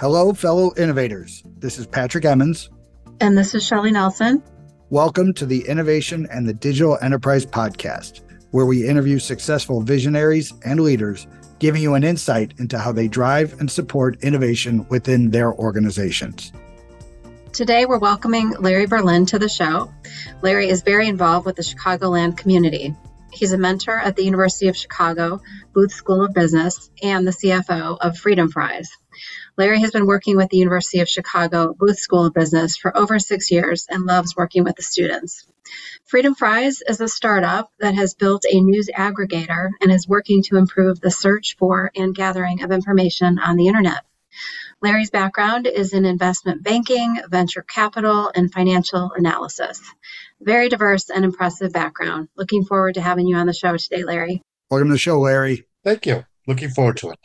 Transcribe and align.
Hello, 0.00 0.32
fellow 0.32 0.72
innovators. 0.76 1.42
This 1.58 1.76
is 1.76 1.86
Patrick 1.88 2.24
Emmons. 2.24 2.70
And 3.20 3.36
this 3.36 3.52
is 3.56 3.66
Shelly 3.66 3.90
Nelson. 3.90 4.40
Welcome 4.90 5.34
to 5.34 5.44
the 5.44 5.66
Innovation 5.66 6.28
and 6.30 6.48
the 6.48 6.54
Digital 6.54 6.96
Enterprise 7.02 7.44
Podcast, 7.44 8.20
where 8.52 8.64
we 8.64 8.86
interview 8.88 9.18
successful 9.18 9.82
visionaries 9.82 10.54
and 10.64 10.78
leaders, 10.78 11.26
giving 11.58 11.82
you 11.82 11.94
an 11.94 12.04
insight 12.04 12.54
into 12.58 12.78
how 12.78 12.92
they 12.92 13.08
drive 13.08 13.58
and 13.58 13.68
support 13.68 14.22
innovation 14.22 14.86
within 14.88 15.32
their 15.32 15.52
organizations. 15.54 16.52
Today, 17.52 17.86
we're 17.86 17.98
welcoming 17.98 18.50
Larry 18.50 18.86
Berlin 18.86 19.26
to 19.26 19.38
the 19.38 19.48
show. 19.48 19.92
Larry 20.42 20.68
is 20.68 20.82
very 20.82 21.08
involved 21.08 21.46
with 21.46 21.56
the 21.56 21.62
Chicagoland 21.62 22.36
community. 22.36 22.94
He's 23.32 23.52
a 23.52 23.58
mentor 23.58 23.98
at 23.98 24.16
the 24.16 24.24
University 24.24 24.68
of 24.68 24.76
Chicago 24.76 25.40
Booth 25.72 25.92
School 25.92 26.24
of 26.24 26.34
Business 26.34 26.90
and 27.02 27.26
the 27.26 27.32
CFO 27.32 27.98
of 28.00 28.18
Freedom 28.18 28.50
Fries. 28.50 28.90
Larry 29.56 29.80
has 29.80 29.90
been 29.90 30.06
working 30.06 30.36
with 30.36 30.50
the 30.50 30.58
University 30.58 31.00
of 31.00 31.08
Chicago 31.08 31.74
Booth 31.74 31.98
School 31.98 32.26
of 32.26 32.34
Business 32.34 32.76
for 32.76 32.96
over 32.96 33.18
six 33.18 33.50
years 33.50 33.86
and 33.88 34.04
loves 34.04 34.36
working 34.36 34.62
with 34.62 34.76
the 34.76 34.82
students. 34.82 35.46
Freedom 36.04 36.34
Fries 36.34 36.82
is 36.86 37.00
a 37.00 37.08
startup 37.08 37.72
that 37.80 37.94
has 37.94 38.14
built 38.14 38.44
a 38.50 38.60
news 38.60 38.88
aggregator 38.94 39.70
and 39.80 39.90
is 39.90 40.06
working 40.06 40.42
to 40.44 40.56
improve 40.56 41.00
the 41.00 41.10
search 41.10 41.56
for 41.58 41.90
and 41.96 42.14
gathering 42.14 42.62
of 42.62 42.70
information 42.72 43.38
on 43.38 43.56
the 43.56 43.66
internet. 43.66 44.04
Larry's 44.80 45.10
background 45.10 45.66
is 45.66 45.92
in 45.92 46.04
investment 46.04 46.62
banking, 46.62 47.18
venture 47.28 47.62
capital, 47.62 48.30
and 48.32 48.52
financial 48.52 49.10
analysis. 49.16 49.80
Very 50.40 50.68
diverse 50.68 51.10
and 51.10 51.24
impressive 51.24 51.72
background. 51.72 52.28
Looking 52.36 52.64
forward 52.64 52.94
to 52.94 53.00
having 53.00 53.26
you 53.26 53.36
on 53.36 53.48
the 53.48 53.52
show 53.52 53.76
today, 53.76 54.04
Larry. 54.04 54.40
Welcome 54.70 54.88
to 54.88 54.94
the 54.94 54.98
show, 54.98 55.18
Larry. 55.18 55.66
Thank 55.82 56.06
you. 56.06 56.24
Looking 56.46 56.68
forward 56.70 56.96
to 56.98 57.10
it. 57.10 57.18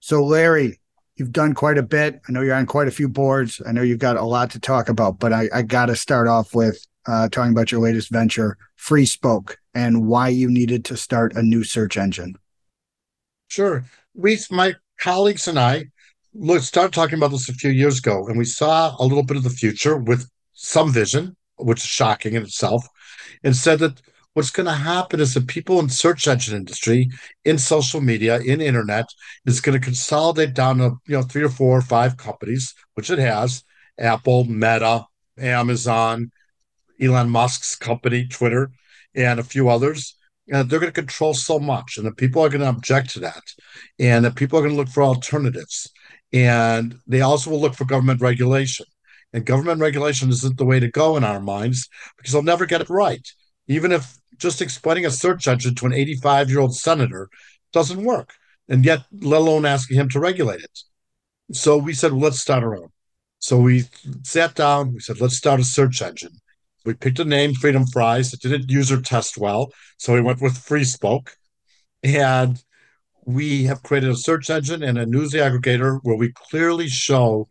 So, 0.00 0.22
Larry, 0.22 0.78
you've 1.16 1.32
done 1.32 1.54
quite 1.54 1.78
a 1.78 1.82
bit. 1.82 2.20
I 2.28 2.32
know 2.32 2.42
you're 2.42 2.54
on 2.54 2.66
quite 2.66 2.88
a 2.88 2.92
few 2.92 3.08
boards. 3.08 3.62
I 3.66 3.72
know 3.72 3.82
you've 3.82 3.98
got 3.98 4.18
a 4.18 4.24
lot 4.24 4.50
to 4.50 4.60
talk 4.60 4.90
about, 4.90 5.18
but 5.18 5.32
I, 5.32 5.48
I 5.54 5.62
got 5.62 5.86
to 5.86 5.96
start 5.96 6.28
off 6.28 6.54
with 6.54 6.86
uh, 7.06 7.30
talking 7.30 7.52
about 7.52 7.72
your 7.72 7.80
latest 7.80 8.10
venture, 8.10 8.58
FreeSpoke, 8.78 9.54
and 9.74 10.06
why 10.06 10.28
you 10.28 10.50
needed 10.50 10.84
to 10.86 10.96
start 10.98 11.36
a 11.36 11.42
new 11.42 11.64
search 11.64 11.96
engine. 11.96 12.36
Sure. 13.48 13.84
We, 14.14 14.38
my 14.50 14.74
colleagues 14.98 15.48
and 15.48 15.58
I, 15.58 15.86
look, 16.38 16.62
started 16.62 16.92
talking 16.92 17.18
about 17.18 17.30
this 17.30 17.48
a 17.48 17.54
few 17.54 17.70
years 17.70 17.98
ago, 17.98 18.26
and 18.28 18.38
we 18.38 18.44
saw 18.44 18.94
a 18.98 19.04
little 19.04 19.22
bit 19.22 19.36
of 19.36 19.42
the 19.42 19.50
future 19.50 19.96
with 19.96 20.28
some 20.52 20.92
vision, 20.92 21.36
which 21.56 21.80
is 21.80 21.86
shocking 21.86 22.34
in 22.34 22.42
itself, 22.42 22.86
and 23.42 23.56
said 23.56 23.78
that 23.78 24.00
what's 24.34 24.50
going 24.50 24.66
to 24.66 24.72
happen 24.72 25.20
is 25.20 25.34
that 25.34 25.46
people 25.46 25.80
in 25.80 25.88
search 25.88 26.28
engine 26.28 26.56
industry, 26.56 27.08
in 27.44 27.58
social 27.58 28.00
media, 28.00 28.38
in 28.40 28.60
internet, 28.60 29.06
is 29.46 29.60
going 29.60 29.78
to 29.78 29.84
consolidate 29.84 30.54
down 30.54 30.78
to 30.78 30.92
you 31.06 31.16
know 31.16 31.22
three 31.22 31.42
or 31.42 31.48
four 31.48 31.78
or 31.78 31.82
five 31.82 32.16
companies, 32.16 32.74
which 32.94 33.10
it 33.10 33.18
has: 33.18 33.64
Apple, 33.98 34.44
Meta, 34.44 35.04
Amazon, 35.38 36.30
Elon 37.00 37.30
Musk's 37.30 37.76
company, 37.76 38.26
Twitter, 38.26 38.70
and 39.14 39.40
a 39.40 39.44
few 39.44 39.68
others. 39.68 40.16
And 40.48 40.70
they're 40.70 40.78
going 40.78 40.92
to 40.92 41.00
control 41.00 41.34
so 41.34 41.58
much, 41.58 41.96
and 41.96 42.06
the 42.06 42.12
people 42.12 42.40
are 42.40 42.48
going 42.48 42.60
to 42.60 42.68
object 42.68 43.10
to 43.10 43.20
that, 43.20 43.42
and 43.98 44.24
the 44.24 44.30
people 44.30 44.58
are 44.58 44.62
going 44.62 44.74
to 44.74 44.76
look 44.76 44.88
for 44.88 45.02
alternatives, 45.02 45.90
and 46.36 46.98
they 47.06 47.20
also 47.20 47.50
will 47.50 47.60
look 47.60 47.74
for 47.74 47.84
government 47.84 48.20
regulation. 48.20 48.86
And 49.32 49.44
government 49.44 49.80
regulation 49.80 50.30
isn't 50.30 50.56
the 50.56 50.64
way 50.64 50.80
to 50.80 50.90
go 50.90 51.16
in 51.16 51.24
our 51.24 51.40
minds 51.40 51.88
because 52.16 52.32
they'll 52.32 52.42
never 52.42 52.66
get 52.66 52.80
it 52.80 52.88
right 52.88 53.26
even 53.68 53.92
if 53.92 54.16
just 54.38 54.62
explaining 54.62 55.06
a 55.06 55.10
search 55.10 55.48
engine 55.48 55.74
to 55.76 55.86
an 55.86 55.92
85 55.92 56.50
year 56.50 56.60
old 56.60 56.76
senator 56.76 57.28
doesn't 57.72 58.02
work. 58.02 58.34
And 58.68 58.84
yet, 58.84 59.04
let 59.12 59.40
alone 59.40 59.64
asking 59.64 59.98
him 59.98 60.08
to 60.10 60.20
regulate 60.20 60.60
it. 60.60 60.78
So 61.52 61.76
we 61.76 61.94
said, 61.94 62.12
well, 62.12 62.22
let's 62.22 62.40
start 62.40 62.64
our 62.64 62.76
own. 62.76 62.88
So 63.38 63.58
we 63.58 63.84
sat 64.24 64.54
down, 64.54 64.92
we 64.92 65.00
said, 65.00 65.20
let's 65.20 65.36
start 65.36 65.60
a 65.60 65.64
search 65.64 66.02
engine. 66.02 66.32
We 66.84 66.94
picked 66.94 67.20
a 67.20 67.24
name, 67.24 67.54
Freedom 67.54 67.86
Fries. 67.86 68.32
It 68.32 68.40
didn't 68.40 68.70
user 68.70 69.00
test 69.00 69.38
well. 69.38 69.72
So 69.98 70.14
we 70.14 70.20
went 70.20 70.40
with 70.40 70.54
FreeSpoke. 70.54 71.28
And 72.02 72.60
we 73.26 73.64
have 73.64 73.82
created 73.82 74.08
a 74.08 74.16
search 74.16 74.48
engine 74.48 74.82
and 74.82 74.96
a 74.96 75.04
news 75.04 75.32
aggregator 75.32 75.98
where 76.04 76.16
we 76.16 76.32
clearly 76.32 76.88
show 76.88 77.48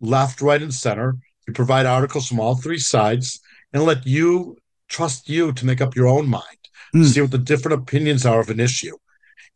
left, 0.00 0.42
right, 0.42 0.62
and 0.62 0.72
center. 0.72 1.16
We 1.48 1.54
provide 1.54 1.86
articles 1.86 2.28
from 2.28 2.40
all 2.40 2.54
three 2.54 2.78
sides 2.78 3.40
and 3.72 3.84
let 3.84 4.06
you 4.06 4.58
trust 4.88 5.28
you 5.28 5.52
to 5.52 5.66
make 5.66 5.80
up 5.80 5.96
your 5.96 6.06
own 6.06 6.28
mind, 6.28 6.68
mm. 6.94 7.06
see 7.06 7.22
what 7.22 7.30
the 7.30 7.38
different 7.38 7.80
opinions 7.82 8.26
are 8.26 8.40
of 8.40 8.50
an 8.50 8.60
issue. 8.60 8.96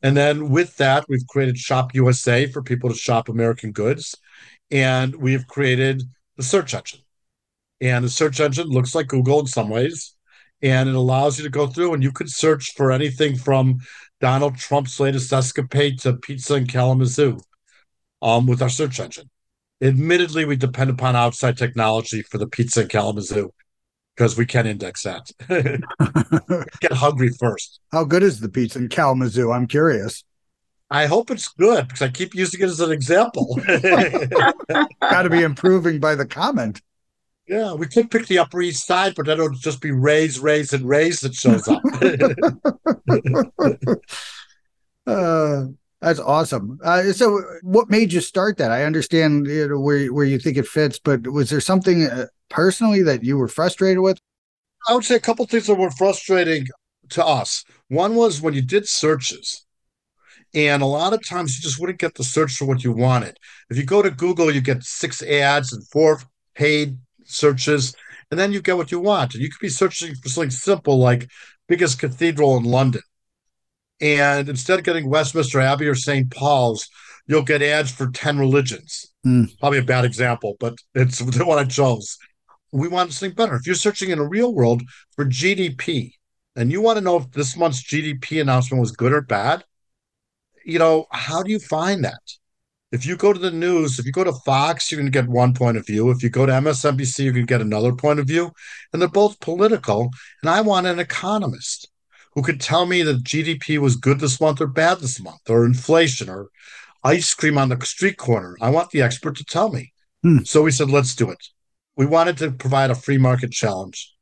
And 0.03 0.17
then 0.17 0.49
with 0.49 0.77
that, 0.79 1.05
we've 1.09 1.27
created 1.29 1.59
Shop 1.59 1.95
USA 1.95 2.47
for 2.47 2.63
people 2.63 2.89
to 2.89 2.97
shop 2.97 3.29
American 3.29 3.73
goods. 3.73 4.15
And 4.71 5.15
we've 5.17 5.47
created 5.47 6.03
the 6.37 6.43
search 6.43 6.73
engine. 6.73 7.01
And 7.81 8.05
the 8.05 8.09
search 8.09 8.41
engine 8.41 8.69
looks 8.69 8.95
like 8.95 9.09
Google 9.09 9.41
in 9.41 9.47
some 9.47 9.69
ways. 9.69 10.15
And 10.63 10.89
it 10.89 10.95
allows 10.95 11.39
you 11.39 11.45
to 11.45 11.51
go 11.51 11.67
through 11.67 11.95
and 11.95 12.03
you 12.03 12.13
could 12.13 12.31
search 12.31 12.73
for 12.75 12.91
anything 12.91 13.37
from 13.37 13.79
Donald 14.21 14.57
Trump's 14.57 14.99
latest 14.99 15.33
escapade 15.33 15.99
to 16.01 16.15
pizza 16.15 16.57
in 16.57 16.67
Kalamazoo 16.67 17.39
um, 18.23 18.47
with 18.47 18.63
our 18.63 18.69
search 18.69 18.99
engine. 19.01 19.31
Admittedly, 19.81 20.45
we 20.45 20.57
depend 20.57 20.91
upon 20.91 21.15
outside 21.15 21.57
technology 21.57 22.23
for 22.23 22.39
the 22.39 22.49
pizza 22.49 22.83
in 22.83 22.89
Kalamazoo 22.89 23.51
because 24.17 24.37
we 24.37 24.45
can 24.45 24.67
index 24.67 25.05
that. 25.05 25.31
Get 26.81 26.93
hungry 26.93 27.31
first. 27.39 27.81
How 27.93 28.03
good 28.03 28.25
is 28.25 28.41
the 28.41 28.49
pizza 28.49 28.81
in 28.81 28.89
Kalamazoo? 28.89 29.53
I'm 29.53 29.69
curious. 29.69 30.25
I 30.91 31.07
hope 31.07 31.31
it's 31.31 31.49
good 31.49 31.87
because 31.87 32.03
I 32.03 32.09
keep 32.09 32.35
using 32.35 32.61
it 32.61 32.65
as 32.65 32.81
an 32.81 32.91
example. 32.91 33.61
Got 35.01 35.23
to 35.23 35.31
be 35.31 35.43
improving 35.43 36.01
by 36.01 36.15
the 36.15 36.27
comment. 36.27 36.81
Yeah, 37.49 37.73
we 37.73 37.87
could 37.87 38.11
pick 38.11 38.27
the 38.27 38.39
Upper 38.39 38.61
East 38.61 38.87
Side, 38.87 39.15
but 39.15 39.25
then 39.25 39.39
it'll 39.39 39.51
just 39.51 39.81
be 39.81 39.91
Ray's, 39.91 40.39
Ray's, 40.39 40.75
and 40.75 40.87
Ray's 40.87 41.21
that 41.21 41.35
shows 41.35 41.67
up. 41.67 41.83
uh, 45.07 45.65
that's 46.03 46.21
awesome. 46.21 46.79
Uh, 46.85 47.05
so, 47.13 47.43
what 47.63 47.89
made 47.89 48.13
you 48.13 48.21
start 48.21 48.59
that? 48.59 48.71
I 48.71 48.85
understand 48.85 49.47
you 49.47 49.69
know, 49.69 49.81
where 49.81 50.13
where 50.13 50.27
you 50.27 50.39
think 50.39 50.59
it 50.59 50.67
fits, 50.67 51.01
but 51.03 51.27
was 51.27 51.49
there 51.49 51.61
something 51.61 52.07
uh, 52.07 52.27
personally 52.51 53.03
that 53.05 53.25
you 53.25 53.39
were 53.39 53.49
frustrated 53.49 54.01
with? 54.01 54.21
I 54.87 54.95
would 54.95 55.05
say 55.05 55.17
a 55.17 55.21
couple 55.21 55.47
things 55.47 55.67
that 55.69 55.75
were 55.75 55.91
frustrating 55.91 56.67
to 57.11 57.25
us. 57.25 57.65
One 57.89 58.15
was 58.15 58.43
when 58.43 58.53
you 58.53 58.63
did 58.63 58.87
searches, 58.87 59.65
and 60.53 60.83
a 60.83 60.87
lot 60.87 61.15
of 61.15 61.27
times 61.27 61.57
you 61.57 61.63
just 61.63 61.81
wouldn't 61.81 61.99
get 61.99 62.15
the 62.15 62.25
search 62.25 62.57
for 62.57 62.67
what 62.67 62.85
you 62.85 62.93
wanted. 62.93 63.39
If 63.71 63.79
you 63.79 63.85
go 63.85 64.03
to 64.03 64.11
Google, 64.11 64.53
you 64.53 64.61
get 64.61 64.85
six 64.85 65.23
ads 65.23 65.73
and 65.73 65.87
four 65.89 66.21
paid 66.55 66.99
searches, 67.29 67.95
and 68.31 68.39
then 68.39 68.53
you 68.53 68.61
get 68.61 68.77
what 68.77 68.93
you 68.93 69.01
want. 69.01 69.35
And 69.35 69.43
you 69.43 69.51
could 69.51 69.61
be 69.61 69.69
searching 69.69 70.15
for 70.15 70.29
something 70.29 70.51
simple 70.51 70.99
like 70.99 71.29
biggest 71.67 71.99
cathedral 71.99 72.57
in 72.57 72.65
London. 72.65 73.03
And 74.01 74.49
instead 74.49 74.79
of 74.79 74.85
getting 74.85 75.09
Westminster 75.09 75.61
Abbey 75.61 75.87
or 75.87 75.95
St. 75.95 76.31
Paul's, 76.31 76.89
you'll 77.27 77.43
get 77.43 77.63
ads 77.63 77.91
for 77.91 78.11
10 78.11 78.39
religions. 78.39 79.13
Mm. 79.27 79.59
Probably 79.59 79.81
a 79.81 79.83
bad 79.83 80.05
example, 80.05 80.57
but 80.61 80.79
it's 80.95 81.19
the 81.37 81.45
one 81.45 81.59
I 81.59 81.65
chose 81.65 82.17
we 82.73 82.89
want 82.89 83.13
something 83.13 83.35
better. 83.35 83.55
If 83.55 83.67
you're 83.67 83.75
searching 83.75 84.11
in 84.11 84.19
a 84.19 84.29
real 84.29 84.55
world 84.55 84.83
for 85.17 85.25
GDP 85.25 86.13
and 86.57 86.71
you 86.71 86.81
want 86.81 86.99
to 86.99 87.05
know 87.05 87.17
if 87.17 87.31
this 87.33 87.57
month's 87.57 87.83
GDP 87.83 88.41
announcement 88.41 88.81
was 88.81 88.93
good 88.93 89.13
or 89.13 89.21
bad, 89.21 89.65
you 90.65 90.79
know, 90.79 91.07
how 91.11 91.43
do 91.43 91.51
you 91.51 91.59
find 91.59 92.05
that? 92.05 92.21
If 92.91 93.05
you 93.05 93.17
go 93.17 93.33
to 93.33 93.39
the 93.39 93.51
news, 93.51 93.99
if 93.99 94.07
you 94.07 94.13
go 94.13 94.25
to 94.25 94.33
Fox, 94.33 94.91
you're 94.91 95.01
going 95.01 95.13
to 95.13 95.19
get 95.23 95.29
one 95.29 95.53
point 95.53 95.77
of 95.77 95.87
view. 95.87 96.11
If 96.11 96.23
you 96.23 96.31
go 96.31 96.47
to 96.47 96.53
MSNBC, 96.53 97.25
you're 97.25 97.35
going 97.35 97.47
to 97.47 97.51
get 97.51 97.61
another 97.61 97.93
point 97.93 98.19
of 98.19 98.27
view. 98.27 98.51
And 98.93 99.03
they're 99.03 99.09
both 99.09 99.41
political. 99.41 100.11
And 100.43 100.49
I 100.51 100.63
want 100.63 100.87
an 100.87 100.99
economist 100.99 101.89
who 102.35 102.43
could 102.43 102.61
tell 102.61 102.87
me 102.87 103.03
that 103.03 103.25
GDP 103.25 103.79
was 103.79 103.97
good 103.97 104.21
this 104.21 104.41
month 104.41 104.61
or 104.61 104.67
bad 104.67 105.01
this 105.01 105.21
month, 105.21 105.51
or 105.51 105.67
inflation, 105.67 106.31
or 106.31 106.49
ice 107.05 107.35
cream 107.35 107.59
on 107.59 107.69
the 107.69 107.85
street 107.85 108.17
corner. 108.17 108.57
I 108.61 108.71
want 108.71 108.91
the 108.91 109.03
expert 109.03 109.37
to 109.37 109.45
tell 109.45 109.71
me. 109.71 109.93
Hmm. 110.23 110.39
So 110.45 110.63
we 110.63 110.71
said, 110.71 110.91
let's 110.91 111.15
do 111.15 111.31
it 111.31 111.45
we 111.99 112.07
wanted 112.07 112.39
to 112.39 112.53
provide 112.53 112.91
a 112.91 112.95
free 112.95 113.19
market 113.19 113.51
challenge 113.51 114.15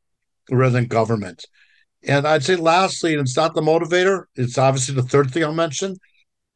rather 0.51 0.73
than 0.73 0.87
government. 0.87 1.45
And 2.03 2.27
I'd 2.27 2.43
say 2.43 2.57
lastly, 2.57 3.13
and 3.13 3.21
it's 3.21 3.37
not 3.37 3.55
the 3.55 3.61
motivator, 3.61 4.25
it's 4.35 4.57
obviously 4.57 4.95
the 4.95 5.03
third 5.03 5.31
thing 5.31 5.45
I'll 5.45 5.53
mention, 5.53 5.97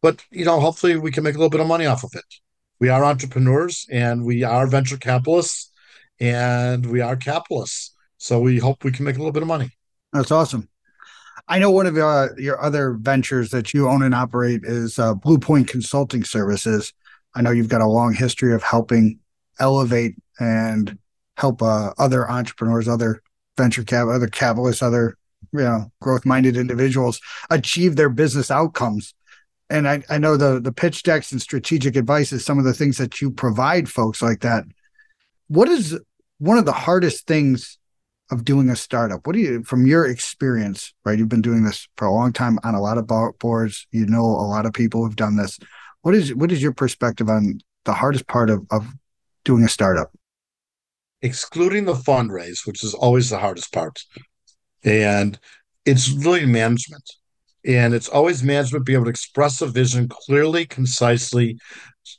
but 0.02 0.24
you 0.30 0.44
know, 0.44 0.60
hopefully 0.60 0.96
we 0.96 1.10
can 1.10 1.24
make 1.24 1.34
a 1.34 1.38
little 1.38 1.50
bit 1.50 1.60
of 1.60 1.66
money 1.66 1.86
off 1.86 2.04
of 2.04 2.12
it. 2.14 2.24
We 2.78 2.88
are 2.88 3.04
entrepreneurs 3.04 3.86
and 3.90 4.24
we 4.24 4.42
are 4.42 4.66
venture 4.66 4.96
capitalists 4.96 5.70
and 6.18 6.86
we 6.86 7.00
are 7.00 7.16
capitalists. 7.16 7.94
So 8.18 8.40
we 8.40 8.58
hope 8.58 8.84
we 8.84 8.92
can 8.92 9.04
make 9.04 9.16
a 9.16 9.18
little 9.18 9.32
bit 9.32 9.42
of 9.42 9.48
money. 9.48 9.70
That's 10.12 10.30
awesome. 10.30 10.68
I 11.48 11.58
know 11.58 11.70
one 11.70 11.86
of 11.86 11.96
uh, 11.96 12.28
your 12.36 12.62
other 12.62 12.92
ventures 12.92 13.50
that 13.50 13.74
you 13.74 13.88
own 13.88 14.02
and 14.02 14.14
operate 14.14 14.60
is 14.64 14.98
uh, 14.98 15.14
Blue 15.14 15.38
Point 15.38 15.68
Consulting 15.68 16.22
Services. 16.24 16.92
I 17.34 17.42
know 17.42 17.50
you've 17.50 17.68
got 17.68 17.80
a 17.80 17.86
long 17.86 18.14
history 18.14 18.54
of 18.54 18.62
helping 18.62 19.18
elevate 19.58 20.16
and 20.38 20.98
help 21.36 21.62
uh, 21.62 21.92
other 21.98 22.30
entrepreneurs, 22.30 22.88
other 22.88 23.22
venture 23.56 23.84
cap, 23.84 24.08
other 24.08 24.28
capitalists, 24.28 24.82
other 24.82 25.16
you 25.52 25.60
know 25.60 25.90
growth 26.00 26.26
minded 26.26 26.56
individuals 26.56 27.20
achieve 27.50 27.96
their 27.96 28.10
business 28.10 28.50
outcomes 28.50 29.14
and 29.70 29.88
I, 29.88 30.02
I 30.10 30.18
know 30.18 30.36
the 30.36 30.60
the 30.60 30.72
pitch 30.72 31.04
decks 31.04 31.30
and 31.32 31.40
strategic 31.40 31.96
advice 31.96 32.32
is 32.32 32.44
some 32.44 32.58
of 32.58 32.64
the 32.64 32.74
things 32.74 32.98
that 32.98 33.20
you 33.20 33.30
provide 33.30 33.88
folks 33.88 34.20
like 34.20 34.40
that. 34.40 34.64
What 35.46 35.68
is 35.68 35.98
one 36.38 36.58
of 36.58 36.64
the 36.64 36.72
hardest 36.72 37.26
things 37.26 37.78
of 38.32 38.44
doing 38.44 38.68
a 38.68 38.76
startup? 38.76 39.26
What 39.26 39.34
do 39.34 39.38
you 39.38 39.62
from 39.62 39.86
your 39.86 40.06
experience 40.06 40.92
right? 41.04 41.18
You've 41.18 41.28
been 41.28 41.40
doing 41.40 41.64
this 41.64 41.88
for 41.96 42.06
a 42.06 42.12
long 42.12 42.32
time 42.32 42.58
on 42.64 42.74
a 42.74 42.80
lot 42.80 42.98
of 42.98 43.06
boards. 43.38 43.86
You 43.92 44.06
know 44.06 44.24
a 44.24 44.48
lot 44.48 44.66
of 44.66 44.72
people 44.72 45.04
who've 45.04 45.16
done 45.16 45.36
this. 45.36 45.58
What 46.02 46.14
is 46.14 46.34
what 46.34 46.50
is 46.50 46.60
your 46.60 46.72
perspective 46.72 47.28
on 47.28 47.60
the 47.84 47.94
hardest 47.94 48.26
part 48.26 48.50
of, 48.50 48.66
of 48.70 48.86
doing 49.44 49.62
a 49.62 49.68
startup? 49.68 50.10
Excluding 51.22 51.84
the 51.84 51.94
fundraise 51.94 52.66
which 52.66 52.82
is 52.82 52.92
always 52.92 53.30
the 53.30 53.38
hardest 53.38 53.72
part. 53.72 54.02
And 54.82 55.38
it's 55.84 56.10
really 56.10 56.46
management 56.46 57.04
and 57.64 57.94
it's 57.94 58.08
always 58.08 58.42
management 58.42 58.86
be 58.86 58.94
able 58.94 59.04
to 59.04 59.10
express 59.10 59.60
a 59.60 59.66
vision 59.66 60.08
clearly 60.08 60.66
concisely 60.66 61.58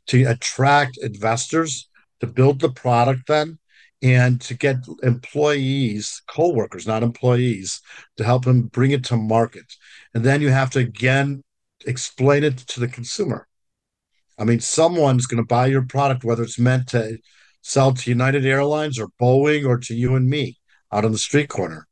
to 0.07 0.23
attract 0.23 0.97
investors 1.01 1.89
to 2.19 2.27
build 2.27 2.59
the 2.59 2.69
product 2.69 3.27
then 3.27 3.57
and 4.03 4.41
to 4.41 4.53
get 4.55 4.77
employees, 5.03 6.21
co-workers, 6.27 6.87
not 6.87 7.03
employees, 7.03 7.81
to 8.17 8.23
help 8.23 8.45
them 8.45 8.63
bring 8.63 8.91
it 8.91 9.03
to 9.05 9.17
market. 9.17 9.65
And 10.13 10.23
then 10.23 10.41
you 10.41 10.49
have 10.49 10.71
to 10.71 10.79
again 10.79 11.43
explain 11.85 12.43
it 12.43 12.57
to 12.57 12.79
the 12.79 12.87
consumer. 12.87 13.47
I 14.37 14.43
mean, 14.43 14.59
someone's 14.59 15.27
going 15.27 15.41
to 15.41 15.47
buy 15.47 15.67
your 15.67 15.83
product, 15.83 16.23
whether 16.23 16.41
it's 16.43 16.57
meant 16.57 16.87
to 16.89 17.17
sell 17.61 17.93
to 17.93 18.09
United 18.09 18.45
Airlines 18.45 18.99
or 18.99 19.09
Boeing 19.21 19.67
or 19.67 19.77
to 19.77 19.93
you 19.93 20.15
and 20.15 20.27
me 20.27 20.57
out 20.91 21.05
on 21.05 21.11
the 21.11 21.17
street 21.17 21.49
corner. 21.49 21.87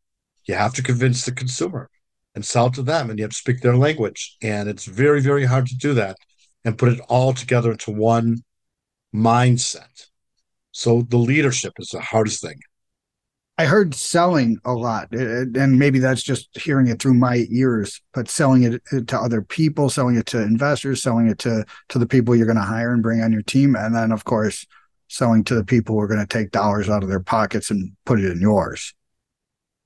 You 0.45 0.55
have 0.55 0.73
to 0.75 0.83
convince 0.83 1.25
the 1.25 1.31
consumer 1.31 1.89
and 2.39 2.45
sell 2.45 2.69
to 2.71 2.81
them, 2.81 3.09
and 3.09 3.19
you 3.19 3.23
have 3.23 3.31
to 3.31 3.37
speak 3.37 3.59
their 3.59 3.75
language. 3.75 4.37
And 4.41 4.69
it's 4.69 4.85
very, 4.85 5.19
very 5.19 5.43
hard 5.43 5.67
to 5.67 5.75
do 5.75 5.93
that 5.95 6.15
and 6.63 6.77
put 6.77 6.93
it 6.93 7.01
all 7.09 7.33
together 7.33 7.69
into 7.69 7.91
one 7.91 8.43
mindset. 9.13 10.07
So 10.71 11.01
the 11.01 11.17
leadership 11.17 11.73
is 11.79 11.89
the 11.89 11.99
hardest 11.99 12.41
thing. 12.41 12.57
I 13.57 13.65
heard 13.65 13.93
selling 13.93 14.57
a 14.63 14.71
lot, 14.71 15.09
eh, 15.13 15.17
eh, 15.21 15.45
and 15.55 15.77
maybe 15.77 15.99
that's 15.99 16.23
just 16.23 16.47
hearing 16.57 16.87
it 16.87 17.01
through 17.01 17.15
my 17.15 17.45
ears, 17.49 17.99
but 18.13 18.29
selling 18.29 18.63
it 18.63 18.81
eh, 18.93 19.01
to 19.07 19.19
other 19.19 19.41
people, 19.41 19.89
selling 19.89 20.15
it 20.15 20.27
to 20.27 20.41
investors, 20.41 21.01
selling 21.01 21.27
it 21.27 21.39
to 21.39 21.65
to 21.89 21.99
the 21.99 22.07
people 22.07 22.37
you're 22.37 22.45
going 22.45 22.55
to 22.55 22.61
hire 22.61 22.93
and 22.93 23.03
bring 23.03 23.19
on 23.19 23.33
your 23.33 23.41
team, 23.41 23.75
and 23.75 23.93
then 23.93 24.13
of 24.13 24.23
course 24.23 24.65
selling 25.09 25.43
to 25.43 25.55
the 25.55 25.65
people 25.65 25.95
who 25.95 26.01
are 26.01 26.07
going 26.07 26.25
to 26.25 26.37
take 26.37 26.51
dollars 26.51 26.87
out 26.87 27.03
of 27.03 27.09
their 27.09 27.19
pockets 27.19 27.69
and 27.69 27.91
put 28.05 28.21
it 28.21 28.31
in 28.31 28.39
yours. 28.39 28.93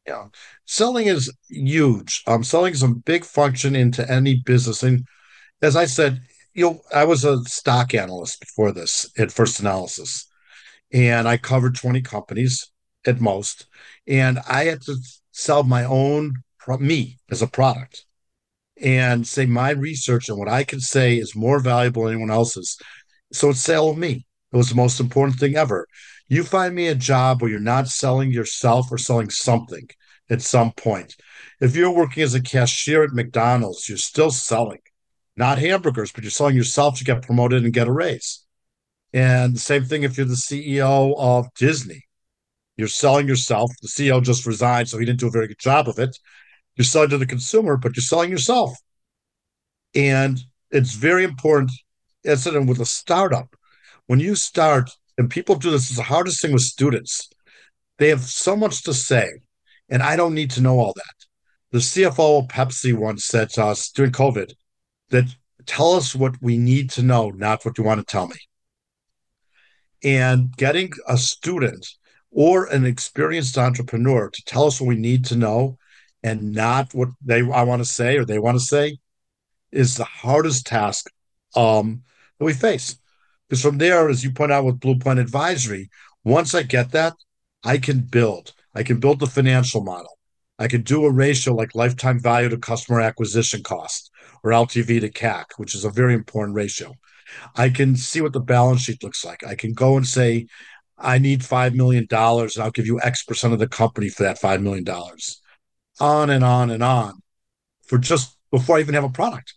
Yeah, 0.07 0.25
selling 0.65 1.07
is 1.07 1.31
huge. 1.49 2.23
Um, 2.27 2.43
selling 2.43 2.73
is 2.73 2.83
a 2.83 2.89
big 2.89 3.23
function 3.23 3.75
into 3.75 4.09
any 4.11 4.35
business, 4.45 4.83
and 4.83 5.05
as 5.61 5.75
I 5.75 5.85
said, 5.85 6.21
you 6.53 6.65
know, 6.65 6.81
I 6.93 7.05
was 7.05 7.23
a 7.25 7.43
stock 7.45 7.93
analyst 7.93 8.41
before 8.41 8.71
this 8.71 9.09
at 9.17 9.31
First 9.31 9.59
Analysis 9.59 10.27
and 10.93 11.27
I 11.27 11.37
covered 11.37 11.75
20 11.75 12.01
companies 12.01 12.69
at 13.05 13.19
most. 13.19 13.67
And 14.07 14.39
I 14.47 14.65
had 14.65 14.81
to 14.83 14.95
sell 15.31 15.63
my 15.63 15.83
own, 15.83 16.35
me 16.79 17.19
as 17.29 17.41
a 17.41 17.47
product 17.47 18.05
and 18.81 19.27
say 19.27 19.45
my 19.45 19.71
research 19.71 20.29
and 20.29 20.37
what 20.37 20.47
I 20.47 20.63
can 20.63 20.79
say 20.79 21.17
is 21.17 21.35
more 21.35 21.59
valuable 21.59 22.03
than 22.03 22.13
anyone 22.13 22.31
else's. 22.31 22.77
So 23.33 23.49
it's 23.49 23.59
sell 23.59 23.93
me. 23.95 24.25
It 24.53 24.57
was 24.57 24.69
the 24.69 24.75
most 24.75 24.99
important 25.01 25.39
thing 25.39 25.57
ever. 25.57 25.87
You 26.33 26.43
find 26.43 26.73
me 26.73 26.87
a 26.87 26.95
job 26.95 27.43
where 27.43 27.51
you're 27.51 27.59
not 27.59 27.87
selling 27.87 28.31
yourself 28.31 28.91
or 28.91 28.97
selling 28.97 29.29
something 29.29 29.87
at 30.31 30.41
some 30.41 30.71
point. 30.71 31.15
If 31.61 31.75
you're 31.75 31.93
working 31.93 32.23
as 32.23 32.33
a 32.33 32.41
cashier 32.41 33.03
at 33.03 33.11
McDonald's, 33.11 33.87
you're 33.87 33.99
still 33.99 34.31
selling, 34.31 34.79
not 35.37 35.59
hamburgers, 35.59 36.11
but 36.11 36.23
you're 36.23 36.31
selling 36.31 36.55
yourself 36.55 36.97
to 36.97 37.03
get 37.03 37.21
promoted 37.21 37.63
and 37.63 37.71
get 37.71 37.87
a 37.87 37.91
raise. 37.91 38.43
And 39.13 39.55
the 39.55 39.59
same 39.59 39.85
thing 39.85 40.01
if 40.01 40.17
you're 40.17 40.25
the 40.25 40.33
CEO 40.33 41.13
of 41.19 41.53
Disney. 41.53 42.01
You're 42.77 42.87
selling 42.87 43.27
yourself. 43.27 43.69
The 43.83 43.87
CEO 43.87 44.19
just 44.19 44.47
resigned, 44.47 44.89
so 44.89 44.97
he 44.97 45.05
didn't 45.05 45.19
do 45.19 45.27
a 45.27 45.31
very 45.31 45.47
good 45.47 45.59
job 45.59 45.87
of 45.87 45.99
it. 45.99 46.17
You're 46.75 46.85
selling 46.85 47.11
to 47.11 47.19
the 47.19 47.27
consumer, 47.27 47.77
but 47.77 47.95
you're 47.95 48.01
selling 48.01 48.31
yourself. 48.31 48.75
And 49.93 50.39
it's 50.71 50.95
very 50.95 51.25
important, 51.25 51.69
as 52.25 52.47
in 52.47 52.65
with 52.65 52.79
a 52.79 52.87
startup, 52.87 53.55
when 54.07 54.19
you 54.19 54.33
start, 54.33 54.89
and 55.17 55.29
people 55.29 55.55
do 55.55 55.71
this, 55.71 55.89
is 55.89 55.97
the 55.97 56.03
hardest 56.03 56.41
thing 56.41 56.53
with 56.53 56.61
students. 56.61 57.29
They 57.97 58.09
have 58.09 58.23
so 58.23 58.55
much 58.55 58.83
to 58.83 58.93
say, 58.93 59.29
and 59.89 60.01
I 60.01 60.15
don't 60.15 60.33
need 60.33 60.51
to 60.51 60.61
know 60.61 60.79
all 60.79 60.93
that. 60.95 61.25
The 61.71 61.79
CFO 61.79 62.43
of 62.43 62.47
Pepsi 62.47 62.93
once 62.93 63.25
said 63.25 63.49
to 63.51 63.65
us 63.65 63.89
during 63.89 64.11
COVID 64.11 64.53
that 65.09 65.25
tell 65.65 65.93
us 65.93 66.15
what 66.15 66.41
we 66.41 66.57
need 66.57 66.89
to 66.91 67.03
know, 67.03 67.29
not 67.29 67.65
what 67.65 67.77
you 67.77 67.83
want 67.83 67.99
to 67.99 68.05
tell 68.05 68.27
me 68.27 68.35
and 70.03 70.55
getting 70.57 70.91
a 71.07 71.17
student 71.17 71.87
or 72.31 72.65
an 72.65 72.85
experienced 72.85 73.57
entrepreneur 73.57 74.29
to 74.29 74.43
tell 74.45 74.65
us 74.65 74.81
what 74.81 74.87
we 74.87 74.95
need 74.95 75.23
to 75.25 75.35
know 75.35 75.77
and 76.23 76.51
not 76.51 76.93
what 76.93 77.09
they 77.23 77.39
I 77.39 77.63
want 77.63 77.81
to 77.81 77.89
say 77.89 78.17
or 78.17 78.25
they 78.25 78.39
want 78.39 78.57
to 78.57 78.65
say 78.65 78.97
is 79.71 79.95
the 79.95 80.03
hardest 80.03 80.65
task 80.65 81.09
um, 81.55 82.03
that 82.37 82.45
we 82.45 82.53
face. 82.53 82.97
Because 83.53 83.61
from 83.61 83.77
there, 83.77 84.09
as 84.09 84.23
you 84.23 84.31
point 84.31 84.51
out 84.51 84.65
with 84.65 84.79
Blue 84.79 84.97
Point 84.97 85.19
Advisory, 85.19 85.91
once 86.23 86.55
I 86.55 86.63
get 86.63 86.89
that, 86.93 87.13
I 87.63 87.77
can 87.77 87.99
build. 87.99 88.51
I 88.73 88.81
can 88.81 88.99
build 88.99 89.19
the 89.19 89.27
financial 89.27 89.83
model. 89.83 90.17
I 90.57 90.67
can 90.67 90.81
do 90.81 91.05
a 91.05 91.11
ratio 91.11 91.53
like 91.53 91.75
lifetime 91.75 92.19
value 92.19 92.49
to 92.49 92.57
customer 92.57 92.99
acquisition 92.99 93.61
cost 93.61 94.09
or 94.43 94.49
LTV 94.49 95.01
to 95.01 95.11
CAC, 95.11 95.43
which 95.57 95.75
is 95.75 95.85
a 95.85 95.91
very 95.91 96.15
important 96.15 96.55
ratio. 96.55 96.95
I 97.55 97.69
can 97.69 97.95
see 97.95 98.21
what 98.21 98.33
the 98.33 98.39
balance 98.39 98.81
sheet 98.81 99.03
looks 99.03 99.23
like. 99.23 99.45
I 99.45 99.53
can 99.53 99.73
go 99.73 99.97
and 99.97 100.07
say, 100.07 100.47
I 100.97 101.19
need 101.19 101.41
$5 101.41 101.75
million 101.75 102.07
and 102.09 102.57
I'll 102.57 102.71
give 102.71 102.87
you 102.87 102.99
X 103.01 103.23
percent 103.23 103.53
of 103.53 103.59
the 103.59 103.67
company 103.67 104.09
for 104.09 104.23
that 104.23 104.41
$5 104.41 104.63
million. 104.63 104.83
On 105.99 106.29
and 106.31 106.43
on 106.43 106.71
and 106.71 106.81
on 106.81 107.21
for 107.85 107.99
just 107.99 108.35
before 108.49 108.77
I 108.77 108.79
even 108.79 108.95
have 108.95 109.03
a 109.03 109.09
product. 109.09 109.53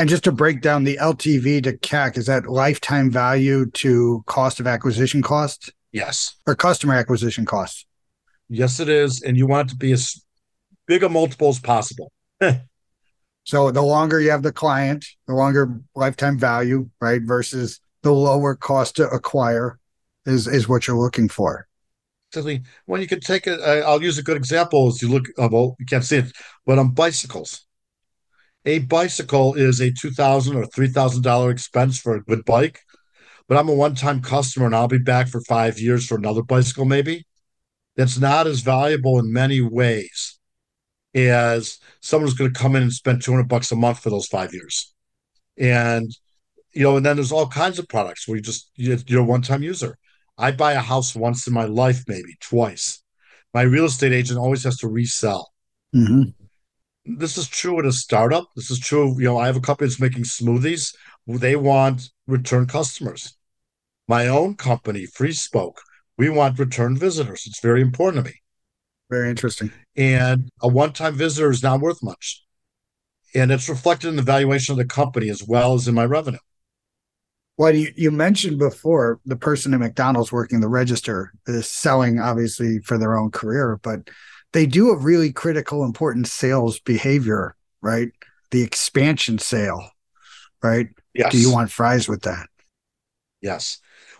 And 0.00 0.08
just 0.08 0.24
to 0.24 0.32
break 0.32 0.62
down 0.62 0.84
the 0.84 0.96
LTV 0.96 1.62
to 1.64 1.76
CAC, 1.76 2.16
is 2.16 2.24
that 2.24 2.46
lifetime 2.46 3.10
value 3.10 3.66
to 3.72 4.24
cost 4.24 4.58
of 4.58 4.66
acquisition 4.66 5.20
cost? 5.20 5.74
Yes. 5.92 6.36
Or 6.46 6.54
customer 6.54 6.94
acquisition 6.94 7.44
costs? 7.44 7.84
Yes, 8.48 8.80
it 8.80 8.88
is. 8.88 9.20
And 9.20 9.36
you 9.36 9.46
want 9.46 9.68
it 9.68 9.72
to 9.72 9.76
be 9.76 9.92
as 9.92 10.24
big 10.86 11.02
a 11.02 11.10
multiple 11.10 11.50
as 11.50 11.58
possible. 11.58 12.10
So 13.44 13.70
the 13.70 13.82
longer 13.82 14.20
you 14.20 14.30
have 14.30 14.42
the 14.42 14.52
client, 14.52 15.04
the 15.26 15.34
longer 15.34 15.80
lifetime 15.96 16.38
value, 16.38 16.88
right, 17.00 17.22
versus 17.22 17.80
the 18.02 18.12
lower 18.12 18.54
cost 18.54 18.96
to 18.96 19.08
acquire 19.08 19.78
is 20.26 20.46
is 20.46 20.68
what 20.68 20.86
you're 20.86 20.98
looking 20.98 21.28
for. 21.28 21.66
When 22.84 23.00
you 23.00 23.08
can 23.08 23.20
take 23.20 23.46
it, 23.46 23.58
I'll 23.60 24.02
use 24.02 24.18
a 24.18 24.22
good 24.22 24.36
example 24.36 24.88
as 24.88 25.00
you 25.00 25.08
look. 25.08 25.24
Uh, 25.38 25.48
well, 25.50 25.74
you 25.80 25.86
can't 25.86 26.04
see 26.04 26.18
it, 26.18 26.32
but 26.66 26.78
on 26.78 26.90
bicycles, 26.90 27.66
a 28.64 28.80
bicycle 28.80 29.54
is 29.54 29.80
a 29.80 29.92
two 29.92 30.10
thousand 30.10 30.56
or 30.56 30.66
three 30.66 30.88
thousand 30.88 31.22
dollar 31.22 31.50
expense 31.50 31.98
for 31.98 32.14
a 32.14 32.22
good 32.22 32.44
bike, 32.44 32.80
but 33.48 33.56
I'm 33.58 33.68
a 33.68 33.74
one 33.74 33.94
time 33.94 34.20
customer 34.20 34.66
and 34.66 34.74
I'll 34.74 34.88
be 34.88 34.98
back 34.98 35.28
for 35.28 35.40
five 35.42 35.78
years 35.78 36.06
for 36.06 36.16
another 36.16 36.42
bicycle, 36.42 36.84
maybe. 36.84 37.26
That's 37.96 38.18
not 38.18 38.46
as 38.46 38.60
valuable 38.60 39.18
in 39.18 39.32
many 39.32 39.60
ways 39.60 40.38
as 41.14 41.78
someone 42.00 42.28
who's 42.28 42.38
going 42.38 42.52
to 42.52 42.58
come 42.58 42.76
in 42.76 42.82
and 42.82 42.92
spend 42.92 43.22
200 43.22 43.48
bucks 43.48 43.72
a 43.72 43.76
month 43.76 44.00
for 44.00 44.10
those 44.10 44.26
five 44.26 44.54
years. 44.54 44.94
And, 45.58 46.10
you 46.72 46.84
know, 46.84 46.96
and 46.96 47.04
then 47.04 47.16
there's 47.16 47.32
all 47.32 47.48
kinds 47.48 47.78
of 47.78 47.88
products 47.88 48.28
where 48.28 48.36
you 48.36 48.42
just, 48.42 48.70
you're 48.76 49.20
a 49.20 49.24
one 49.24 49.42
time 49.42 49.62
user. 49.62 49.98
I 50.38 50.52
buy 50.52 50.72
a 50.72 50.80
house 50.80 51.14
once 51.14 51.46
in 51.46 51.52
my 51.52 51.64
life, 51.64 52.04
maybe 52.06 52.36
twice. 52.40 53.02
My 53.52 53.62
real 53.62 53.86
estate 53.86 54.12
agent 54.12 54.38
always 54.38 54.64
has 54.64 54.78
to 54.78 54.88
resell. 54.88 55.52
Mm-hmm. 55.94 56.39
This 57.18 57.36
is 57.36 57.48
true 57.48 57.78
at 57.78 57.84
a 57.84 57.92
startup. 57.92 58.46
This 58.56 58.70
is 58.70 58.78
true. 58.78 59.14
You 59.18 59.24
know, 59.24 59.38
I 59.38 59.46
have 59.46 59.56
a 59.56 59.60
company 59.60 59.88
that's 59.88 60.00
making 60.00 60.24
smoothies. 60.24 60.94
They 61.26 61.56
want 61.56 62.10
return 62.26 62.66
customers. 62.66 63.36
My 64.08 64.26
own 64.26 64.56
company, 64.56 65.06
Free 65.06 65.32
Spoke, 65.32 65.80
we 66.18 66.28
want 66.28 66.58
return 66.58 66.96
visitors. 66.96 67.44
It's 67.46 67.60
very 67.60 67.80
important 67.80 68.24
to 68.24 68.30
me. 68.30 68.36
Very 69.08 69.30
interesting. 69.30 69.72
And 69.96 70.50
a 70.62 70.68
one 70.68 70.92
time 70.92 71.14
visitor 71.14 71.50
is 71.50 71.62
not 71.62 71.80
worth 71.80 72.02
much. 72.02 72.44
And 73.34 73.50
it's 73.50 73.68
reflected 73.68 74.08
in 74.08 74.16
the 74.16 74.22
valuation 74.22 74.72
of 74.72 74.78
the 74.78 74.84
company 74.84 75.28
as 75.28 75.42
well 75.42 75.74
as 75.74 75.86
in 75.86 75.94
my 75.94 76.04
revenue. 76.04 76.38
Well, 77.56 77.74
you, 77.74 77.92
you 77.94 78.10
mentioned 78.10 78.58
before 78.58 79.20
the 79.26 79.36
person 79.36 79.74
at 79.74 79.80
McDonald's 79.80 80.32
working 80.32 80.60
the 80.60 80.68
register 80.68 81.32
is 81.46 81.68
selling 81.68 82.18
obviously 82.18 82.78
for 82.80 82.96
their 82.96 83.18
own 83.18 83.30
career, 83.30 83.78
but 83.82 84.08
they 84.52 84.66
do 84.66 84.90
a 84.90 84.98
really 84.98 85.32
critical, 85.32 85.84
important 85.84 86.26
sales 86.26 86.80
behavior, 86.80 87.56
right? 87.80 88.10
The 88.50 88.62
expansion 88.62 89.38
sale, 89.38 89.90
right? 90.62 90.88
Yes. 91.14 91.32
Do 91.32 91.38
you 91.38 91.52
want 91.52 91.70
fries 91.70 92.08
with 92.08 92.22
that? 92.22 92.48
Yes. 93.40 93.78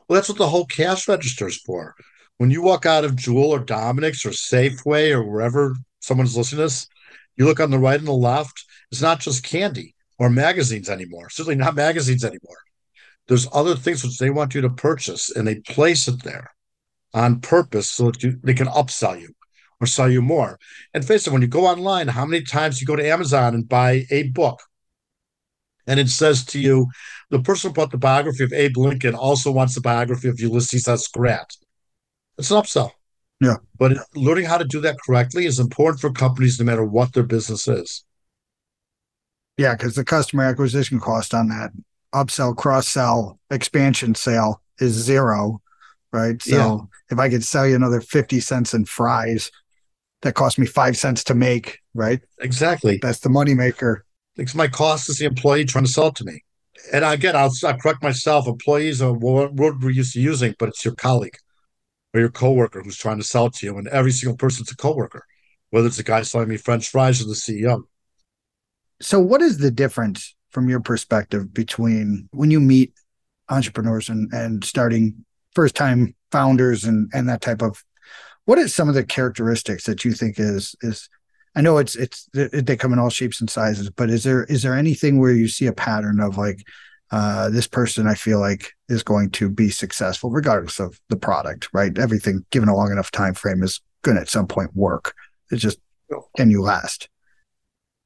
Well, 0.09 0.17
that's 0.17 0.29
what 0.29 0.39
the 0.39 0.49
whole 0.49 0.67
cash 0.67 1.09
register 1.09 1.49
is 1.49 1.59
for 1.59 1.95
when 2.41 2.51
you 2.51 2.63
walk 2.63 2.87
out 2.87 3.05
of 3.05 3.17
Jewel 3.17 3.51
or 3.51 3.61
Dominick's 3.61 4.25
or 4.25 4.31
Safeway 4.31 5.13
or 5.13 5.23
wherever 5.23 5.77
someone's 6.01 6.35
listening 6.35 6.61
to 6.61 6.63
this, 6.63 6.89
you 7.37 7.45
look 7.45 7.61
on 7.61 7.71
the 7.71 7.79
right 7.79 7.99
and 7.99 8.09
the 8.09 8.13
left, 8.13 8.65
it's 8.91 9.03
not 9.03 9.21
just 9.21 9.45
candy 9.45 9.95
or 10.19 10.31
magazines 10.31 10.89
anymore. 10.89 11.29
Certainly 11.29 11.57
not 11.57 11.75
magazines 11.75 12.25
anymore. 12.25 12.57
There's 13.29 13.47
other 13.53 13.77
things 13.77 14.03
which 14.03 14.17
they 14.17 14.31
want 14.31 14.55
you 14.55 14.63
to 14.63 14.71
purchase 14.71 15.29
and 15.31 15.47
they 15.47 15.57
place 15.57 16.09
it 16.09 16.23
there 16.23 16.51
on 17.13 17.43
purpose 17.43 17.91
so 17.91 18.07
that 18.07 18.23
you, 18.23 18.39
they 18.43 18.55
can 18.55 18.69
upsell 18.69 19.21
you 19.21 19.35
or 19.81 19.87
sell 19.87 20.11
you 20.11 20.23
more. 20.23 20.59
And 20.95 21.05
face 21.05 21.27
it, 21.27 21.33
when 21.33 21.43
you 21.43 21.49
go 21.49 21.67
online, 21.67 22.09
how 22.09 22.27
many 22.27 22.45
times 22.45 22.81
you 22.81 22.87
go 22.87 22.97
to 22.97 23.09
Amazon 23.09 23.55
and 23.55 23.69
buy 23.69 24.07
a 24.11 24.25
book 24.25 24.61
and 25.91 25.99
it 25.99 26.09
says 26.09 26.45
to 26.47 26.61
you, 26.61 26.87
the 27.31 27.41
person 27.41 27.71
who 27.71 27.75
bought 27.75 27.91
the 27.91 27.99
biography 27.99 28.45
of 28.45 28.53
Abe 28.53 28.77
Lincoln 28.77 29.15
also 29.15 29.51
wants 29.51 29.75
the 29.75 29.81
biography 29.81 30.29
of 30.29 30.39
Ulysses 30.39 30.87
S. 30.87 31.09
Grant. 31.09 31.57
It's 32.39 32.51
an 32.53 32.59
upsell. 32.59 32.93
Yeah. 33.41 33.57
But 33.77 33.97
learning 34.15 34.45
how 34.45 34.59
to 34.59 34.65
do 34.65 34.81
that 34.83 34.99
correctly 35.05 35.47
is 35.47 35.59
important 35.59 36.01
for 36.01 36.13
companies 36.13 36.61
no 36.61 36.67
matter 36.67 36.85
what 36.85 37.13
their 37.13 37.25
business 37.25 37.67
is. 37.67 38.05
Yeah, 39.57 39.75
because 39.75 39.97
the 39.97 40.05
customer 40.05 40.45
acquisition 40.45 41.01
cost 41.01 41.35
on 41.35 41.49
that 41.49 41.73
upsell, 42.15 42.57
cross 42.57 42.87
sell, 42.87 43.41
expansion 43.51 44.15
sale 44.15 44.63
is 44.79 44.93
zero, 44.93 45.61
right? 46.13 46.41
So 46.41 46.57
yeah. 46.57 46.79
if 47.15 47.19
I 47.19 47.29
could 47.29 47.45
sell 47.45 47.67
you 47.67 47.75
another 47.75 48.01
50 48.01 48.39
cents 48.41 48.75
in 48.75 48.85
fries, 48.85 49.51
that 50.23 50.35
cost 50.35 50.59
me 50.59 50.67
five 50.67 50.97
cents 50.97 51.25
to 51.25 51.35
make, 51.35 51.79
right? 51.95 52.21
Exactly. 52.41 52.99
That's 53.01 53.21
the 53.21 53.29
moneymaker. 53.29 54.01
It's 54.37 54.55
my 54.55 54.69
cost 54.69 55.09
is 55.09 55.19
the 55.19 55.27
employee 55.27 55.65
trying 55.65 55.85
to 55.85 55.91
sell 55.91 56.09
it 56.09 56.17
to 56.17 56.25
me. 56.25 56.45
And 56.93 57.05
again, 57.05 57.37
I'll, 57.37 57.53
I'll 57.65 57.77
correct 57.79 58.03
myself. 58.03 58.47
Employees 58.47 59.03
are 59.03 59.11
a 59.11 59.13
word 59.13 59.83
we're 59.83 59.91
used 59.91 60.15
to 60.15 60.21
using, 60.21 60.55
but 60.59 60.71
it's 60.71 60.85
your 60.85 60.95
colleague 60.95 61.37
or 62.15 62.21
your 62.21 62.31
coworker 62.31 62.83
who's 62.83 62.97
trying 62.97 63.19
to 63.19 63.25
sell 63.25 63.47
it 63.47 63.55
to 63.55 63.67
you. 63.67 63.79
And 63.79 63.89
every 63.89 64.13
single 64.13 64.37
person's 64.37 64.71
a 64.71 64.77
coworker, 64.77 65.25
whether 65.71 65.87
it's 65.87 65.97
the 65.97 66.03
guy 66.03 66.23
selling 66.23 66.49
me 66.49 66.57
French 66.57 66.89
fries 66.89 67.21
or 67.21 67.25
the 67.25 67.35
CEO. 67.35 67.83
So, 69.01 69.21
what 69.21 69.43
is 69.43 69.59
the 69.59 69.71
difference 69.71 70.35
from 70.51 70.69
your 70.69 70.81
perspective 70.81 71.55
between 71.55 72.29
when 72.33 72.51
you 72.51 72.61
meet 72.61 72.93
entrepreneurs 73.49 74.09
and, 74.09 74.33
and 74.33 74.65
starting 74.65 75.25
first 75.55 75.75
time 75.75 76.15
founders 76.31 76.85
and, 76.85 77.11
and 77.13 77.29
that 77.29 77.41
type 77.41 77.63
of 77.63 77.83
what 78.45 78.59
is 78.59 78.75
some 78.75 78.89
of 78.89 78.95
the 78.95 79.05
characteristics 79.05 79.85
that 79.85 80.05
you 80.05 80.13
think 80.13 80.39
is 80.39 80.75
is 80.83 81.09
I 81.55 81.63
know 81.63 81.79
it's 81.79 81.97
it's 81.97 82.29
they 82.33 82.77
come 82.77 82.93
in 82.93 82.99
all 82.99 83.11
shapes 83.11 83.41
and 83.41 83.51
sizes, 83.51 83.91
but 83.91 84.11
is 84.11 84.23
there 84.23 84.45
is 84.45 84.63
there 84.63 84.77
anything 84.77 85.19
where 85.19 85.33
you 85.33 85.49
see 85.49 85.67
a 85.67 85.73
pattern 85.73 86.21
of 86.21 86.39
like 86.39 86.63
uh, 87.11 87.51
this 87.51 87.67
person 87.67 88.07
I 88.07 88.15
feel 88.15 88.39
like 88.39 88.73
is 88.89 89.03
going 89.03 89.31
to 89.31 89.51
be 89.51 89.69
successful 89.69 90.31
regardless 90.31 90.79
of 90.79 91.01
the 91.09 91.17
product, 91.17 91.69
right? 91.73 91.97
Everything 91.99 92.45
given 92.51 92.69
a 92.69 92.77
long 92.77 92.93
enough 92.93 93.11
time 93.11 93.35
frame 93.35 93.65
is 93.65 93.81
going 94.03 94.15
to 94.15 94.21
at 94.21 94.29
some 94.29 94.47
point 94.47 94.75
work. 94.77 95.15
It's 95.51 95.61
just 95.61 95.81
can 96.37 96.51
you 96.51 96.63
last? 96.63 97.09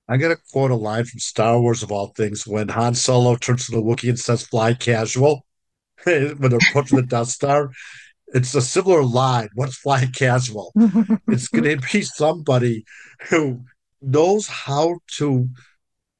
I'm 0.08 0.20
gonna 0.20 0.36
quote 0.52 0.70
a 0.70 0.76
line 0.76 1.04
from 1.04 1.20
Star 1.20 1.60
Wars 1.60 1.82
of 1.82 1.90
all 1.90 2.08
things 2.08 2.46
when 2.46 2.68
Han 2.68 2.94
Solo 2.94 3.36
turns 3.36 3.66
to 3.66 3.72
the 3.72 3.82
Wookiee 3.82 4.10
and 4.10 4.18
says 4.18 4.46
"Fly 4.46 4.74
casual" 4.74 5.46
when 6.04 6.36
they're 6.38 6.58
pushing 6.72 6.96
the 6.96 7.06
Death 7.06 7.28
Star. 7.28 7.70
It's 8.28 8.54
a 8.54 8.62
similar 8.62 9.04
line. 9.04 9.48
What's 9.54 9.76
flying 9.76 10.12
casual? 10.12 10.72
it's 11.28 11.48
gonna 11.48 11.76
be 11.92 12.02
somebody 12.02 12.84
who 13.28 13.64
knows 14.00 14.46
how 14.48 14.98
to 15.18 15.48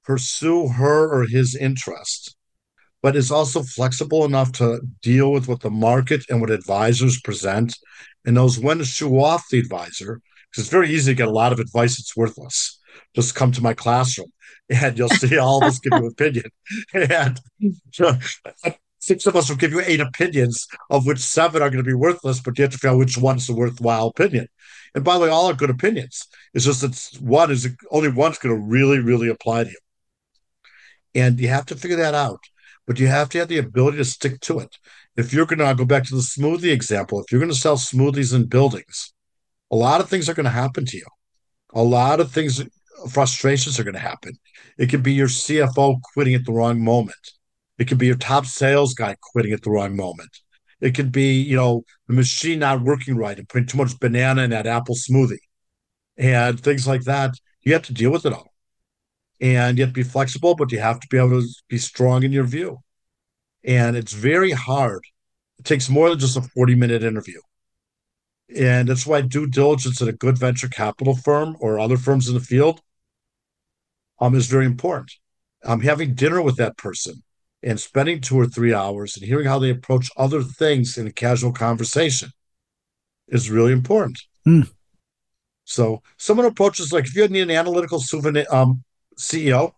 pursue 0.04 0.68
her 0.68 1.08
or 1.08 1.26
his 1.26 1.56
interest, 1.56 2.36
but 3.02 3.16
is 3.16 3.30
also 3.30 3.62
flexible 3.62 4.24
enough 4.24 4.52
to 4.52 4.80
deal 5.02 5.32
with 5.32 5.48
what 5.48 5.60
the 5.60 5.70
market 5.70 6.24
and 6.28 6.40
what 6.40 6.50
advisors 6.50 7.20
present, 7.20 7.74
and 8.24 8.34
knows 8.34 8.58
when 8.58 8.78
to 8.78 8.84
shoo 8.84 9.20
off 9.20 9.44
the 9.50 9.58
advisor. 9.58 10.20
Because 10.50 10.64
it's 10.64 10.72
very 10.72 10.90
easy 10.90 11.12
to 11.12 11.16
get 11.16 11.28
a 11.28 11.32
lot 11.32 11.52
of 11.52 11.58
advice 11.58 11.96
that's 11.96 12.16
worthless 12.16 12.78
just 13.14 13.34
come 13.34 13.52
to 13.52 13.62
my 13.62 13.74
classroom 13.74 14.28
and 14.68 14.98
you'll 14.98 15.08
see 15.08 15.38
all 15.38 15.58
of 15.58 15.64
us 15.64 15.78
give 15.78 15.92
you 15.92 16.06
opinion. 16.08 16.50
And 16.92 17.40
six 19.04 19.26
of 19.26 19.36
us 19.36 19.48
will 19.48 19.56
give 19.56 19.72
you 19.72 19.82
eight 19.84 20.00
opinions, 20.00 20.66
of 20.90 21.06
which 21.06 21.18
seven 21.18 21.62
are 21.62 21.70
going 21.70 21.82
to 21.84 21.88
be 21.88 21.94
worthless, 21.94 22.40
but 22.40 22.58
you 22.58 22.62
have 22.62 22.72
to 22.72 22.78
figure 22.78 22.90
out 22.90 22.98
which 22.98 23.18
one's 23.18 23.46
the 23.46 23.54
worthwhile 23.54 24.08
opinion. 24.08 24.48
And 24.94 25.04
by 25.04 25.14
the 25.14 25.20
way, 25.20 25.28
all 25.28 25.50
are 25.50 25.54
good 25.54 25.70
opinions. 25.70 26.26
It's 26.52 26.64
just 26.64 26.80
that 26.82 27.20
one 27.20 27.50
is 27.50 27.68
only 27.90 28.10
one's 28.10 28.38
going 28.38 28.54
to 28.54 28.60
really, 28.60 28.98
really 28.98 29.28
apply 29.28 29.64
to 29.64 29.70
you. 29.70 29.78
And 31.14 31.38
you 31.38 31.48
have 31.48 31.66
to 31.66 31.76
figure 31.76 31.96
that 31.98 32.14
out. 32.14 32.40
But 32.86 32.98
you 32.98 33.06
have 33.06 33.30
to 33.30 33.38
have 33.38 33.48
the 33.48 33.58
ability 33.58 33.96
to 33.96 34.04
stick 34.04 34.40
to 34.40 34.58
it. 34.58 34.76
If 35.16 35.32
you're 35.32 35.46
going 35.46 35.58
to 35.58 35.74
go 35.74 35.86
back 35.86 36.04
to 36.04 36.14
the 36.14 36.20
smoothie 36.20 36.72
example, 36.72 37.20
if 37.20 37.30
you're 37.30 37.40
going 37.40 37.52
to 37.52 37.58
sell 37.58 37.76
smoothies 37.76 38.34
in 38.34 38.46
buildings, 38.46 39.12
a 39.70 39.76
lot 39.76 40.00
of 40.00 40.08
things 40.08 40.28
are 40.28 40.34
going 40.34 40.44
to 40.44 40.50
happen 40.50 40.84
to 40.86 40.96
you. 40.96 41.06
A 41.72 41.82
lot 41.82 42.20
of 42.20 42.30
things 42.30 42.62
frustrations 43.10 43.80
are 43.80 43.84
going 43.84 43.94
to 43.94 44.00
happen. 44.00 44.32
It 44.78 44.88
could 44.88 45.02
be 45.02 45.12
your 45.12 45.28
CFO 45.28 46.00
quitting 46.12 46.34
at 46.34 46.44
the 46.44 46.52
wrong 46.52 46.82
moment. 46.82 47.32
It 47.78 47.88
could 47.88 47.98
be 47.98 48.06
your 48.06 48.16
top 48.16 48.46
sales 48.46 48.94
guy 48.94 49.16
quitting 49.20 49.52
at 49.52 49.62
the 49.62 49.70
wrong 49.70 49.96
moment. 49.96 50.30
It 50.80 50.94
could 50.94 51.12
be, 51.12 51.40
you 51.40 51.56
know, 51.56 51.84
the 52.08 52.14
machine 52.14 52.58
not 52.58 52.82
working 52.82 53.16
right 53.16 53.38
and 53.38 53.48
putting 53.48 53.66
too 53.66 53.78
much 53.78 53.98
banana 53.98 54.42
in 54.42 54.50
that 54.50 54.66
apple 54.66 54.94
smoothie 54.94 55.38
and 56.16 56.60
things 56.60 56.86
like 56.86 57.02
that. 57.04 57.34
You 57.62 57.72
have 57.72 57.82
to 57.84 57.94
deal 57.94 58.10
with 58.10 58.26
it 58.26 58.32
all. 58.32 58.52
And 59.40 59.76
you 59.76 59.84
have 59.84 59.92
to 59.92 60.00
be 60.00 60.08
flexible, 60.08 60.54
but 60.54 60.70
you 60.70 60.78
have 60.78 61.00
to 61.00 61.08
be 61.10 61.18
able 61.18 61.40
to 61.40 61.48
be 61.68 61.78
strong 61.78 62.22
in 62.22 62.32
your 62.32 62.44
view. 62.44 62.78
And 63.64 63.96
it's 63.96 64.12
very 64.12 64.52
hard. 64.52 65.02
It 65.58 65.64
takes 65.64 65.88
more 65.88 66.10
than 66.10 66.18
just 66.18 66.36
a 66.36 66.42
40 66.42 66.74
minute 66.74 67.02
interview. 67.02 67.40
And 68.54 68.88
that's 68.88 69.06
why 69.06 69.22
due 69.22 69.48
diligence 69.48 70.00
at 70.02 70.08
a 70.08 70.12
good 70.12 70.38
venture 70.38 70.68
capital 70.68 71.16
firm 71.16 71.56
or 71.60 71.78
other 71.78 71.96
firms 71.96 72.28
in 72.28 72.34
the 72.34 72.40
field 72.40 72.80
um, 74.20 74.34
is 74.34 74.46
very 74.46 74.66
important. 74.66 75.12
I'm 75.64 75.72
um, 75.72 75.80
having 75.80 76.14
dinner 76.14 76.42
with 76.42 76.56
that 76.56 76.76
person 76.76 77.22
and 77.64 77.80
spending 77.80 78.20
two 78.20 78.38
or 78.38 78.46
three 78.46 78.74
hours 78.74 79.16
and 79.16 79.26
hearing 79.26 79.46
how 79.46 79.58
they 79.58 79.70
approach 79.70 80.10
other 80.16 80.42
things 80.42 80.98
in 80.98 81.06
a 81.06 81.12
casual 81.12 81.52
conversation 81.52 82.30
is 83.28 83.50
really 83.50 83.72
important. 83.72 84.20
Mm. 84.46 84.70
So 85.64 86.02
someone 86.18 86.46
approaches 86.46 86.92
like 86.92 87.06
if 87.06 87.16
you 87.16 87.26
need 87.28 87.40
an 87.40 87.50
analytical 87.50 88.00
souvenir, 88.00 88.44
um, 88.50 88.84
CEO, 89.18 89.72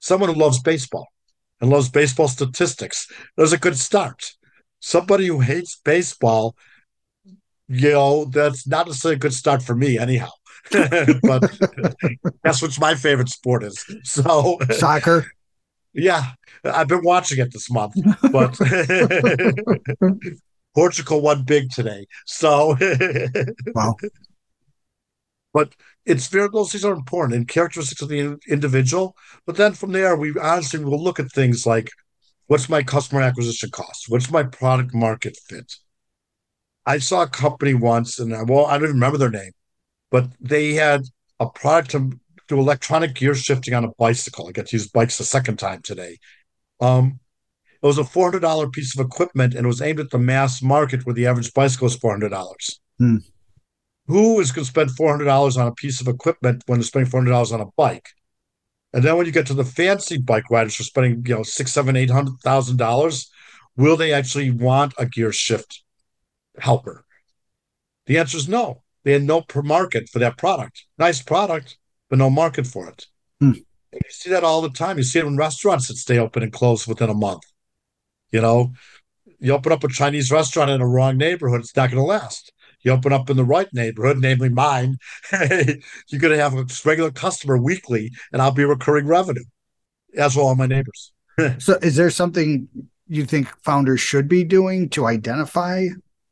someone 0.00 0.34
who 0.34 0.38
loves 0.38 0.60
baseball 0.60 1.06
and 1.60 1.70
loves 1.70 1.88
baseball 1.88 2.28
statistics, 2.28 3.06
there's 3.36 3.52
a 3.52 3.58
good 3.58 3.78
start. 3.78 4.32
Somebody 4.80 5.26
who 5.26 5.40
hates 5.40 5.80
baseball 5.84 6.56
you 7.68 7.92
know, 7.92 8.24
that's 8.24 8.66
not 8.66 8.86
necessarily 8.86 9.16
a 9.16 9.18
good 9.18 9.34
start 9.34 9.62
for 9.62 9.74
me, 9.74 9.98
anyhow. 9.98 10.30
but 10.70 11.58
that's 12.42 12.62
what 12.62 12.78
my 12.80 12.94
favorite 12.94 13.28
sport 13.28 13.62
is. 13.62 13.84
So 14.04 14.58
soccer. 14.70 15.30
Yeah, 15.98 16.24
I've 16.64 16.88
been 16.88 17.02
watching 17.02 17.38
it 17.40 17.52
this 17.52 17.70
month, 17.70 17.94
but 18.32 18.56
Portugal 20.74 21.20
won 21.20 21.42
big 21.42 21.70
today. 21.70 22.06
So 22.24 22.76
wow. 23.74 23.96
But 25.52 25.74
it's 26.06 26.28
very 26.28 26.48
those 26.52 26.70
things 26.70 26.84
are 26.84 26.92
important 26.92 27.36
and 27.36 27.48
characteristics 27.48 28.02
of 28.02 28.08
the 28.08 28.38
individual. 28.48 29.16
But 29.44 29.56
then 29.56 29.72
from 29.72 29.92
there, 29.92 30.16
we 30.16 30.34
honestly 30.40 30.84
will 30.84 31.02
look 31.02 31.18
at 31.18 31.32
things 31.32 31.66
like 31.66 31.90
what's 32.46 32.68
my 32.68 32.82
customer 32.82 33.22
acquisition 33.22 33.70
cost? 33.70 34.06
What's 34.08 34.30
my 34.30 34.44
product 34.44 34.94
market 34.94 35.36
fit? 35.48 35.74
I 36.86 36.98
saw 36.98 37.22
a 37.22 37.28
company 37.28 37.74
once, 37.74 38.18
and 38.18 38.34
I, 38.34 38.42
well, 38.42 38.66
I 38.66 38.74
don't 38.74 38.84
even 38.84 38.96
remember 38.96 39.18
their 39.18 39.30
name, 39.30 39.52
but 40.10 40.28
they 40.40 40.74
had 40.74 41.02
a 41.40 41.48
product 41.50 41.90
to 41.90 42.18
do 42.48 42.58
electronic 42.58 43.14
gear 43.14 43.34
shifting 43.34 43.74
on 43.74 43.84
a 43.84 43.92
bicycle. 43.98 44.48
I 44.48 44.52
got 44.52 44.66
to 44.66 44.76
use 44.76 44.88
bikes 44.88 45.18
the 45.18 45.24
second 45.24 45.58
time 45.58 45.82
today. 45.82 46.18
Um, 46.80 47.20
it 47.82 47.86
was 47.86 47.98
a 47.98 48.04
four 48.04 48.26
hundred 48.26 48.40
dollar 48.40 48.68
piece 48.68 48.98
of 48.98 49.04
equipment, 49.04 49.54
and 49.54 49.64
it 49.64 49.68
was 49.68 49.82
aimed 49.82 50.00
at 50.00 50.10
the 50.10 50.18
mass 50.18 50.62
market 50.62 51.06
where 51.06 51.14
the 51.14 51.26
average 51.26 51.52
bicycle 51.54 51.86
is 51.86 51.96
four 51.96 52.10
hundred 52.10 52.30
dollars. 52.30 52.80
Hmm. 52.98 53.18
Who 54.06 54.40
is 54.40 54.50
going 54.50 54.64
to 54.64 54.70
spend 54.70 54.90
four 54.92 55.10
hundred 55.10 55.26
dollars 55.26 55.56
on 55.56 55.68
a 55.68 55.74
piece 55.74 56.00
of 56.00 56.08
equipment 56.08 56.64
when 56.66 56.78
they're 56.78 56.84
spending 56.84 57.10
four 57.10 57.20
hundred 57.20 57.32
dollars 57.32 57.52
on 57.52 57.60
a 57.60 57.66
bike? 57.76 58.08
And 58.92 59.04
then 59.04 59.16
when 59.16 59.26
you 59.26 59.32
get 59.32 59.46
to 59.48 59.54
the 59.54 59.64
fancy 59.64 60.16
bike 60.16 60.50
riders 60.50 60.76
who 60.76 60.82
are 60.82 60.86
spending, 60.86 61.22
you 61.26 61.34
know, 61.34 61.42
six, 61.42 61.72
seven, 61.72 61.94
eight 61.94 62.10
hundred 62.10 62.40
thousand 62.42 62.78
dollars, 62.78 63.30
will 63.76 63.96
they 63.96 64.12
actually 64.12 64.50
want 64.50 64.94
a 64.98 65.06
gear 65.06 65.32
shift 65.32 65.82
helper? 66.58 67.04
The 68.06 68.18
answer 68.18 68.38
is 68.38 68.48
no. 68.48 68.82
They 69.04 69.12
had 69.12 69.22
no 69.22 69.44
market 69.62 70.08
for 70.08 70.18
that 70.18 70.38
product. 70.38 70.84
Nice 70.98 71.22
product, 71.22 71.78
but 72.08 72.18
no 72.18 72.30
market 72.30 72.66
for 72.66 72.88
it. 72.88 73.06
Hmm. 73.40 73.52
You 73.92 74.00
see 74.10 74.30
that 74.30 74.44
all 74.44 74.60
the 74.60 74.70
time. 74.70 74.98
You 74.98 75.04
see 75.04 75.18
it 75.18 75.24
in 75.24 75.36
restaurants 75.36 75.88
that 75.88 75.96
stay 75.96 76.18
open 76.18 76.42
and 76.42 76.52
close 76.52 76.86
within 76.86 77.10
a 77.10 77.14
month. 77.14 77.42
You 78.30 78.40
know, 78.40 78.72
you 79.38 79.52
open 79.52 79.72
up 79.72 79.84
a 79.84 79.88
Chinese 79.88 80.30
restaurant 80.30 80.70
in 80.70 80.80
a 80.80 80.86
wrong 80.86 81.16
neighborhood, 81.16 81.60
it's 81.60 81.76
not 81.76 81.90
going 81.90 82.02
to 82.02 82.06
last. 82.06 82.52
You 82.82 82.92
open 82.92 83.12
up 83.12 83.28
in 83.28 83.36
the 83.36 83.44
right 83.44 83.68
neighborhood, 83.72 84.18
namely 84.18 84.50
mine, 84.50 84.98
you're 85.32 86.20
going 86.20 86.36
to 86.36 86.38
have 86.38 86.54
a 86.54 86.66
regular 86.84 87.10
customer 87.10 87.58
weekly, 87.58 88.12
and 88.32 88.40
I'll 88.40 88.52
be 88.52 88.64
recurring 88.64 89.06
revenue, 89.06 89.44
as 90.16 90.36
will 90.36 90.46
all 90.46 90.54
my 90.54 90.66
neighbors. 90.66 91.12
so, 91.58 91.74
is 91.82 91.96
there 91.96 92.10
something 92.10 92.68
you 93.08 93.24
think 93.24 93.48
founders 93.64 94.00
should 94.00 94.28
be 94.28 94.44
doing 94.44 94.88
to 94.90 95.06
identify 95.06 95.86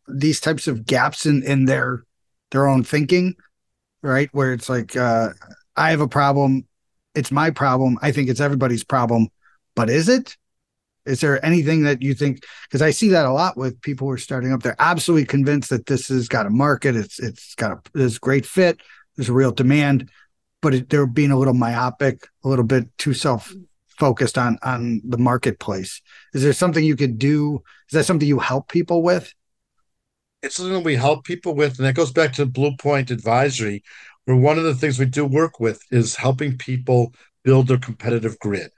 these 0.07 0.39
types 0.39 0.69
of 0.69 0.87
gaps 0.87 1.27
in 1.27 1.43
in 1.43 1.65
their 1.65 2.05
their 2.51 2.69
own 2.69 2.85
thinking 2.85 3.35
right? 4.07 4.29
Where 4.33 4.53
it's 4.53 4.69
like, 4.69 4.97
uh, 4.97 5.31
I 5.77 5.91
have 5.91 6.01
a 6.01 6.09
problem. 6.09 6.67
It's 7.15 7.31
my 7.31 7.51
problem. 7.51 7.99
I 8.03 8.13
think 8.13 8.29
it's 8.29 8.41
everybody's 8.41 8.85
problem. 8.85 9.29
But 9.75 9.91
is 9.91 10.09
it? 10.09 10.37
Is 11.07 11.21
there 11.21 11.45
anything 11.45 11.83
that 11.83 12.03
you 12.03 12.15
think? 12.15 12.43
Because 12.65 12.83
I 12.83 12.91
see 12.91 13.09
that 13.11 13.27
a 13.27 13.33
lot 13.33 13.57
with 13.57 13.81
people 13.81 14.09
who 14.09 14.13
are 14.13 14.19
starting 14.19 14.53
up. 14.53 14.63
They're 14.63 14.77
absolutely 14.79 15.27
convinced 15.27 15.71
that 15.71 15.87
this 15.87 16.09
has 16.09 16.29
got 16.29 16.47
a 16.47 16.51
market. 16.51 16.97
It's 16.97 17.21
it's 17.21 17.55
got 17.55 17.73
a 17.73 17.81
this 17.95 18.19
great 18.19 18.45
fit. 18.45 18.81
There's 19.17 19.29
a 19.29 19.35
real 19.35 19.53
demand, 19.53 20.11
but 20.61 20.75
it, 20.75 20.91
they're 20.91 21.07
being 21.07 21.31
a 21.31 21.39
little 21.39 21.55
myopic, 21.55 22.27
a 22.45 22.49
little 22.49 22.65
bit 22.65 22.87
too 22.99 23.15
self 23.15 23.55
focused 23.99 24.37
on 24.37 24.59
on 24.63 25.01
the 25.05 25.19
marketplace. 25.19 26.03
Is 26.35 26.43
there 26.43 26.53
something 26.53 26.85
you 26.85 26.97
could 26.97 27.19
do? 27.19 27.63
Is 27.89 27.95
that 27.95 28.05
something 28.05 28.27
you 28.27 28.41
help 28.41 28.69
people 28.69 29.03
with? 29.03 29.33
It's 30.43 30.57
something 30.57 30.83
we 30.83 30.97
help 30.97 31.25
people 31.25 31.55
with, 31.55 31.79
and 31.79 31.87
that 31.87 31.95
goes 31.95 32.13
back 32.13 32.33
to 32.35 32.47
Blue 32.47 32.77
Point 32.77 33.11
Advisory, 33.11 33.83
where 34.27 34.37
one 34.37 34.59
of 34.59 34.65
the 34.65 34.75
things 34.75 34.99
we 34.99 35.07
do 35.07 35.25
work 35.25 35.59
with 35.59 35.81
is 35.91 36.17
helping 36.17 36.59
people 36.59 37.13
build 37.45 37.69
their 37.69 37.79
competitive 37.79 38.39
grid. 38.39 38.71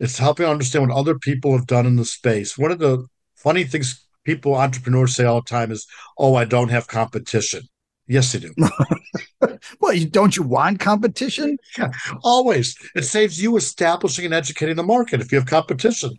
It's 0.00 0.18
helping 0.18 0.46
understand 0.46 0.88
what 0.88 0.96
other 0.96 1.18
people 1.18 1.52
have 1.52 1.66
done 1.66 1.86
in 1.86 1.96
the 1.96 2.06
space. 2.06 2.56
One 2.56 2.72
of 2.72 2.78
the 2.78 3.06
funny 3.36 3.64
things 3.64 4.06
people, 4.24 4.54
entrepreneurs 4.54 5.14
say 5.14 5.24
all 5.24 5.42
the 5.42 5.48
time 5.48 5.70
is, 5.70 5.86
oh, 6.18 6.34
I 6.34 6.46
don't 6.46 6.70
have 6.70 6.88
competition. 6.88 7.62
Yes, 8.06 8.32
they 8.32 8.40
do. 8.40 8.54
well, 9.80 9.96
don't 10.10 10.36
you 10.36 10.42
want 10.42 10.80
competition? 10.80 11.58
Yeah, 11.78 11.92
always. 12.24 12.76
It 12.96 13.04
saves 13.04 13.40
you 13.40 13.56
establishing 13.56 14.24
and 14.24 14.34
educating 14.34 14.76
the 14.76 14.82
market 14.82 15.20
if 15.20 15.30
you 15.30 15.38
have 15.38 15.46
competition. 15.46 16.16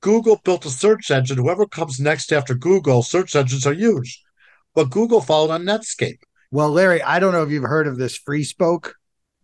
Google 0.00 0.40
built 0.44 0.64
a 0.64 0.70
search 0.70 1.10
engine. 1.10 1.36
Whoever 1.36 1.66
comes 1.66 2.00
next 2.00 2.32
after 2.32 2.54
Google, 2.54 3.02
search 3.02 3.36
engines 3.36 3.66
are 3.66 3.74
huge. 3.74 4.22
But 4.74 4.90
Google 4.90 5.20
followed 5.20 5.50
on 5.50 5.64
Netscape. 5.64 6.20
Well, 6.50 6.70
Larry, 6.70 7.02
I 7.02 7.18
don't 7.18 7.32
know 7.32 7.42
if 7.42 7.50
you've 7.50 7.62
heard 7.62 7.86
of 7.86 7.96
this 7.96 8.18
FreeSpoke 8.18 8.92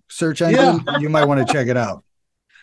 search 0.08 0.42
engine. 0.42 0.82
Yeah. 0.86 0.98
You 1.00 1.08
might 1.08 1.24
want 1.24 1.46
to 1.46 1.52
check 1.52 1.68
it 1.68 1.76
out. 1.76 2.04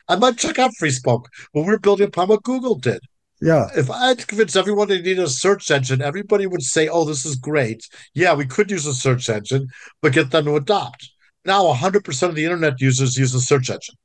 I 0.07 0.15
might 0.17 0.37
check 0.37 0.59
out 0.59 0.71
FreeSpoke. 0.81 1.25
when 1.53 1.65
we're 1.65 1.79
building 1.79 2.07
upon 2.07 2.27
what 2.27 2.43
Google 2.43 2.75
did. 2.75 2.99
Yeah. 3.41 3.67
If 3.75 3.89
I 3.89 4.07
had 4.09 4.19
to 4.19 4.25
convince 4.27 4.55
everyone 4.55 4.87
they 4.87 5.01
need 5.01 5.19
a 5.19 5.27
search 5.27 5.69
engine, 5.71 6.01
everybody 6.01 6.45
would 6.47 6.61
say, 6.61 6.87
oh, 6.87 7.05
this 7.05 7.25
is 7.25 7.35
great. 7.35 7.87
Yeah, 8.13 8.33
we 8.33 8.45
could 8.45 8.71
use 8.71 8.85
a 8.85 8.93
search 8.93 9.29
engine, 9.29 9.67
but 10.01 10.13
get 10.13 10.31
them 10.31 10.45
to 10.45 10.55
adopt. 10.55 11.09
Now, 11.45 11.65
100% 11.73 12.29
of 12.29 12.35
the 12.35 12.45
internet 12.45 12.79
users 12.79 13.17
use 13.17 13.33
a 13.33 13.41
search 13.41 13.69
engine. 13.69 13.95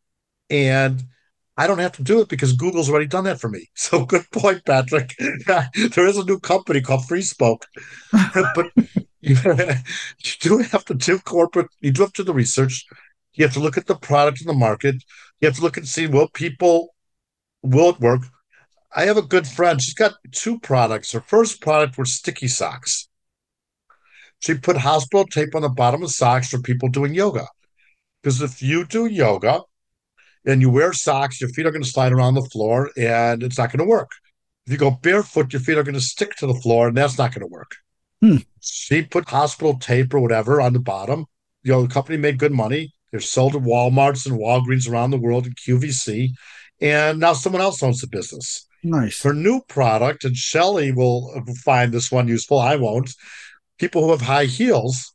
And 0.50 1.04
I 1.56 1.66
don't 1.66 1.78
have 1.78 1.92
to 1.92 2.02
do 2.02 2.20
it 2.20 2.28
because 2.28 2.52
Google's 2.52 2.88
already 2.88 3.06
done 3.06 3.24
that 3.24 3.40
for 3.40 3.48
me. 3.48 3.68
So 3.74 4.04
good 4.04 4.28
point, 4.32 4.64
Patrick. 4.64 5.14
there 5.46 6.06
is 6.06 6.16
a 6.16 6.24
new 6.24 6.38
company 6.40 6.80
called 6.80 7.02
FreeSpoke. 7.02 7.62
but 8.54 8.72
you, 9.20 9.36
do 10.40 10.58
have 10.58 10.84
to 10.84 10.94
do 10.94 11.18
corporate, 11.18 11.68
you 11.80 11.90
do 11.90 12.02
have 12.02 12.12
to 12.14 12.22
do 12.22 12.26
the 12.26 12.34
research. 12.34 12.86
You 13.34 13.44
have 13.44 13.54
to 13.54 13.60
look 13.60 13.76
at 13.76 13.86
the 13.86 13.96
product 13.96 14.40
in 14.40 14.46
the 14.46 14.52
market. 14.52 14.96
You 15.40 15.48
have 15.48 15.56
to 15.56 15.62
look 15.62 15.76
and 15.76 15.86
see 15.86 16.06
will 16.06 16.28
people 16.28 16.94
will 17.62 17.90
it 17.90 18.00
work? 18.00 18.22
I 18.94 19.04
have 19.04 19.16
a 19.16 19.22
good 19.22 19.46
friend. 19.46 19.80
She's 19.80 19.94
got 19.94 20.14
two 20.32 20.58
products. 20.60 21.12
Her 21.12 21.20
first 21.20 21.60
product 21.60 21.98
was 21.98 22.12
sticky 22.12 22.48
socks. 22.48 23.08
She 24.40 24.54
put 24.54 24.76
hospital 24.76 25.26
tape 25.26 25.54
on 25.54 25.62
the 25.62 25.68
bottom 25.68 26.02
of 26.02 26.10
socks 26.10 26.48
for 26.48 26.60
people 26.60 26.88
doing 26.88 27.14
yoga. 27.14 27.46
Because 28.22 28.40
if 28.40 28.62
you 28.62 28.84
do 28.84 29.06
yoga 29.06 29.62
and 30.46 30.60
you 30.60 30.70
wear 30.70 30.92
socks, 30.92 31.40
your 31.40 31.50
feet 31.50 31.66
are 31.66 31.70
going 31.70 31.82
to 31.82 31.88
slide 31.88 32.12
around 32.12 32.34
the 32.34 32.42
floor 32.42 32.90
and 32.96 33.42
it's 33.42 33.58
not 33.58 33.70
going 33.70 33.84
to 33.84 33.84
work. 33.84 34.10
If 34.66 34.72
you 34.72 34.78
go 34.78 34.90
barefoot, 34.90 35.52
your 35.52 35.60
feet 35.60 35.78
are 35.78 35.82
going 35.82 35.94
to 35.94 36.00
stick 36.00 36.36
to 36.36 36.46
the 36.46 36.54
floor 36.54 36.88
and 36.88 36.96
that's 36.96 37.18
not 37.18 37.32
going 37.32 37.40
to 37.40 37.52
work. 37.52 37.76
Hmm. 38.20 38.38
She 38.60 39.02
put 39.02 39.28
hospital 39.28 39.78
tape 39.78 40.12
or 40.12 40.20
whatever 40.20 40.60
on 40.60 40.72
the 40.72 40.80
bottom. 40.80 41.26
You 41.62 41.72
know, 41.72 41.82
the 41.82 41.92
company 41.92 42.18
made 42.18 42.38
good 42.38 42.52
money. 42.52 42.92
They're 43.10 43.20
sold 43.20 43.54
at 43.54 43.62
Walmarts 43.62 44.26
and 44.26 44.38
Walgreens 44.38 44.90
around 44.90 45.10
the 45.10 45.18
world 45.18 45.46
in 45.46 45.54
QVC. 45.54 46.30
And 46.80 47.20
now 47.20 47.32
someone 47.32 47.62
else 47.62 47.82
owns 47.82 48.00
the 48.00 48.06
business. 48.06 48.66
Nice. 48.82 49.22
Her 49.22 49.34
new 49.34 49.60
product, 49.68 50.24
and 50.24 50.36
Shelly 50.36 50.92
will 50.92 51.42
find 51.64 51.92
this 51.92 52.12
one 52.12 52.28
useful. 52.28 52.58
I 52.58 52.76
won't. 52.76 53.10
People 53.78 54.04
who 54.04 54.10
have 54.10 54.20
high 54.20 54.44
heels, 54.44 55.14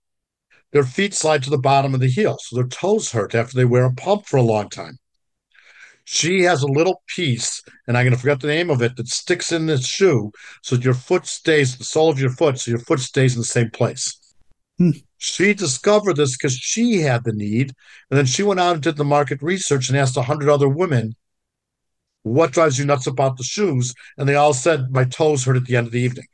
their 0.72 0.84
feet 0.84 1.14
slide 1.14 1.44
to 1.44 1.50
the 1.50 1.58
bottom 1.58 1.94
of 1.94 2.00
the 2.00 2.10
heel, 2.10 2.38
so 2.40 2.56
their 2.56 2.68
toes 2.68 3.12
hurt 3.12 3.36
after 3.36 3.56
they 3.56 3.66
wear 3.66 3.86
a 3.86 3.94
pump 3.94 4.26
for 4.26 4.38
a 4.38 4.42
long 4.42 4.70
time. 4.70 4.98
She 6.06 6.42
has 6.44 6.64
a 6.64 6.68
little 6.68 7.02
piece, 7.08 7.62
and 7.88 7.98
I'm 7.98 8.04
going 8.04 8.14
to 8.14 8.20
forget 8.20 8.42
the 8.42 8.48
name 8.48 8.70
of 8.70 8.82
it, 8.82 8.96
that 8.98 9.08
sticks 9.08 9.52
in 9.52 9.68
the 9.68 9.78
shoe 9.78 10.32
so 10.62 10.76
your 10.76 10.94
foot 10.94 11.26
stays, 11.26 11.78
the 11.78 11.84
sole 11.84 12.10
of 12.10 12.20
your 12.20 12.30
foot, 12.30 12.60
so 12.60 12.72
your 12.72 12.80
foot 12.80 13.00
stays 13.00 13.36
in 13.36 13.40
the 13.40 13.46
same 13.46 13.70
place. 13.72 14.20
Hmm. 14.78 14.92
She 15.18 15.54
discovered 15.54 16.18
this 16.18 16.36
because 16.36 16.54
she 16.54 17.00
had 17.00 17.24
the 17.24 17.32
need. 17.32 17.72
And 18.12 18.18
then 18.18 18.26
she 18.26 18.44
went 18.44 18.60
out 18.60 18.74
and 18.74 18.84
did 18.84 18.98
the 18.98 19.06
market 19.06 19.42
research 19.42 19.88
and 19.88 19.98
asked 19.98 20.18
100 20.18 20.50
other 20.50 20.68
women 20.68 21.16
what 22.24 22.52
drives 22.52 22.80
you 22.80 22.86
nuts 22.86 23.08
about 23.08 23.38
the 23.38 23.44
shoes? 23.44 23.94
And 24.18 24.28
they 24.28 24.36
all 24.36 24.54
said, 24.54 24.92
my 24.92 25.04
toes 25.06 25.46
hurt 25.46 25.58
at 25.58 25.66
the 25.66 25.76
end 25.76 25.88
of 25.88 25.94
the 25.94 26.02
evening. 26.02 26.28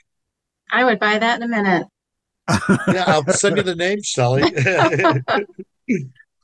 I 0.71 0.85
would 0.85 0.99
buy 0.99 1.17
that 1.17 1.41
in 1.41 1.43
a 1.43 1.47
minute. 1.47 1.87
yeah, 2.87 3.03
I'll 3.07 3.25
send 3.27 3.57
you 3.57 3.63
the 3.63 3.75
name, 3.75 4.01
Shelly. 4.03 4.43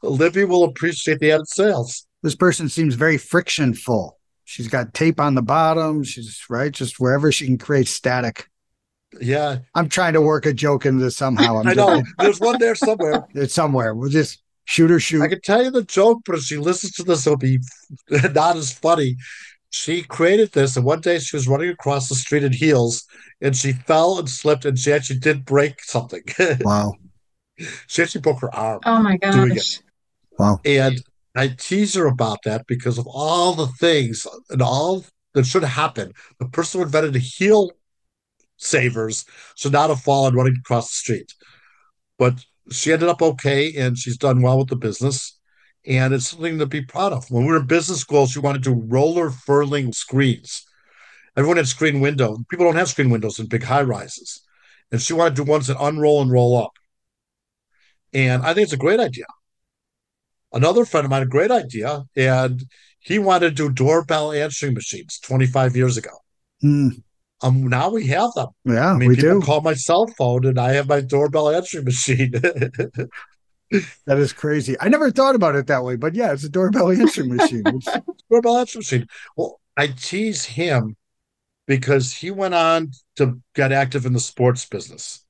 Libby 0.03 0.43
will 0.45 0.65
appreciate 0.65 1.19
the 1.19 1.31
added 1.31 1.47
sales. 1.47 2.05
This 2.25 2.33
person 2.33 2.69
seems 2.69 2.95
very 2.95 3.19
friction 3.19 3.75
full. 3.75 4.17
She's 4.45 4.67
got 4.67 4.95
tape 4.95 5.19
on 5.19 5.35
the 5.35 5.43
bottom. 5.43 6.03
She's 6.03 6.43
right, 6.49 6.71
just 6.71 6.99
wherever 6.99 7.31
she 7.31 7.45
can 7.45 7.59
create 7.59 7.87
static. 7.87 8.49
Yeah. 9.21 9.59
I'm 9.75 9.89
trying 9.89 10.13
to 10.13 10.21
work 10.21 10.47
a 10.47 10.51
joke 10.51 10.87
into 10.87 11.03
this 11.03 11.15
somehow. 11.15 11.61
i 11.65 11.75
know. 11.75 12.01
There's 12.17 12.39
one 12.39 12.57
there 12.57 12.73
somewhere. 12.73 13.27
It's 13.35 13.53
somewhere. 13.53 13.93
We'll 13.93 14.09
just 14.09 14.41
shoot 14.63 14.89
or 14.89 14.99
shoot. 14.99 15.21
I 15.21 15.27
can 15.27 15.41
tell 15.41 15.63
you 15.63 15.69
the 15.69 15.83
joke, 15.83 16.23
but 16.25 16.33
if 16.33 16.41
she 16.41 16.57
listens 16.57 16.93
to 16.93 17.03
this, 17.03 17.27
it'll 17.27 17.37
be 17.37 17.59
not 18.09 18.55
as 18.55 18.73
funny. 18.73 19.17
She 19.69 20.01
created 20.01 20.51
this, 20.53 20.75
and 20.77 20.83
one 20.83 21.01
day 21.01 21.19
she 21.19 21.35
was 21.35 21.47
running 21.47 21.69
across 21.69 22.09
the 22.09 22.15
street 22.15 22.43
in 22.43 22.53
heels, 22.53 23.05
and 23.39 23.55
she 23.55 23.73
fell 23.73 24.17
and 24.17 24.27
slipped, 24.27 24.65
and 24.65 24.79
she 24.79 24.91
actually 24.91 25.19
did 25.19 25.45
break 25.45 25.83
something. 25.83 26.23
Wow. 26.61 26.95
she 27.85 28.01
actually 28.01 28.21
broke 28.21 28.41
her 28.41 28.55
arm. 28.55 28.79
Oh 28.83 28.99
my 29.03 29.17
gosh. 29.17 29.79
Wow. 30.39 30.59
And 30.65 31.03
I 31.35 31.49
tease 31.49 31.95
her 31.95 32.05
about 32.05 32.39
that 32.45 32.65
because 32.67 32.97
of 32.97 33.07
all 33.07 33.53
the 33.53 33.67
things 33.67 34.25
and 34.49 34.61
all 34.61 35.05
that 35.33 35.45
should 35.45 35.63
happen. 35.63 36.13
The 36.39 36.47
person 36.47 36.79
who 36.79 36.85
invented 36.85 37.13
the 37.13 37.19
heel 37.19 37.71
savers 38.57 39.25
should 39.55 39.73
not 39.73 39.89
have 39.89 39.99
fallen 40.01 40.33
running 40.33 40.55
across 40.59 40.89
the 40.89 40.95
street. 40.95 41.33
But 42.17 42.45
she 42.71 42.93
ended 42.93 43.09
up 43.09 43.21
okay 43.21 43.75
and 43.75 43.97
she's 43.97 44.17
done 44.17 44.41
well 44.41 44.59
with 44.59 44.69
the 44.69 44.77
business. 44.77 45.37
And 45.85 46.13
it's 46.13 46.29
something 46.29 46.57
to 46.57 46.65
be 46.65 46.81
proud 46.81 47.13
of. 47.13 47.29
When 47.29 47.43
we 47.43 47.51
were 47.51 47.59
in 47.59 47.67
business 47.67 47.99
school, 47.99 48.25
she 48.25 48.39
wanted 48.39 48.63
to 48.63 48.71
roller 48.71 49.29
furling 49.29 49.91
screens. 49.91 50.65
Everyone 51.37 51.57
had 51.57 51.67
screen 51.67 51.99
window. 51.99 52.37
People 52.49 52.65
don't 52.65 52.77
have 52.77 52.87
screen 52.87 53.09
windows 53.09 53.39
in 53.39 53.47
big 53.47 53.63
high 53.63 53.83
rises. 53.83 54.41
And 54.91 55.01
she 55.01 55.13
wanted 55.13 55.35
to 55.35 55.43
do 55.43 55.51
ones 55.51 55.67
that 55.67 55.77
unroll 55.79 56.21
and 56.21 56.31
roll 56.31 56.57
up. 56.57 56.71
And 58.13 58.43
I 58.43 58.53
think 58.53 58.63
it's 58.63 58.73
a 58.73 58.77
great 58.77 58.99
idea. 58.99 59.25
Another 60.55 60.85
friend 60.85 61.03
of 61.03 61.11
mine, 61.11 61.21
a 61.21 61.27
great 61.27 61.51
idea, 61.51 62.05
and 62.15 62.63
he 62.99 63.19
wanted 63.19 63.57
to 63.57 63.67
do 63.67 63.73
doorbell 63.73 64.31
answering 64.31 64.73
machines 64.73 65.19
25 65.19 65.75
years 65.75 65.97
ago. 65.97 66.11
Mm. 66.63 67.03
Um, 67.41 67.67
now 67.67 67.89
we 67.89 68.07
have 68.07 68.31
them. 68.35 68.47
Yeah, 68.63 68.93
I 68.93 68.97
mean, 68.97 69.09
we 69.09 69.15
people 69.17 69.41
do. 69.41 69.45
call 69.45 69.61
my 69.61 69.73
cell 69.73 70.07
phone, 70.17 70.45
and 70.45 70.57
I 70.57 70.71
have 70.71 70.87
my 70.87 71.01
doorbell 71.01 71.49
answering 71.49 71.83
machine. 71.83 72.31
that 72.31 74.17
is 74.17 74.31
crazy. 74.31 74.77
I 74.79 74.87
never 74.87 75.11
thought 75.11 75.35
about 75.35 75.55
it 75.55 75.67
that 75.67 75.83
way, 75.83 75.97
but 75.97 76.15
yeah, 76.15 76.31
it's 76.31 76.45
a 76.45 76.49
doorbell 76.49 76.89
answering 76.99 77.35
machine. 77.35 77.63
doorbell 78.31 78.57
answering 78.57 78.79
machine. 78.79 79.07
Well, 79.35 79.59
I 79.75 79.87
tease 79.87 80.45
him 80.45 80.95
because 81.67 82.13
he 82.13 82.31
went 82.31 82.53
on 82.53 82.91
to 83.17 83.41
get 83.55 83.73
active 83.73 84.05
in 84.05 84.13
the 84.13 84.19
sports 84.21 84.65
business, 84.65 85.25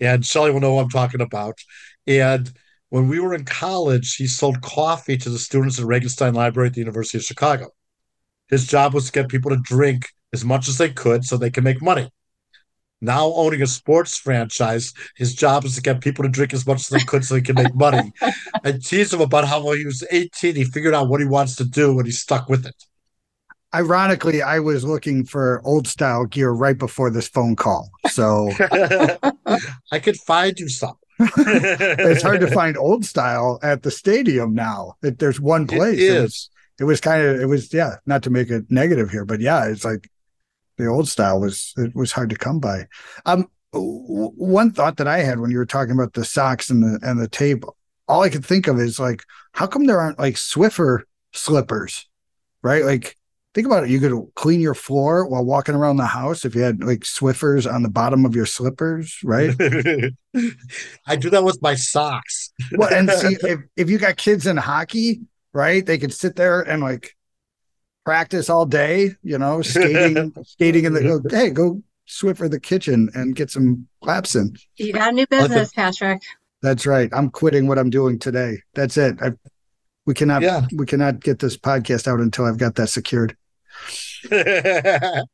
and 0.00 0.26
Shelly 0.26 0.50
will 0.50 0.60
know 0.60 0.74
what 0.74 0.82
I'm 0.82 0.90
talking 0.90 1.20
about. 1.20 1.58
And 2.08 2.52
when 2.90 3.08
we 3.08 3.18
were 3.18 3.34
in 3.34 3.44
college, 3.44 4.14
he 4.16 4.26
sold 4.26 4.60
coffee 4.62 5.16
to 5.16 5.30
the 5.30 5.38
students 5.38 5.78
at 5.78 5.86
Regenstein 5.86 6.34
Library 6.34 6.68
at 6.68 6.74
the 6.74 6.80
University 6.80 7.18
of 7.18 7.24
Chicago. 7.24 7.68
His 8.48 8.66
job 8.66 8.94
was 8.94 9.06
to 9.06 9.12
get 9.12 9.28
people 9.28 9.50
to 9.50 9.56
drink 9.56 10.08
as 10.32 10.44
much 10.44 10.68
as 10.68 10.78
they 10.78 10.90
could 10.90 11.24
so 11.24 11.36
they 11.36 11.50
can 11.50 11.64
make 11.64 11.82
money. 11.82 12.10
Now 13.00 13.32
owning 13.34 13.60
a 13.60 13.66
sports 13.66 14.16
franchise, 14.16 14.94
his 15.16 15.34
job 15.34 15.64
is 15.64 15.74
to 15.74 15.82
get 15.82 16.00
people 16.00 16.22
to 16.22 16.30
drink 16.30 16.54
as 16.54 16.66
much 16.66 16.80
as 16.80 16.88
they 16.88 17.00
could 17.00 17.24
so 17.24 17.34
he 17.34 17.42
can 17.42 17.56
make 17.56 17.74
money. 17.74 18.12
I 18.64 18.72
teased 18.72 19.12
him 19.12 19.20
about 19.20 19.46
how 19.46 19.64
when 19.64 19.78
he 19.78 19.84
was 19.84 20.06
18, 20.10 20.54
he 20.54 20.64
figured 20.64 20.94
out 20.94 21.08
what 21.08 21.20
he 21.20 21.26
wants 21.26 21.56
to 21.56 21.64
do 21.64 21.98
and 21.98 22.06
he 22.06 22.12
stuck 22.12 22.48
with 22.48 22.64
it. 22.64 22.74
Ironically, 23.74 24.40
I 24.40 24.60
was 24.60 24.84
looking 24.84 25.24
for 25.24 25.60
old 25.64 25.86
style 25.86 26.24
gear 26.24 26.52
right 26.52 26.78
before 26.78 27.10
this 27.10 27.28
phone 27.28 27.56
call. 27.56 27.90
So 28.08 28.50
I 29.92 29.98
could 30.00 30.16
find 30.16 30.58
you 30.58 30.68
some. 30.68 30.96
It's 31.18 32.22
hard 32.22 32.40
to 32.40 32.50
find 32.50 32.76
old 32.76 33.04
style 33.04 33.58
at 33.62 33.82
the 33.82 33.90
stadium 33.90 34.54
now. 34.54 34.94
It, 35.02 35.18
there's 35.18 35.40
one 35.40 35.66
place. 35.66 35.98
It 35.98 36.02
is. 36.02 36.10
It 36.10 36.22
was, 36.22 36.50
it 36.80 36.84
was 36.84 37.00
kind 37.00 37.22
of, 37.22 37.40
it 37.40 37.46
was, 37.46 37.72
yeah, 37.72 37.96
not 38.06 38.22
to 38.24 38.30
make 38.30 38.50
it 38.50 38.64
negative 38.70 39.10
here, 39.10 39.24
but 39.24 39.40
yeah, 39.40 39.66
it's 39.66 39.84
like 39.84 40.10
the 40.76 40.86
old 40.86 41.08
style 41.08 41.40
was 41.40 41.72
it 41.76 41.94
was 41.94 42.12
hard 42.12 42.30
to 42.30 42.36
come 42.36 42.60
by. 42.60 42.86
Um, 43.24 43.46
one 43.72 44.70
thought 44.72 44.98
that 44.98 45.08
I 45.08 45.18
had 45.18 45.40
when 45.40 45.50
you 45.50 45.58
were 45.58 45.66
talking 45.66 45.92
about 45.92 46.12
the 46.14 46.24
socks 46.24 46.70
and 46.70 46.82
the 46.82 46.98
and 47.02 47.20
the 47.20 47.28
tape, 47.28 47.64
all 48.08 48.22
I 48.22 48.30
could 48.30 48.44
think 48.44 48.66
of 48.68 48.78
is 48.78 48.98
like, 48.98 49.22
how 49.52 49.66
come 49.66 49.86
there 49.86 50.00
aren't 50.00 50.18
like 50.18 50.34
Swiffer 50.34 51.02
slippers, 51.32 52.06
right? 52.62 52.84
Like, 52.84 53.16
think 53.56 53.66
about 53.66 53.84
it. 53.84 53.90
You 53.90 54.00
could 54.00 54.34
clean 54.34 54.60
your 54.60 54.74
floor 54.74 55.26
while 55.26 55.42
walking 55.42 55.74
around 55.74 55.96
the 55.96 56.04
house 56.04 56.44
if 56.44 56.54
you 56.54 56.60
had 56.60 56.84
like 56.84 57.00
Swiffers 57.00 57.70
on 57.70 57.82
the 57.82 57.88
bottom 57.88 58.26
of 58.26 58.36
your 58.36 58.44
slippers, 58.44 59.18
right? 59.24 59.50
I 61.06 61.16
do 61.16 61.30
that 61.30 61.42
with 61.42 61.62
my 61.62 61.74
socks. 61.74 62.52
well, 62.72 62.92
and 62.92 63.10
see 63.10 63.38
if 63.40 63.60
if 63.74 63.88
you 63.88 63.96
got 63.96 64.18
kids 64.18 64.46
in 64.46 64.58
hockey, 64.58 65.22
right? 65.54 65.84
They 65.84 65.96
could 65.96 66.12
sit 66.12 66.36
there 66.36 66.60
and 66.60 66.82
like 66.82 67.16
practice 68.04 68.50
all 68.50 68.66
day, 68.66 69.12
you 69.22 69.38
know, 69.38 69.62
skating, 69.62 70.34
skating 70.44 70.84
in 70.84 70.92
the 70.92 71.26
hey, 71.30 71.48
go 71.48 71.82
Swiffer 72.06 72.48
the 72.48 72.60
kitchen 72.60 73.08
and 73.14 73.34
get 73.34 73.50
some 73.50 73.88
laps 74.02 74.36
in. 74.36 74.54
You 74.76 74.92
got 74.92 75.08
a 75.08 75.12
new 75.12 75.26
business, 75.26 75.72
Patrick. 75.72 76.22
That's 76.60 76.86
right. 76.86 77.08
I'm 77.12 77.30
quitting 77.30 77.66
what 77.66 77.78
I'm 77.78 77.90
doing 77.90 78.18
today. 78.18 78.58
That's 78.74 78.96
it. 78.98 79.16
I, 79.20 79.32
we 80.04 80.14
cannot 80.14 80.42
yeah. 80.42 80.66
we 80.76 80.84
cannot 80.84 81.20
get 81.20 81.38
this 81.38 81.56
podcast 81.56 82.06
out 82.06 82.20
until 82.20 82.44
I've 82.44 82.58
got 82.58 82.74
that 82.74 82.88
secured. 82.88 83.34
that 84.30 85.26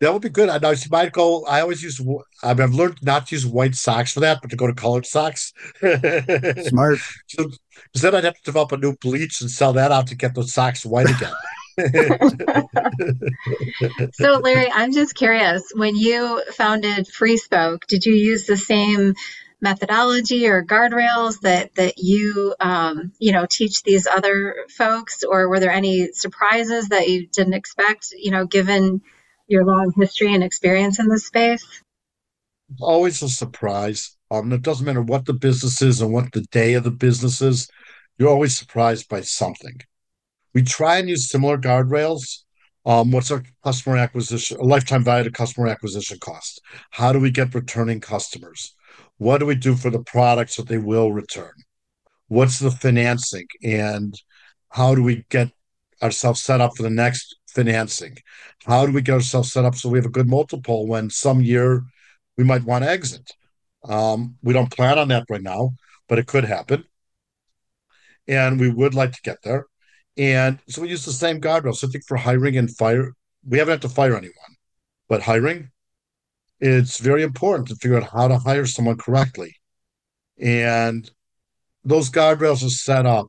would 0.00 0.22
be 0.22 0.28
good. 0.28 0.48
I 0.48 0.58
know. 0.58 0.74
She 0.74 0.88
might 0.90 1.12
go. 1.12 1.44
I 1.44 1.60
always 1.60 1.82
use. 1.82 2.00
I 2.42 2.54
mean, 2.54 2.62
I've 2.62 2.74
learned 2.74 2.98
not 3.02 3.28
to 3.28 3.34
use 3.34 3.46
white 3.46 3.74
socks 3.74 4.12
for 4.12 4.20
that, 4.20 4.38
but 4.40 4.50
to 4.50 4.56
go 4.56 4.66
to 4.66 4.74
colored 4.74 5.06
socks. 5.06 5.52
Smart. 6.68 6.98
So, 7.28 7.50
then 7.94 8.14
I'd 8.14 8.24
have 8.24 8.34
to 8.34 8.42
develop 8.44 8.72
a 8.72 8.76
new 8.76 8.96
bleach 8.96 9.40
and 9.40 9.50
sell 9.50 9.72
that 9.74 9.92
out 9.92 10.06
to 10.08 10.14
get 10.14 10.34
those 10.34 10.52
socks 10.52 10.86
white 10.86 11.10
again. 11.10 11.32
so, 14.12 14.38
Larry, 14.38 14.70
I'm 14.72 14.92
just 14.92 15.14
curious. 15.14 15.62
When 15.74 15.96
you 15.96 16.42
founded 16.52 17.08
Free 17.08 17.36
Spoke, 17.36 17.86
did 17.86 18.04
you 18.04 18.14
use 18.14 18.46
the 18.46 18.56
same 18.56 19.14
methodology 19.60 20.46
or 20.46 20.64
guardrails 20.64 21.40
that 21.40 21.74
that 21.74 21.98
you 21.98 22.54
um, 22.60 23.12
you 23.18 23.32
know 23.32 23.46
teach 23.50 23.82
these 23.82 24.06
other 24.06 24.66
folks, 24.76 25.22
or 25.22 25.48
were 25.48 25.60
there 25.60 25.70
any 25.70 26.12
surprises 26.12 26.88
that 26.88 27.08
you 27.08 27.26
didn't 27.26 27.54
expect? 27.54 28.08
You 28.16 28.30
know, 28.30 28.46
given 28.46 29.02
your 29.48 29.64
long 29.64 29.92
history 29.96 30.32
and 30.32 30.44
experience 30.44 30.98
in 30.98 31.08
this 31.08 31.26
space. 31.26 31.82
Always 32.80 33.20
a 33.22 33.28
surprise. 33.28 34.16
Um, 34.30 34.52
it 34.52 34.62
doesn't 34.62 34.86
matter 34.86 35.02
what 35.02 35.24
the 35.24 35.32
business 35.32 35.82
is 35.82 36.00
and 36.00 36.12
what 36.12 36.30
the 36.32 36.42
day 36.52 36.74
of 36.74 36.84
the 36.84 36.92
business 36.92 37.42
is. 37.42 37.68
You're 38.16 38.28
always 38.28 38.56
surprised 38.56 39.08
by 39.08 39.22
something 39.22 39.80
we 40.54 40.62
try 40.62 40.98
and 40.98 41.08
use 41.08 41.28
similar 41.28 41.58
guardrails. 41.58 42.38
Um, 42.86 43.10
what's 43.10 43.30
our 43.30 43.42
customer 43.62 43.98
acquisition, 43.98 44.58
lifetime 44.58 45.04
value 45.04 45.24
to 45.24 45.30
customer 45.30 45.68
acquisition 45.68 46.18
cost? 46.18 46.60
How 46.90 47.12
do 47.12 47.20
we 47.20 47.30
get 47.30 47.54
returning 47.54 48.00
customers? 48.00 48.74
What 49.20 49.36
do 49.36 49.44
we 49.44 49.54
do 49.54 49.74
for 49.76 49.90
the 49.90 50.02
products 50.02 50.56
that 50.56 50.66
they 50.66 50.78
will 50.78 51.12
return? 51.12 51.52
What's 52.28 52.58
the 52.58 52.70
financing? 52.70 53.46
And 53.62 54.14
how 54.70 54.94
do 54.94 55.02
we 55.02 55.26
get 55.28 55.50
ourselves 56.02 56.40
set 56.40 56.62
up 56.62 56.74
for 56.74 56.84
the 56.84 56.88
next 56.88 57.36
financing? 57.46 58.16
How 58.64 58.86
do 58.86 58.92
we 58.92 59.02
get 59.02 59.16
ourselves 59.16 59.52
set 59.52 59.66
up 59.66 59.74
so 59.74 59.90
we 59.90 59.98
have 59.98 60.06
a 60.06 60.16
good 60.16 60.26
multiple 60.26 60.86
when 60.86 61.10
some 61.10 61.42
year 61.42 61.82
we 62.38 62.44
might 62.44 62.64
want 62.64 62.82
to 62.84 62.90
exit? 62.90 63.30
Um, 63.84 64.36
we 64.42 64.54
don't 64.54 64.74
plan 64.74 64.98
on 64.98 65.08
that 65.08 65.26
right 65.28 65.42
now, 65.42 65.72
but 66.08 66.18
it 66.18 66.26
could 66.26 66.44
happen. 66.44 66.84
And 68.26 68.58
we 68.58 68.70
would 68.70 68.94
like 68.94 69.12
to 69.12 69.22
get 69.22 69.42
there. 69.42 69.66
And 70.16 70.60
so 70.66 70.80
we 70.80 70.88
use 70.88 71.04
the 71.04 71.12
same 71.12 71.42
guardrails. 71.42 71.76
So 71.76 71.88
I 71.88 71.90
think 71.90 72.04
for 72.08 72.16
hiring 72.16 72.56
and 72.56 72.74
fire, 72.74 73.12
we 73.46 73.58
haven't 73.58 73.72
had 73.72 73.82
to 73.82 73.90
fire 73.90 74.16
anyone, 74.16 74.56
but 75.10 75.20
hiring, 75.20 75.72
it's 76.60 76.98
very 76.98 77.22
important 77.22 77.68
to 77.68 77.76
figure 77.76 77.96
out 77.96 78.10
how 78.10 78.28
to 78.28 78.38
hire 78.38 78.66
someone 78.66 78.96
correctly. 78.96 79.56
And 80.38 81.10
those 81.84 82.10
guardrails 82.10 82.64
are 82.64 82.70
set 82.70 83.06
up 83.06 83.28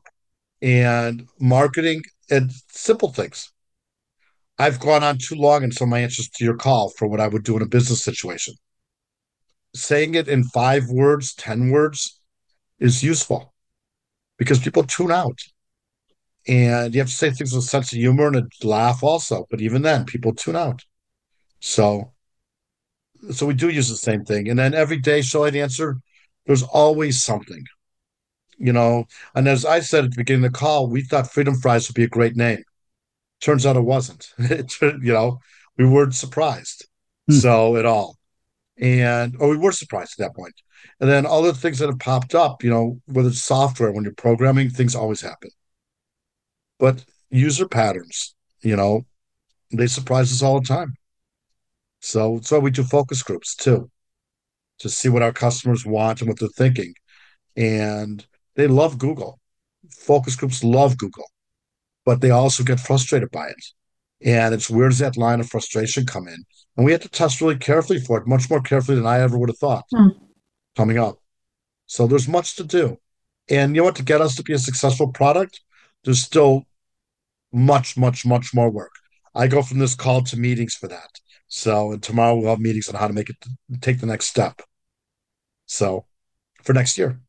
and 0.60 1.26
marketing 1.40 2.02
and 2.30 2.50
simple 2.68 3.12
things. 3.12 3.50
I've 4.58 4.80
gone 4.80 5.02
on 5.02 5.18
too 5.18 5.34
long 5.34 5.64
in 5.64 5.72
some 5.72 5.88
of 5.88 5.90
my 5.90 6.00
answers 6.00 6.28
to 6.28 6.44
your 6.44 6.56
call 6.56 6.90
for 6.90 7.08
what 7.08 7.20
I 7.20 7.28
would 7.28 7.42
do 7.42 7.56
in 7.56 7.62
a 7.62 7.66
business 7.66 8.04
situation. 8.04 8.54
Saying 9.74 10.14
it 10.14 10.28
in 10.28 10.44
five 10.44 10.88
words, 10.88 11.34
10 11.34 11.70
words 11.70 12.20
is 12.78 13.02
useful 13.02 13.54
because 14.38 14.58
people 14.60 14.84
tune 14.84 15.10
out 15.10 15.38
and 16.46 16.94
you 16.94 17.00
have 17.00 17.08
to 17.08 17.14
say 17.14 17.30
things 17.30 17.52
with 17.52 17.64
a 17.64 17.68
sense 17.68 17.92
of 17.92 17.98
humor 17.98 18.26
and 18.26 18.36
a 18.36 18.66
laugh 18.66 19.02
also. 19.02 19.46
But 19.50 19.60
even 19.60 19.82
then, 19.82 20.04
people 20.04 20.34
tune 20.34 20.56
out. 20.56 20.84
So, 21.60 22.11
so 23.30 23.46
we 23.46 23.54
do 23.54 23.68
use 23.68 23.88
the 23.88 23.96
same 23.96 24.24
thing. 24.24 24.48
And 24.48 24.58
then 24.58 24.74
every 24.74 24.98
day, 24.98 25.22
I 25.34 25.48
answer? 25.50 25.98
There's 26.46 26.62
always 26.62 27.22
something, 27.22 27.64
you 28.58 28.72
know. 28.72 29.04
And 29.34 29.46
as 29.46 29.64
I 29.64 29.80
said 29.80 30.04
at 30.04 30.10
the 30.10 30.16
beginning 30.16 30.44
of 30.44 30.52
the 30.52 30.58
call, 30.58 30.88
we 30.88 31.02
thought 31.02 31.32
Freedom 31.32 31.54
Fries 31.54 31.88
would 31.88 31.94
be 31.94 32.04
a 32.04 32.08
great 32.08 32.36
name. 32.36 32.62
Turns 33.40 33.64
out 33.64 33.76
it 33.76 33.80
wasn't. 33.80 34.28
it, 34.38 34.72
you 34.80 35.12
know, 35.12 35.38
we 35.78 35.86
weren't 35.86 36.14
surprised. 36.14 36.86
Hmm. 37.28 37.34
So 37.36 37.76
at 37.76 37.86
all, 37.86 38.16
and 38.78 39.36
or 39.38 39.48
we 39.48 39.56
were 39.56 39.72
surprised 39.72 40.18
at 40.18 40.26
that 40.26 40.36
point. 40.36 40.54
And 41.00 41.08
then 41.08 41.26
all 41.26 41.42
the 41.42 41.52
things 41.52 41.78
that 41.78 41.88
have 41.88 42.00
popped 42.00 42.34
up, 42.34 42.64
you 42.64 42.70
know, 42.70 43.00
whether 43.06 43.28
it's 43.28 43.42
software, 43.42 43.92
when 43.92 44.04
you're 44.04 44.14
programming, 44.14 44.70
things 44.70 44.96
always 44.96 45.20
happen 45.20 45.50
but 46.82 47.04
user 47.30 47.68
patterns, 47.68 48.34
you 48.60 48.74
know, 48.74 49.06
they 49.70 49.86
surprise 49.86 50.32
us 50.32 50.42
all 50.42 50.58
the 50.58 50.66
time. 50.66 50.96
So 52.02 52.40
why 52.48 52.58
we 52.58 52.70
do 52.70 52.82
focus 52.82 53.22
groups 53.22 53.54
too, 53.54 53.90
to 54.80 54.88
see 54.88 55.08
what 55.08 55.22
our 55.22 55.32
customers 55.32 55.86
want 55.86 56.20
and 56.20 56.28
what 56.28 56.38
they're 56.38 56.48
thinking. 56.48 56.94
And 57.56 58.26
they 58.56 58.66
love 58.66 58.98
Google. 58.98 59.38
Focus 59.90 60.36
groups 60.36 60.64
love 60.64 60.98
Google, 60.98 61.26
but 62.04 62.20
they 62.20 62.30
also 62.30 62.64
get 62.64 62.80
frustrated 62.80 63.30
by 63.30 63.48
it. 63.48 63.64
And 64.24 64.54
it's 64.54 64.70
where 64.70 64.88
does 64.88 64.98
that 64.98 65.16
line 65.16 65.40
of 65.40 65.48
frustration 65.48 66.06
come 66.06 66.28
in? 66.28 66.44
And 66.76 66.86
we 66.86 66.92
have 66.92 67.02
to 67.02 67.08
test 67.08 67.40
really 67.40 67.56
carefully 67.56 68.00
for 68.00 68.18
it, 68.18 68.26
much 68.26 68.50
more 68.50 68.60
carefully 68.60 68.96
than 68.96 69.06
I 69.06 69.20
ever 69.20 69.38
would 69.38 69.48
have 69.48 69.58
thought 69.58 69.84
mm. 69.92 70.10
coming 70.76 70.98
up. 70.98 71.16
So 71.86 72.06
there's 72.06 72.28
much 72.28 72.56
to 72.56 72.64
do. 72.64 72.98
And 73.48 73.74
you 73.74 73.82
know 73.82 73.86
what? 73.86 73.96
To 73.96 74.04
get 74.04 74.20
us 74.20 74.36
to 74.36 74.42
be 74.42 74.52
a 74.52 74.58
successful 74.58 75.08
product, 75.08 75.60
there's 76.04 76.22
still 76.22 76.64
much, 77.52 77.96
much, 77.96 78.24
much 78.24 78.54
more 78.54 78.70
work. 78.70 78.92
I 79.34 79.46
go 79.46 79.62
from 79.62 79.78
this 79.78 79.94
call 79.94 80.22
to 80.24 80.38
meetings 80.38 80.74
for 80.74 80.88
that. 80.88 81.10
So, 81.54 81.92
and 81.92 82.02
tomorrow 82.02 82.34
we'll 82.34 82.48
have 82.48 82.60
meetings 82.60 82.88
on 82.88 82.94
how 82.94 83.06
to 83.06 83.12
make 83.12 83.28
it 83.28 83.36
take 83.82 84.00
the 84.00 84.06
next 84.06 84.24
step. 84.24 84.62
So, 85.66 86.06
for 86.62 86.72
next 86.72 86.96
year. 86.96 87.20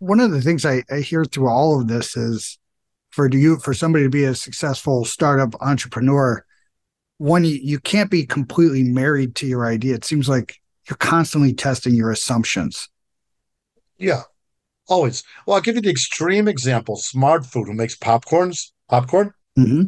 One 0.00 0.18
of 0.18 0.32
the 0.32 0.42
things 0.42 0.66
I, 0.66 0.82
I 0.90 0.98
hear 0.98 1.24
through 1.24 1.48
all 1.48 1.80
of 1.80 1.86
this 1.86 2.16
is 2.16 2.58
for 3.10 3.30
you 3.30 3.58
for 3.58 3.74
somebody 3.74 4.02
to 4.04 4.10
be 4.10 4.24
a 4.24 4.34
successful 4.34 5.04
startup 5.04 5.54
entrepreneur, 5.62 6.44
one 7.18 7.44
you, 7.44 7.60
you 7.62 7.78
can't 7.78 8.10
be 8.10 8.26
completely 8.26 8.82
married 8.82 9.36
to 9.36 9.46
your 9.46 9.66
idea. 9.66 9.94
It 9.94 10.04
seems 10.04 10.28
like 10.28 10.56
you're 10.88 10.96
constantly 10.96 11.54
testing 11.54 11.94
your 11.94 12.10
assumptions. 12.10 12.88
Yeah. 13.98 14.22
Always. 14.88 15.22
Well, 15.46 15.54
I'll 15.54 15.62
give 15.62 15.76
you 15.76 15.80
the 15.80 15.90
extreme 15.90 16.48
example. 16.48 16.96
Smart 16.96 17.46
Food, 17.46 17.68
who 17.68 17.74
makes 17.74 17.96
popcorns, 17.96 18.72
popcorn. 18.90 19.32
Mm-hmm. 19.56 19.84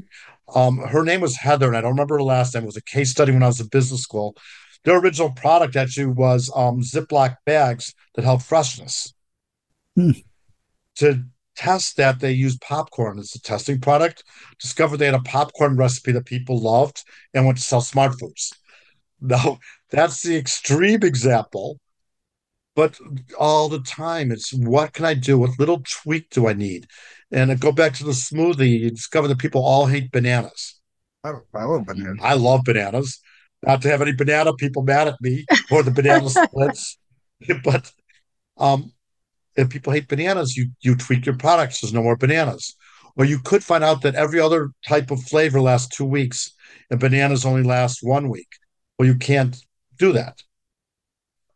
Um, 0.54 0.78
her 0.78 1.02
name 1.02 1.20
was 1.20 1.36
Heather, 1.36 1.66
and 1.66 1.76
I 1.76 1.80
don't 1.80 1.92
remember 1.92 2.16
her 2.16 2.22
last 2.22 2.54
name. 2.54 2.64
It 2.64 2.66
was 2.66 2.76
a 2.76 2.82
case 2.82 3.10
study 3.10 3.32
when 3.32 3.42
I 3.42 3.48
was 3.48 3.60
in 3.60 3.68
business 3.68 4.02
school. 4.02 4.36
Their 4.84 4.98
original 4.98 5.32
product 5.32 5.74
actually 5.74 6.06
was 6.06 6.50
um, 6.54 6.80
Ziploc 6.80 7.36
bags 7.44 7.94
that 8.14 8.24
held 8.24 8.42
freshness. 8.42 9.12
Hmm. 9.96 10.12
To 10.96 11.24
test 11.56 11.96
that, 11.96 12.20
they 12.20 12.32
used 12.32 12.60
popcorn 12.60 13.18
as 13.18 13.34
a 13.34 13.40
testing 13.40 13.80
product. 13.80 14.22
Discovered 14.60 14.98
they 14.98 15.06
had 15.06 15.14
a 15.14 15.20
popcorn 15.20 15.76
recipe 15.76 16.12
that 16.12 16.26
people 16.26 16.60
loved, 16.60 17.02
and 17.34 17.44
went 17.44 17.58
to 17.58 17.64
sell 17.64 17.80
smart 17.80 18.18
foods. 18.18 18.52
Now, 19.18 19.60
that's 19.88 20.22
the 20.22 20.36
extreme 20.36 21.02
example 21.02 21.80
but 22.76 23.00
all 23.38 23.68
the 23.68 23.80
time 23.80 24.30
it's 24.30 24.52
what 24.52 24.92
can 24.92 25.04
I 25.06 25.14
do? 25.14 25.38
What 25.38 25.58
little 25.58 25.82
tweak 25.84 26.30
do 26.30 26.46
I 26.46 26.52
need? 26.52 26.86
And 27.32 27.58
go 27.60 27.72
back 27.72 27.94
to 27.94 28.04
the 28.04 28.12
smoothie, 28.12 28.80
you 28.80 28.90
discover 28.90 29.28
that 29.28 29.38
people 29.38 29.64
all 29.64 29.86
hate 29.86 30.12
bananas. 30.12 30.80
I, 31.24 31.32
I 31.54 31.64
love 31.64 31.86
bananas. 31.86 32.20
I 32.22 32.34
love 32.34 32.60
bananas. 32.64 33.20
Not 33.64 33.82
to 33.82 33.88
have 33.88 34.02
any 34.02 34.12
banana 34.12 34.54
people 34.54 34.82
mad 34.82 35.08
at 35.08 35.20
me 35.20 35.44
or 35.70 35.82
the 35.82 35.90
banana 35.90 36.28
splits, 36.30 36.98
but 37.64 37.92
um, 38.58 38.92
if 39.56 39.70
people 39.70 39.92
hate 39.92 40.08
bananas, 40.08 40.56
you 40.56 40.68
you 40.80 40.94
tweak 40.94 41.26
your 41.26 41.36
products. 41.36 41.80
There's 41.80 41.92
no 41.92 42.02
more 42.02 42.16
bananas. 42.16 42.76
Or 43.16 43.24
you 43.24 43.38
could 43.38 43.64
find 43.64 43.82
out 43.82 44.02
that 44.02 44.14
every 44.14 44.38
other 44.38 44.70
type 44.86 45.10
of 45.10 45.22
flavor 45.22 45.60
lasts 45.60 45.96
two 45.96 46.04
weeks 46.04 46.54
and 46.90 47.00
bananas 47.00 47.46
only 47.46 47.62
last 47.62 48.00
one 48.02 48.28
week. 48.28 48.48
Well, 48.98 49.08
you 49.08 49.16
can't 49.16 49.56
do 49.98 50.12
that. 50.12 50.42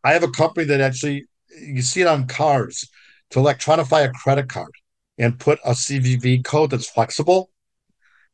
I 0.03 0.15
have 0.15 0.23
a 0.23 0.31
company 0.31 0.67
that 0.67 0.81
actually 0.81 1.27
you 1.61 1.83
see 1.83 2.01
it 2.01 2.07
on 2.07 2.27
cars 2.27 2.89
to 3.31 3.39
electronify 3.39 4.09
a 4.09 4.13
credit 4.13 4.49
card 4.49 4.73
and 5.21 5.39
put 5.39 5.61
a 5.65 5.73
CVV 5.73 6.43
code 6.43 6.71
that's 6.71 6.89
flexible. 6.89 7.51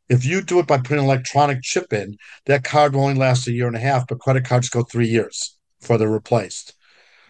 If 0.08 0.24
you 0.24 0.40
do 0.40 0.60
it 0.60 0.68
by 0.68 0.78
putting 0.78 0.98
an 1.00 1.04
electronic 1.04 1.62
chip 1.62 1.92
in, 1.92 2.16
that 2.46 2.62
card 2.62 2.94
will 2.94 3.02
only 3.02 3.18
last 3.18 3.48
a 3.48 3.52
year 3.52 3.66
and 3.66 3.74
a 3.74 3.80
half, 3.80 4.06
but 4.06 4.20
credit 4.20 4.44
cards 4.44 4.70
go 4.70 4.82
three 4.82 5.08
years. 5.08 5.52
before 5.80 5.98
they're 5.98 6.08
replaced. 6.08 6.74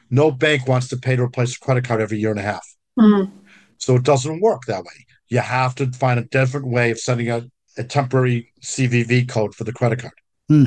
No 0.08 0.30
bank 0.30 0.68
wants 0.68 0.86
to 0.88 0.96
pay 0.96 1.16
to 1.16 1.22
replace 1.24 1.56
a 1.56 1.58
credit 1.58 1.84
card 1.84 2.00
every 2.00 2.18
year 2.18 2.30
and 2.30 2.38
a 2.38 2.42
half. 2.42 2.64
Mhm. 2.96 3.32
So 3.78 3.96
it 3.96 4.04
doesn't 4.04 4.40
work 4.40 4.62
that 4.66 4.84
way. 4.84 5.04
You 5.28 5.40
have 5.40 5.74
to 5.74 5.90
find 5.90 6.20
a 6.20 6.24
different 6.24 6.68
way 6.68 6.92
of 6.92 7.00
sending 7.00 7.28
out 7.28 7.42
a 7.76 7.82
temporary 7.82 8.52
CVV 8.62 9.24
code 9.24 9.54
for 9.54 9.64
the 9.64 9.72
credit 9.72 9.98
card. 9.98 10.14
Hmm. 10.48 10.66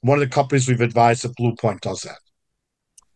One 0.00 0.16
of 0.18 0.28
the 0.28 0.34
companies 0.34 0.66
we've 0.66 0.80
advised 0.80 1.26
at 1.26 1.34
Blue 1.36 1.54
Point 1.54 1.82
does 1.82 2.00
that. 2.00 2.18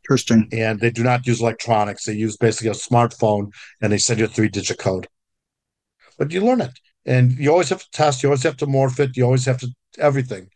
Interesting. 0.09 0.49
And 0.53 0.81
they 0.81 0.90
do 0.90 1.03
not 1.03 1.27
use 1.27 1.42
electronics. 1.42 2.07
They 2.07 2.14
use 2.14 2.38
basically 2.38 2.71
a 2.71 2.73
smartphone 2.73 3.53
and 3.83 3.92
they 3.92 3.99
send 3.99 4.21
you 4.21 4.25
a 4.25 4.29
three 4.29 4.49
digit 4.49 4.79
code. 4.79 5.07
But 6.18 6.33
you 6.33 6.40
learn 6.40 6.62
it. 6.62 6.79
And 7.05 7.33
you 7.33 7.51
always 7.51 7.68
have 7.68 7.81
to 7.81 7.90
test, 7.90 8.23
you 8.23 8.29
always 8.29 8.42
have 8.42 8.57
to 8.59 8.66
morph 8.66 9.01
it, 9.01 9.16
you 9.16 9.25
always 9.25 9.44
have 9.44 9.59
to 9.61 9.68
everything. 9.99 10.49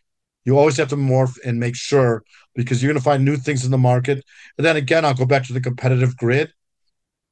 You 0.44 0.58
always 0.58 0.76
have 0.78 0.88
to 0.88 0.96
morph 0.96 1.36
and 1.44 1.60
make 1.60 1.76
sure 1.76 2.24
because 2.54 2.82
you're 2.82 2.92
going 2.92 3.00
to 3.00 3.04
find 3.04 3.24
new 3.24 3.36
things 3.36 3.64
in 3.64 3.70
the 3.70 3.78
market. 3.78 4.24
And 4.56 4.66
then 4.66 4.76
again, 4.76 5.04
I'll 5.04 5.14
go 5.14 5.26
back 5.26 5.44
to 5.44 5.52
the 5.52 5.60
competitive 5.60 6.16
grid. 6.16 6.52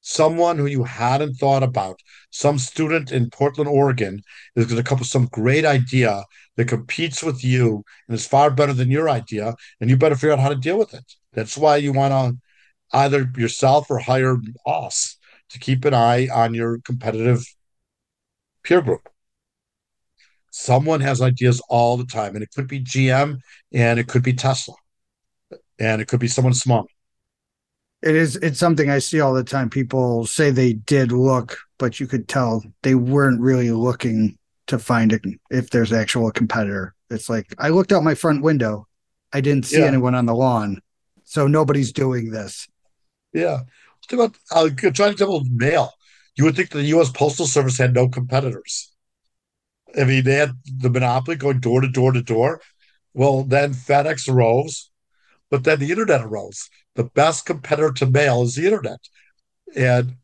Someone 0.02 0.56
who 0.56 0.66
you 0.66 0.85
hadn't 0.85 1.35
thought 1.35 1.62
about, 1.62 2.00
some 2.30 2.59
student 2.59 3.12
in 3.12 3.28
Portland, 3.30 3.68
Oregon, 3.68 4.22
is 4.56 4.66
going 4.66 4.83
to 4.83 4.88
come 4.88 4.96
up 4.96 5.00
with 5.00 5.09
some 5.09 5.26
great 5.26 5.66
idea 5.66 6.24
that 6.56 6.68
competes 6.68 7.22
with 7.22 7.44
you 7.44 7.85
and 8.09 8.14
is 8.14 8.26
far 8.26 8.50
better 8.50 8.72
than 8.72 8.90
your 8.90 9.11
idea. 9.11 9.54
And 9.80 9.90
you 9.90 9.96
better 9.96 10.14
figure 10.14 10.33
out 10.33 10.38
how 10.38 10.48
to 10.48 10.54
deal 10.54 10.78
with 10.78 10.94
it. 10.94 11.04
That's 11.32 11.56
why 11.56 11.76
you 11.76 11.92
want 11.92 12.12
to 12.12 12.40
either 12.92 13.30
yourself 13.36 13.90
or 13.90 13.98
hire 13.98 14.36
us 14.66 15.16
to 15.50 15.58
keep 15.58 15.84
an 15.84 15.94
eye 15.94 16.28
on 16.32 16.54
your 16.54 16.78
competitive 16.78 17.44
peer 18.64 18.82
group. 18.82 19.08
Someone 20.50 21.00
has 21.00 21.22
ideas 21.22 21.62
all 21.68 21.96
the 21.96 22.04
time, 22.04 22.34
and 22.34 22.42
it 22.42 22.50
could 22.54 22.66
be 22.66 22.80
GM 22.80 23.38
and 23.72 24.00
it 24.00 24.08
could 24.08 24.22
be 24.22 24.32
Tesla 24.32 24.74
and 25.78 26.02
it 26.02 26.08
could 26.08 26.20
be 26.20 26.28
someone 26.28 26.54
small. 26.54 26.86
It 28.02 28.16
is 28.16 28.36
it's 28.36 28.58
something 28.58 28.90
I 28.90 28.98
see 28.98 29.20
all 29.20 29.34
the 29.34 29.44
time. 29.44 29.70
People 29.70 30.26
say 30.26 30.50
they 30.50 30.72
did 30.72 31.12
look, 31.12 31.58
but 31.78 32.00
you 32.00 32.06
could 32.06 32.28
tell 32.28 32.62
they 32.82 32.94
weren't 32.94 33.40
really 33.40 33.70
looking 33.70 34.38
to 34.66 34.78
find 34.78 35.12
it 35.12 35.22
if 35.50 35.70
there's 35.70 35.92
actual 35.92 36.30
competitor. 36.30 36.94
It's 37.10 37.28
like 37.28 37.54
I 37.58 37.68
looked 37.68 37.92
out 37.92 38.02
my 38.04 38.14
front 38.14 38.42
window. 38.42 38.86
I 39.32 39.40
didn't 39.40 39.66
see 39.66 39.80
Yeah. 39.80 39.86
anyone 39.86 40.14
on 40.14 40.26
the 40.26 40.34
lawn. 40.34 40.80
So 41.30 41.46
nobody's 41.46 41.92
doing 41.92 42.32
this. 42.32 42.66
Yeah. 43.32 43.60
About 44.10 44.34
uh, 44.50 44.68
trying 44.76 45.12
to 45.12 45.16
double 45.16 45.44
mail. 45.44 45.92
You 46.34 46.42
would 46.42 46.56
think 46.56 46.70
the 46.70 46.82
U.S. 46.82 47.08
Postal 47.12 47.46
Service 47.46 47.78
had 47.78 47.94
no 47.94 48.08
competitors. 48.08 48.92
I 49.96 50.02
mean, 50.02 50.24
they 50.24 50.34
had 50.34 50.50
the 50.64 50.90
monopoly 50.90 51.36
going 51.36 51.60
door 51.60 51.82
to 51.82 51.88
door 51.88 52.10
to 52.10 52.20
door. 52.20 52.60
Well, 53.14 53.44
then 53.44 53.74
FedEx 53.74 54.28
arose, 54.28 54.90
but 55.52 55.62
then 55.62 55.78
the 55.78 55.92
internet 55.92 56.22
arose. 56.22 56.68
The 56.96 57.04
best 57.04 57.46
competitor 57.46 57.92
to 57.92 58.06
mail 58.06 58.42
is 58.42 58.56
the 58.56 58.64
internet. 58.64 58.98
And 59.76 60.16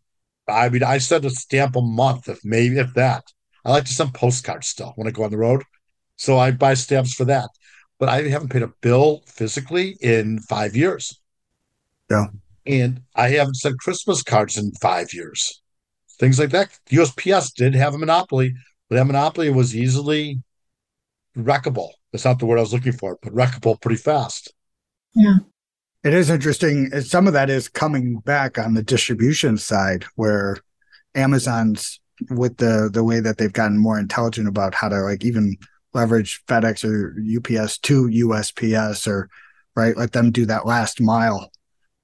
I 0.48 0.68
mean, 0.70 0.82
I 0.82 0.98
send 0.98 1.24
a 1.24 1.30
stamp 1.30 1.76
a 1.76 1.82
month, 1.82 2.28
if 2.28 2.40
maybe 2.44 2.78
if 2.78 2.94
that. 2.94 3.22
I 3.64 3.70
like 3.70 3.84
to 3.84 3.94
send 3.94 4.12
postcards 4.12 4.66
still 4.66 4.92
when 4.96 5.06
I 5.06 5.12
go 5.12 5.22
on 5.22 5.30
the 5.30 5.38
road. 5.38 5.62
So 6.16 6.36
I 6.36 6.50
buy 6.50 6.74
stamps 6.74 7.14
for 7.14 7.26
that. 7.26 7.50
But 7.98 8.08
I 8.08 8.22
haven't 8.28 8.50
paid 8.50 8.62
a 8.62 8.72
bill 8.80 9.22
physically 9.26 9.96
in 10.00 10.40
five 10.40 10.76
years. 10.76 11.18
Yeah. 12.10 12.26
And 12.66 13.02
I 13.14 13.30
haven't 13.30 13.54
sent 13.54 13.78
Christmas 13.78 14.22
cards 14.22 14.58
in 14.58 14.72
five 14.72 15.12
years. 15.14 15.62
Things 16.18 16.38
like 16.38 16.50
that. 16.50 16.78
USPS 16.90 17.54
did 17.54 17.74
have 17.74 17.94
a 17.94 17.98
monopoly, 17.98 18.54
but 18.88 18.96
that 18.96 19.06
monopoly 19.06 19.50
was 19.50 19.74
easily 19.74 20.42
wreckable. 21.36 21.90
That's 22.12 22.24
not 22.24 22.38
the 22.38 22.46
word 22.46 22.58
I 22.58 22.62
was 22.62 22.72
looking 22.72 22.92
for, 22.92 23.18
but 23.22 23.34
wreckable 23.34 23.80
pretty 23.80 24.00
fast. 24.00 24.52
Yeah. 25.14 25.36
It 26.04 26.14
is 26.14 26.30
interesting. 26.30 26.90
Some 27.00 27.26
of 27.26 27.32
that 27.32 27.50
is 27.50 27.68
coming 27.68 28.20
back 28.20 28.58
on 28.58 28.74
the 28.74 28.82
distribution 28.82 29.56
side 29.56 30.04
where 30.14 30.58
Amazon's 31.14 32.00
with 32.30 32.56
the 32.58 32.88
the 32.92 33.04
way 33.04 33.20
that 33.20 33.38
they've 33.38 33.52
gotten 33.52 33.76
more 33.76 33.98
intelligent 33.98 34.48
about 34.48 34.74
how 34.74 34.88
to 34.88 35.00
like 35.00 35.24
even 35.24 35.56
leverage 35.96 36.44
FedEx 36.46 36.84
or 36.84 37.16
UPS 37.18 37.78
to 37.78 38.04
USPS 38.04 39.08
or 39.08 39.28
right, 39.74 39.96
let 39.96 40.12
them 40.12 40.30
do 40.30 40.46
that 40.46 40.66
last 40.66 41.00
mile. 41.00 41.50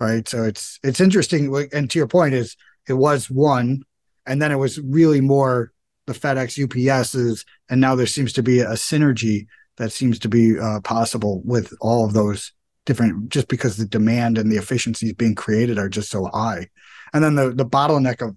Right. 0.01 0.27
So 0.27 0.43
it's 0.43 0.81
it's 0.83 1.01
interesting. 1.01 1.55
And 1.73 1.89
to 1.91 1.99
your 1.99 2.09
point 2.09 2.35
is 2.35 2.57
it 2.89 2.95
was 2.95 3.31
one 3.31 3.85
and 4.27 4.43
then 4.43 4.51
it 4.51 4.57
was 4.57 4.81
really 4.81 5.21
more 5.21 5.73
the 6.07 6.13
FedEx 6.13 6.59
UPSs 6.67 7.45
and 7.71 7.81
now 7.81 7.95
there 7.95 8.07
seems 8.07 8.33
to 8.33 8.43
be 8.43 8.59
a 8.61 8.73
synergy 8.73 9.47
that 9.77 9.93
seems 9.93 10.19
to 10.19 10.29
be 10.29 10.59
uh, 10.59 10.81
possible 10.81 11.41
with 11.45 11.73
all 11.81 12.05
of 12.05 12.13
those 12.13 12.53
different 12.85 13.29
just 13.29 13.47
because 13.47 13.77
the 13.77 13.87
demand 13.87 14.39
and 14.39 14.51
the 14.51 14.57
efficiencies 14.57 15.13
being 15.13 15.37
created 15.37 15.79
are 15.79 15.89
just 15.89 16.11
so 16.11 16.25
high 16.35 16.69
and 17.13 17.23
then 17.23 17.37
the 17.37 17.51
the 17.51 17.65
bottleneck 17.65 18.21
of 18.27 18.37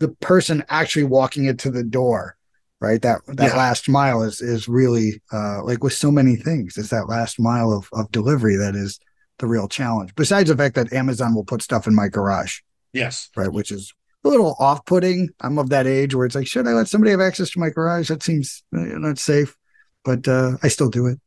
the 0.00 0.08
person 0.08 0.64
actually 0.70 1.04
walking 1.04 1.44
it 1.44 1.58
to 1.58 1.70
the 1.70 1.84
door 1.84 2.36
right 2.82 3.00
that 3.02 3.20
that 3.26 3.52
Yeah. 3.52 3.56
last 3.56 3.88
mile 3.88 4.22
is 4.22 4.40
is 4.40 4.68
really 4.68 5.22
uh 5.32 5.62
like 5.64 5.82
with 5.84 5.92
so 5.94 6.10
many 6.10 6.36
things 6.36 6.76
it's 6.76 6.90
that 6.90 7.08
last 7.08 7.40
mile 7.40 7.72
of 7.72 7.88
of 7.92 8.10
delivery 8.12 8.56
that 8.56 8.74
is 8.74 8.98
the 9.38 9.46
real 9.46 9.68
challenge 9.68 10.14
besides 10.16 10.50
the 10.50 10.56
fact 10.56 10.74
that 10.74 10.92
amazon 10.92 11.34
will 11.34 11.44
put 11.44 11.62
stuff 11.62 11.86
in 11.86 11.94
my 11.94 12.08
garage 12.08 12.58
Yes. 12.92 13.30
right 13.36 13.52
which 13.52 13.70
is 13.70 13.94
a 14.24 14.28
little 14.28 14.54
off-putting 14.58 15.28
i'm 15.40 15.58
of 15.58 15.68
that 15.70 15.86
age 15.86 16.14
where 16.14 16.26
it's 16.26 16.34
like 16.34 16.46
should 16.46 16.66
i 16.68 16.72
let 16.72 16.88
somebody 16.88 17.10
have 17.12 17.20
access 17.20 17.50
to 17.50 17.60
my 17.60 17.70
garage 17.70 18.08
that 18.08 18.22
seems 18.22 18.62
uh, 18.76 18.80
not 18.80 19.18
safe 19.18 19.56
but 20.04 20.26
uh 20.28 20.52
i 20.62 20.68
still 20.68 20.90
do 20.90 21.06
it 21.06 21.18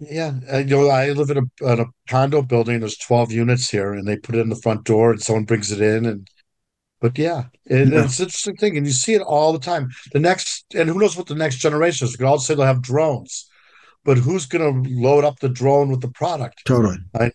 Yeah, 0.00 0.32
uh, 0.52 0.58
you 0.58 0.64
know, 0.76 0.88
I 0.88 1.12
live 1.12 1.30
in 1.30 1.38
a, 1.38 1.72
in 1.72 1.80
a 1.80 1.86
condo 2.08 2.42
building. 2.42 2.80
There's 2.80 2.96
12 2.98 3.30
units 3.30 3.70
here, 3.70 3.92
and 3.92 4.06
they 4.06 4.16
put 4.16 4.34
it 4.34 4.40
in 4.40 4.48
the 4.48 4.56
front 4.64 4.82
door, 4.84 5.12
and 5.12 5.22
someone 5.22 5.44
brings 5.44 5.70
it 5.70 5.80
in. 5.80 6.04
And 6.06 6.26
but 7.02 7.18
yeah, 7.18 7.44
it, 7.66 7.92
Yeah. 7.92 8.04
it's 8.04 8.18
an 8.20 8.26
interesting 8.26 8.56
thing, 8.56 8.76
and 8.78 8.86
you 8.86 8.92
see 8.92 9.12
it 9.14 9.20
all 9.22 9.52
the 9.52 9.58
time. 9.58 9.90
The 10.12 10.20
next, 10.20 10.64
and 10.74 10.88
who 10.88 10.98
knows 10.98 11.16
what 11.16 11.26
the 11.26 11.34
next 11.34 11.56
generation 11.56 12.06
is? 12.06 12.14
We 12.14 12.18
could 12.18 12.26
all 12.26 12.38
say 12.38 12.54
they'll 12.54 12.64
have 12.64 12.80
drones, 12.80 13.50
but 14.04 14.16
who's 14.18 14.46
going 14.46 14.84
to 14.84 14.90
load 14.90 15.24
up 15.24 15.40
the 15.40 15.50
drone 15.50 15.90
with 15.90 16.00
the 16.00 16.08
product? 16.08 16.64
totally 16.64 16.98
Right? 17.12 17.34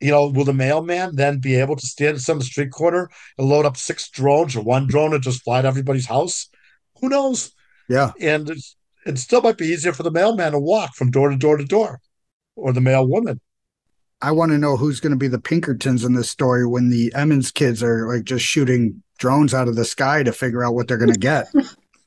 You 0.00 0.10
know, 0.10 0.28
will 0.28 0.44
the 0.44 0.52
mailman 0.52 1.16
then 1.16 1.40
be 1.40 1.54
able 1.56 1.74
to 1.76 1.86
stand 1.86 2.16
at 2.16 2.20
some 2.20 2.42
street 2.42 2.70
corner 2.70 3.08
and 3.38 3.48
load 3.48 3.64
up 3.64 3.78
six 3.78 4.10
drones 4.10 4.54
or 4.54 4.62
one 4.62 4.86
drone 4.86 5.14
and 5.14 5.22
just 5.22 5.42
fly 5.42 5.62
to 5.62 5.68
everybody's 5.68 6.06
house? 6.06 6.50
Who 7.00 7.08
knows? 7.08 7.52
yeah 7.88 8.12
And 8.20 8.50
it's, 8.50 8.76
it 9.06 9.18
still 9.18 9.40
might 9.40 9.56
be 9.56 9.66
easier 9.68 9.94
for 9.94 10.02
the 10.02 10.10
mailman 10.10 10.52
to 10.52 10.58
walk 10.58 10.94
from 10.94 11.10
door 11.10 11.30
to 11.30 11.36
door 11.36 11.56
to 11.56 11.64
door, 11.64 12.00
or 12.56 12.74
the 12.74 12.80
mail 12.80 13.06
woman. 13.06 13.40
I 14.22 14.32
want 14.32 14.52
to 14.52 14.58
know 14.58 14.76
who's 14.76 15.00
going 15.00 15.12
to 15.12 15.18
be 15.18 15.28
the 15.28 15.38
Pinkertons 15.38 16.04
in 16.04 16.14
this 16.14 16.30
story 16.30 16.66
when 16.66 16.90
the 16.90 17.12
Emmons 17.14 17.50
kids 17.50 17.82
are 17.82 18.08
like 18.08 18.24
just 18.24 18.44
shooting 18.44 19.02
drones 19.18 19.52
out 19.52 19.68
of 19.68 19.76
the 19.76 19.84
sky 19.84 20.22
to 20.22 20.32
figure 20.32 20.64
out 20.64 20.74
what 20.74 20.88
they're 20.88 20.98
going 20.98 21.12
to 21.12 21.18
get. 21.18 21.46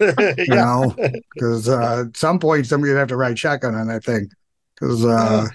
You 0.02 0.14
yeah. 0.38 0.56
know, 0.56 0.96
because 1.34 1.68
uh, 1.68 2.06
at 2.08 2.16
some 2.16 2.40
point 2.40 2.66
somebody's 2.66 2.94
gonna 2.94 3.00
have 3.00 3.10
to 3.10 3.18
ride 3.18 3.38
shotgun 3.38 3.76
on 3.76 3.88
that 3.88 4.06
thing. 4.06 4.30
Because 4.74 5.04
uh, 5.04 5.46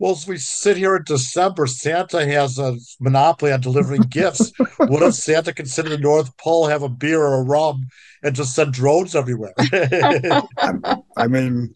Well, 0.00 0.10
as 0.10 0.26
we 0.26 0.36
sit 0.36 0.76
here 0.76 0.96
in 0.96 1.04
December, 1.04 1.68
Santa 1.68 2.26
has 2.26 2.58
a 2.58 2.76
monopoly 2.98 3.52
on 3.52 3.60
delivering 3.60 4.00
gifts. 4.08 4.52
What 4.78 5.04
if 5.04 5.14
Santa 5.14 5.52
could 5.52 5.68
sit 5.68 5.84
in 5.84 5.92
the 5.92 5.98
North 5.98 6.36
Pole, 6.38 6.66
have 6.66 6.82
a 6.82 6.88
beer 6.88 7.20
or 7.20 7.40
a 7.40 7.44
rum, 7.44 7.86
and 8.24 8.34
just 8.34 8.56
send 8.56 8.72
drones 8.72 9.14
everywhere? 9.14 9.54
I 11.16 11.28
mean, 11.28 11.72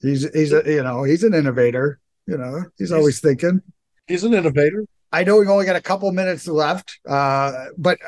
he's 0.00 0.28
he's 0.34 0.52
a, 0.52 0.62
you 0.66 0.82
know 0.82 1.04
he's 1.04 1.22
an 1.22 1.34
innovator. 1.34 2.00
You 2.26 2.38
know, 2.38 2.64
he's 2.76 2.92
always 2.92 3.20
thinking. 3.20 3.62
He's 4.06 4.24
an 4.24 4.34
innovator. 4.34 4.84
I 5.12 5.24
know 5.24 5.38
we've 5.38 5.48
only 5.48 5.66
got 5.66 5.76
a 5.76 5.80
couple 5.80 6.10
minutes 6.12 6.46
left, 6.48 6.98
uh, 7.08 7.66
but 7.78 7.98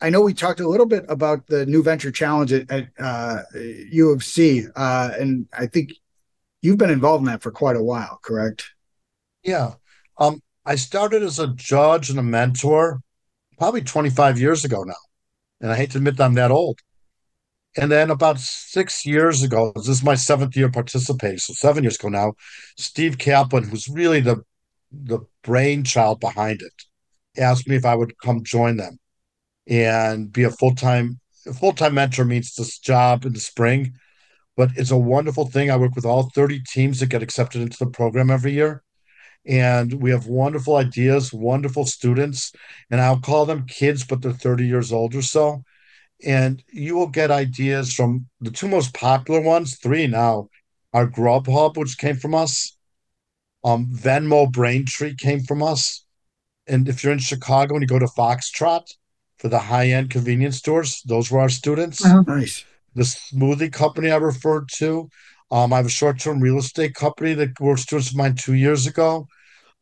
I 0.00 0.10
know 0.10 0.22
we 0.22 0.32
talked 0.32 0.60
a 0.60 0.68
little 0.68 0.86
bit 0.86 1.04
about 1.08 1.46
the 1.46 1.66
new 1.66 1.82
venture 1.82 2.10
challenge 2.10 2.52
at, 2.52 2.70
at 2.70 2.88
uh, 2.98 3.42
U 3.54 4.10
of 4.10 4.24
C, 4.24 4.64
uh, 4.74 5.10
and 5.18 5.46
I 5.52 5.66
think 5.66 5.92
you've 6.62 6.78
been 6.78 6.90
involved 6.90 7.22
in 7.22 7.26
that 7.26 7.42
for 7.42 7.50
quite 7.50 7.76
a 7.76 7.82
while, 7.82 8.18
correct? 8.22 8.70
Yeah. 9.42 9.74
Um, 10.18 10.42
I 10.64 10.76
started 10.76 11.22
as 11.22 11.38
a 11.38 11.48
judge 11.48 12.10
and 12.10 12.18
a 12.18 12.22
mentor 12.22 13.00
probably 13.58 13.82
25 13.82 14.38
years 14.38 14.64
ago 14.64 14.82
now. 14.82 14.94
And 15.60 15.70
I 15.70 15.76
hate 15.76 15.90
to 15.92 15.98
admit 15.98 16.20
I'm 16.20 16.34
that 16.34 16.50
old. 16.50 16.80
And 17.76 17.90
then 17.90 18.10
about 18.10 18.40
six 18.40 19.06
years 19.06 19.42
ago, 19.42 19.72
this 19.76 19.88
is 19.88 20.02
my 20.02 20.16
seventh 20.16 20.56
year 20.56 20.70
participating, 20.70 21.38
so 21.38 21.52
seven 21.54 21.84
years 21.84 21.96
ago 21.96 22.08
now, 22.08 22.34
Steve 22.76 23.18
Kaplan, 23.18 23.64
who's 23.64 23.88
really 23.88 24.20
the 24.20 24.42
the 24.92 25.20
brainchild 25.44 26.18
behind 26.18 26.62
it, 26.62 26.72
asked 27.40 27.68
me 27.68 27.76
if 27.76 27.84
I 27.84 27.94
would 27.94 28.18
come 28.18 28.42
join 28.42 28.76
them 28.76 28.98
and 29.68 30.32
be 30.32 30.42
a 30.44 30.50
full-time 30.50 31.20
full-time 31.60 31.94
mentor 31.94 32.24
means 32.24 32.54
this 32.54 32.78
job 32.78 33.24
in 33.24 33.32
the 33.32 33.40
spring. 33.40 33.94
But 34.56 34.70
it's 34.76 34.90
a 34.90 34.98
wonderful 34.98 35.46
thing. 35.46 35.70
I 35.70 35.76
work 35.76 35.94
with 35.94 36.04
all 36.04 36.30
30 36.34 36.62
teams 36.68 37.00
that 37.00 37.06
get 37.08 37.22
accepted 37.22 37.62
into 37.62 37.78
the 37.78 37.90
program 37.90 38.30
every 38.30 38.52
year 38.52 38.82
and 39.46 39.94
we 39.94 40.10
have 40.10 40.26
wonderful 40.26 40.76
ideas, 40.76 41.32
wonderful 41.32 41.86
students, 41.86 42.52
and 42.90 43.00
I'll 43.00 43.20
call 43.20 43.46
them 43.46 43.66
kids, 43.66 44.04
but 44.04 44.20
they're 44.20 44.32
30 44.32 44.66
years 44.66 44.92
old 44.92 45.14
or 45.14 45.22
so. 45.22 45.62
And 46.24 46.62
you 46.70 46.96
will 46.96 47.08
get 47.08 47.30
ideas 47.30 47.94
from 47.94 48.26
the 48.40 48.50
two 48.50 48.68
most 48.68 48.92
popular 48.94 49.40
ones, 49.40 49.76
three 49.76 50.06
now, 50.06 50.48
are 50.92 51.06
Grubhub, 51.06 51.76
which 51.76 51.98
came 51.98 52.16
from 52.16 52.34
us, 52.34 52.76
Um, 53.62 53.86
Venmo 53.92 54.50
Braintree 54.50 55.14
came 55.14 55.40
from 55.40 55.62
us. 55.62 56.04
And 56.66 56.88
if 56.88 57.02
you're 57.02 57.12
in 57.12 57.18
Chicago 57.18 57.74
and 57.74 57.82
you 57.82 57.86
go 57.86 57.98
to 57.98 58.06
Foxtrot 58.06 58.86
for 59.38 59.48
the 59.48 59.58
high 59.58 59.88
end 59.88 60.10
convenience 60.10 60.56
stores, 60.56 61.02
those 61.04 61.30
were 61.30 61.40
our 61.40 61.48
students. 61.48 62.04
Oh, 62.04 62.22
nice. 62.26 62.64
The 62.94 63.02
smoothie 63.02 63.72
company 63.72 64.10
I 64.10 64.16
referred 64.16 64.68
to. 64.76 65.08
Um, 65.50 65.72
I 65.72 65.76
have 65.76 65.86
a 65.86 65.90
short 65.90 66.18
term 66.20 66.40
real 66.40 66.58
estate 66.58 66.94
company 66.94 67.34
that 67.34 67.60
were 67.60 67.76
students 67.76 68.10
of 68.10 68.16
mine 68.16 68.34
two 68.34 68.54
years 68.54 68.86
ago. 68.86 69.26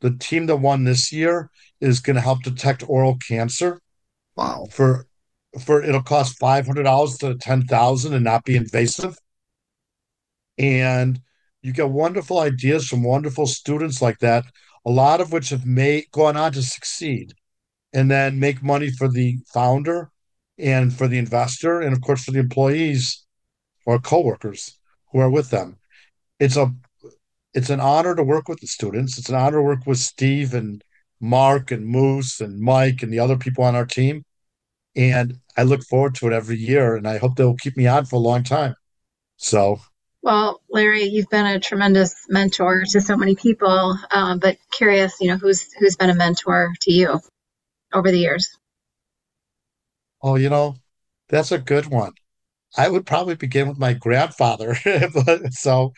The 0.00 0.16
team 0.16 0.46
that 0.46 0.56
won 0.56 0.84
this 0.84 1.12
year 1.12 1.50
is 1.80 2.00
going 2.00 2.16
to 2.16 2.22
help 2.22 2.42
detect 2.42 2.88
oral 2.88 3.16
cancer. 3.28 3.80
Wow. 4.36 4.66
For 4.70 5.07
for 5.58 5.82
it'll 5.82 6.02
cost 6.02 6.38
five 6.38 6.66
hundred 6.66 6.84
dollars 6.84 7.18
to 7.18 7.36
ten 7.36 7.62
thousand 7.62 8.14
and 8.14 8.24
not 8.24 8.44
be 8.44 8.56
invasive. 8.56 9.16
And 10.58 11.20
you 11.62 11.72
get 11.72 11.90
wonderful 11.90 12.40
ideas 12.40 12.88
from 12.88 13.02
wonderful 13.02 13.46
students 13.46 14.00
like 14.02 14.18
that, 14.20 14.44
a 14.86 14.90
lot 14.90 15.20
of 15.20 15.32
which 15.32 15.50
have 15.50 15.66
made 15.66 16.10
gone 16.12 16.36
on 16.36 16.52
to 16.52 16.62
succeed 16.62 17.34
and 17.92 18.10
then 18.10 18.38
make 18.38 18.62
money 18.62 18.90
for 18.90 19.08
the 19.08 19.38
founder 19.52 20.10
and 20.58 20.92
for 20.92 21.08
the 21.08 21.18
investor 21.18 21.80
and 21.80 21.92
of 21.92 22.00
course 22.00 22.24
for 22.24 22.32
the 22.32 22.38
employees 22.38 23.24
or 23.86 23.98
coworkers 23.98 24.78
who 25.12 25.18
are 25.18 25.30
with 25.30 25.50
them. 25.50 25.78
It's 26.38 26.56
a 26.56 26.72
it's 27.54 27.70
an 27.70 27.80
honor 27.80 28.14
to 28.14 28.22
work 28.22 28.48
with 28.48 28.60
the 28.60 28.66
students. 28.66 29.18
It's 29.18 29.28
an 29.28 29.34
honor 29.34 29.58
to 29.58 29.62
work 29.62 29.86
with 29.86 29.98
Steve 29.98 30.54
and 30.54 30.84
Mark 31.20 31.70
and 31.70 31.86
Moose 31.86 32.40
and 32.40 32.60
Mike 32.60 33.02
and 33.02 33.12
the 33.12 33.18
other 33.18 33.36
people 33.36 33.64
on 33.64 33.74
our 33.74 33.86
team. 33.86 34.24
And 34.94 35.38
I 35.58 35.64
look 35.64 35.82
forward 35.82 36.14
to 36.16 36.28
it 36.28 36.32
every 36.32 36.56
year 36.56 36.94
and 36.94 37.06
I 37.06 37.18
hope 37.18 37.34
they'll 37.34 37.56
keep 37.56 37.76
me 37.76 37.88
on 37.88 38.04
for 38.06 38.16
a 38.16 38.20
long 38.20 38.44
time. 38.44 38.76
So 39.36 39.80
well, 40.22 40.60
Larry, 40.70 41.04
you've 41.04 41.30
been 41.30 41.46
a 41.46 41.60
tremendous 41.60 42.14
mentor 42.28 42.84
to 42.90 43.00
so 43.00 43.16
many 43.16 43.34
people, 43.34 43.96
um, 44.10 44.38
but 44.38 44.56
curious, 44.72 45.16
you 45.20 45.28
know, 45.28 45.36
who's 45.36 45.72
who's 45.78 45.96
been 45.96 46.10
a 46.10 46.14
mentor 46.14 46.72
to 46.82 46.92
you 46.92 47.20
over 47.92 48.10
the 48.10 48.18
years? 48.18 48.56
Oh, 50.22 50.36
you 50.36 50.48
know, 50.48 50.76
that's 51.28 51.52
a 51.52 51.58
good 51.58 51.86
one. 51.86 52.12
I 52.76 52.88
would 52.88 53.06
probably 53.06 53.34
begin 53.36 53.68
with 53.68 53.78
my 53.78 53.94
grandfather. 53.94 54.76
so 55.50 55.92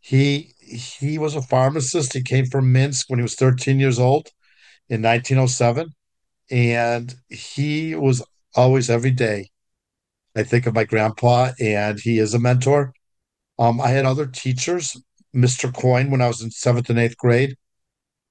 he 0.00 0.54
he 0.58 1.18
was 1.18 1.34
a 1.34 1.42
pharmacist. 1.42 2.14
He 2.14 2.22
came 2.22 2.46
from 2.46 2.72
Minsk 2.72 3.10
when 3.10 3.18
he 3.18 3.22
was 3.22 3.34
13 3.34 3.78
years 3.78 3.98
old 3.98 4.28
in 4.88 5.02
1907, 5.02 5.88
and 6.50 7.14
he 7.28 7.94
was 7.94 8.22
always 8.54 8.90
every 8.90 9.10
day. 9.10 9.50
I 10.36 10.42
think 10.44 10.66
of 10.66 10.74
my 10.74 10.84
grandpa, 10.84 11.50
and 11.60 11.98
he 11.98 12.18
is 12.18 12.34
a 12.34 12.38
mentor. 12.38 12.92
Um, 13.58 13.80
I 13.80 13.88
had 13.88 14.06
other 14.06 14.26
teachers, 14.26 14.96
Mr. 15.34 15.74
Coyne, 15.74 16.10
when 16.10 16.22
I 16.22 16.28
was 16.28 16.40
in 16.40 16.50
seventh 16.50 16.88
and 16.90 16.98
eighth 16.98 17.16
grade, 17.16 17.56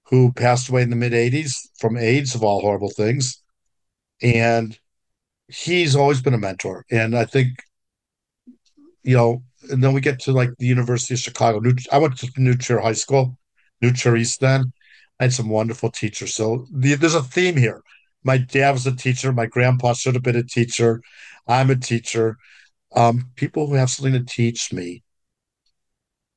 who 0.06 0.32
passed 0.34 0.70
away 0.70 0.82
in 0.82 0.90
the 0.90 0.96
mid 0.96 1.14
80s 1.14 1.54
from 1.80 1.98
AIDS, 1.98 2.36
of 2.36 2.44
all 2.44 2.62
horrible 2.62 2.90
things. 2.90 3.42
And 4.22 4.78
he's 5.48 5.96
always 5.96 6.22
been 6.22 6.34
a 6.34 6.38
mentor. 6.38 6.86
And 6.90 7.16
I 7.16 7.26
think, 7.26 7.50
you 9.04 9.16
know, 9.16 9.44
and 9.70 9.84
then 9.84 9.94
we 9.94 10.02
get 10.02 10.20
to 10.22 10.32
like 10.32 10.52
the 10.58 10.68
University 10.68 11.14
of 11.14 11.20
Chicago. 11.20 11.60
New, 11.60 11.76
I 11.92 11.98
went 11.98 12.18
to 12.18 12.32
New 12.38 12.56
Trier 12.56 12.80
High 12.80 12.94
School, 12.94 13.38
New 13.82 13.92
Trier 13.92 14.18
East 14.18 14.40
then. 14.40 14.72
I 15.20 15.26
had 15.26 15.34
some 15.34 15.50
wonderful 15.50 15.92
teachers. 15.92 16.34
So 16.34 16.66
the, 16.72 16.96
there's 16.96 17.16
a 17.16 17.22
theme 17.22 17.58
here. 17.58 17.82
My 18.24 18.38
dad 18.38 18.72
was 18.72 18.86
a 18.86 18.96
teacher. 18.96 19.32
My 19.32 19.46
grandpa 19.46 19.94
should 19.94 20.16
have 20.16 20.24
been 20.24 20.36
a 20.36 20.44
teacher. 20.44 21.02
I'm 21.48 21.70
a 21.70 21.76
teacher. 21.76 22.38
Um, 22.96 23.32
people 23.36 23.68
who 23.68 23.76
have 23.76 23.90
something 23.90 24.14
to 24.14 24.24
teach 24.24 24.74
me 24.74 25.04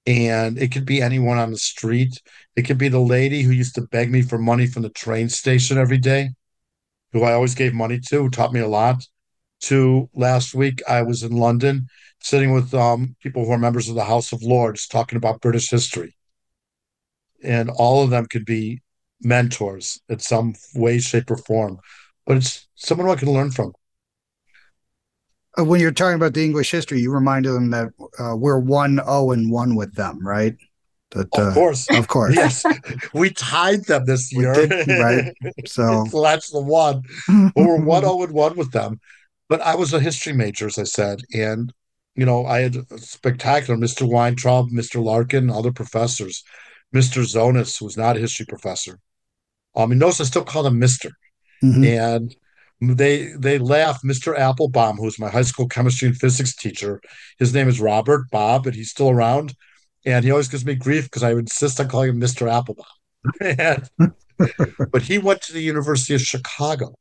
and 0.06 0.58
it 0.58 0.72
could 0.72 0.84
be 0.84 1.00
anyone 1.00 1.38
on 1.38 1.50
the 1.50 1.58
street. 1.58 2.20
It 2.56 2.62
could 2.62 2.78
be 2.78 2.88
the 2.88 2.98
lady 2.98 3.42
who 3.42 3.52
used 3.52 3.74
to 3.76 3.82
beg 3.82 4.10
me 4.10 4.22
for 4.22 4.38
money 4.38 4.66
from 4.66 4.82
the 4.82 4.90
train 4.90 5.28
station 5.28 5.78
every 5.78 5.98
day, 5.98 6.30
who 7.12 7.22
I 7.22 7.32
always 7.32 7.54
gave 7.54 7.72
money 7.72 8.00
to, 8.08 8.22
who 8.22 8.30
taught 8.30 8.52
me 8.52 8.60
a 8.60 8.68
lot. 8.68 9.06
To 9.62 10.10
last 10.12 10.54
week, 10.54 10.82
I 10.88 11.02
was 11.02 11.22
in 11.22 11.36
London 11.36 11.86
sitting 12.20 12.52
with 12.52 12.74
um, 12.74 13.14
people 13.22 13.44
who 13.44 13.52
are 13.52 13.58
members 13.58 13.88
of 13.88 13.94
the 13.94 14.04
House 14.04 14.32
of 14.32 14.42
Lords 14.42 14.88
talking 14.88 15.16
about 15.16 15.40
British 15.40 15.70
history. 15.70 16.16
And 17.44 17.70
all 17.70 18.02
of 18.02 18.10
them 18.10 18.26
could 18.26 18.44
be 18.44 18.82
mentors 19.22 20.00
in 20.08 20.18
some 20.18 20.54
way, 20.74 20.98
shape, 20.98 21.30
or 21.30 21.36
form. 21.36 21.78
But 22.26 22.38
it's 22.38 22.68
someone 22.74 23.08
I 23.08 23.16
can 23.16 23.32
learn 23.32 23.50
from. 23.50 23.72
Uh, 25.58 25.64
when 25.64 25.80
you're 25.80 25.92
talking 25.92 26.16
about 26.16 26.34
the 26.34 26.44
English 26.44 26.70
history, 26.70 27.00
you 27.00 27.12
reminded 27.12 27.52
them 27.52 27.70
that 27.70 27.88
uh, 28.18 28.34
we're 28.36 28.58
one 28.58 28.96
zero 28.96 29.06
oh 29.06 29.30
and 29.32 29.50
one 29.50 29.74
with 29.74 29.94
them, 29.94 30.26
right? 30.26 30.56
That, 31.10 31.28
of 31.36 31.48
uh, 31.48 31.52
course, 31.52 31.90
of 31.90 32.08
course, 32.08 32.34
yes, 32.34 32.64
we 33.12 33.30
tied 33.30 33.84
them 33.84 34.06
this 34.06 34.32
year, 34.32 34.54
did, 34.54 34.88
right? 34.88 35.34
So, 35.66 36.06
so 36.10 36.22
that's 36.22 36.50
the 36.50 36.60
one. 36.60 37.02
But 37.54 37.66
we're 37.66 37.84
one 37.84 38.02
zero 38.02 38.14
oh 38.14 38.22
and 38.22 38.32
one 38.32 38.56
with 38.56 38.72
them. 38.72 38.98
But 39.48 39.60
I 39.60 39.74
was 39.74 39.92
a 39.92 40.00
history 40.00 40.32
major, 40.32 40.66
as 40.66 40.78
I 40.78 40.84
said, 40.84 41.20
and 41.34 41.72
you 42.14 42.24
know 42.24 42.46
I 42.46 42.60
had 42.60 42.76
spectacular 42.98 43.78
Mr. 43.78 44.08
Weintraub, 44.08 44.70
Mr. 44.70 45.04
Larkin, 45.04 45.50
other 45.50 45.72
professors, 45.72 46.44
Mr. 46.94 47.22
Zonas, 47.24 47.78
who 47.78 47.84
was 47.84 47.98
not 47.98 48.16
a 48.16 48.20
history 48.20 48.46
professor. 48.46 48.98
Um, 49.74 49.90
and 49.92 50.00
notice 50.00 50.20
I 50.20 50.24
still 50.24 50.44
call 50.44 50.66
him 50.66 50.78
Mister, 50.78 51.10
mm-hmm. 51.62 51.84
and 51.84 52.36
they 52.80 53.32
they 53.38 53.58
laugh. 53.58 54.02
Mr. 54.02 54.36
Applebaum, 54.36 54.96
who's 54.96 55.18
my 55.18 55.28
high 55.28 55.42
school 55.42 55.68
chemistry 55.68 56.08
and 56.08 56.16
physics 56.16 56.54
teacher, 56.54 57.00
his 57.38 57.54
name 57.54 57.68
is 57.68 57.80
Robert 57.80 58.30
Bob, 58.30 58.66
and 58.66 58.74
he's 58.74 58.90
still 58.90 59.10
around. 59.10 59.54
And 60.04 60.24
he 60.24 60.30
always 60.32 60.48
gives 60.48 60.64
me 60.64 60.74
grief 60.74 61.04
because 61.04 61.22
I 61.22 61.30
insist 61.32 61.78
on 61.78 61.88
calling 61.88 62.10
him 62.10 62.20
Mr. 62.20 62.50
Applebaum. 62.50 62.86
and, 63.40 63.88
but 64.90 65.02
he 65.02 65.18
went 65.18 65.42
to 65.42 65.52
the 65.52 65.62
University 65.62 66.14
of 66.14 66.20
Chicago. 66.20 66.94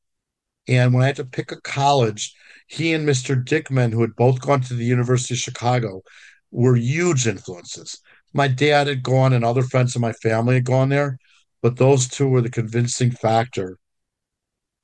And 0.68 0.94
when 0.94 1.04
I 1.04 1.08
had 1.08 1.16
to 1.16 1.26
pick 1.26 1.52
a 1.52 1.60
college, 1.62 2.36
he 2.68 2.94
and 2.94 3.08
Mr. 3.08 3.44
Dickman, 3.44 3.92
who 3.92 4.02
had 4.02 4.16
both 4.16 4.40
gone 4.40 4.62
to 4.62 4.74
the 4.74 4.86
University 4.86 5.34
of 5.34 5.40
Chicago, 5.40 6.04
were 6.52 6.76
huge 6.76 7.28
influences. 7.28 8.00
My 8.34 8.48
dad 8.48 8.88
had 8.88 9.04
gone, 9.04 9.34
and 9.34 9.44
other 9.44 9.64
friends 9.64 9.96
of 9.96 10.02
my 10.02 10.14
family 10.14 10.56
had 10.56 10.66
gone 10.66 10.90
there, 10.90 11.18
but 11.62 11.78
those 11.78 12.08
two 12.08 12.28
were 12.28 12.42
the 12.42 12.50
convincing 12.50 13.12
factor 13.12 13.78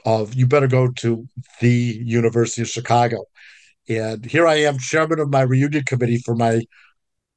of 0.06 0.34
you 0.36 0.48
better 0.48 0.68
go 0.68 0.90
to 0.90 1.28
the 1.60 2.02
University 2.06 2.62
of 2.62 2.70
Chicago. 2.70 3.26
And 3.90 4.26
here 4.26 4.48
I 4.48 4.56
am, 4.56 4.78
chairman 4.78 5.20
of 5.20 5.30
my 5.30 5.42
reunion 5.42 5.84
committee 5.84 6.20
for 6.20 6.36
my, 6.36 6.62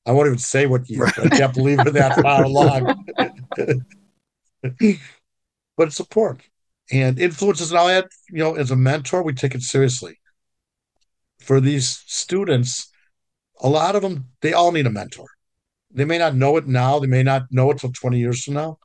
I 0.07 0.13
won't 0.13 0.27
even 0.27 0.39
say 0.39 0.67
what 0.67 0.89
year, 0.89 1.07
I 1.07 1.29
can't 1.29 1.55
believe 1.55 1.79
we're 1.79 1.93
that 1.93 2.15
far 2.23 2.45
along. 2.45 3.05
but 4.61 5.89
it's 5.89 6.01
important. 6.01 6.45
And 6.93 7.19
influences, 7.19 7.71
and 7.71 7.79
I'll 7.79 7.89
add, 7.89 8.07
you 8.29 8.39
know, 8.39 8.55
as 8.57 8.71
a 8.71 8.77
mentor, 8.77 9.23
we 9.23 9.33
take 9.33 9.55
it 9.55 9.63
seriously. 9.63 10.19
For 11.39 11.61
these 11.61 12.03
students, 12.07 12.91
a 13.61 13.69
lot 13.69 13.97
of 13.97 14.03
them, 14.03 14.27
they 14.43 14.53
all 14.53 14.73
need 14.73 14.87
a 14.87 14.91
mentor. 14.91 15.27
They 15.93 16.05
may 16.05 16.19
not 16.19 16.35
know 16.35 16.57
it 16.57 16.67
now, 16.67 16.99
they 16.99 17.07
may 17.07 17.23
not 17.23 17.45
know 17.51 17.71
it 17.71 17.79
till 17.79 17.93
20 17.93 18.19
years 18.19 18.45
from 18.45 18.55
now, 18.55 18.79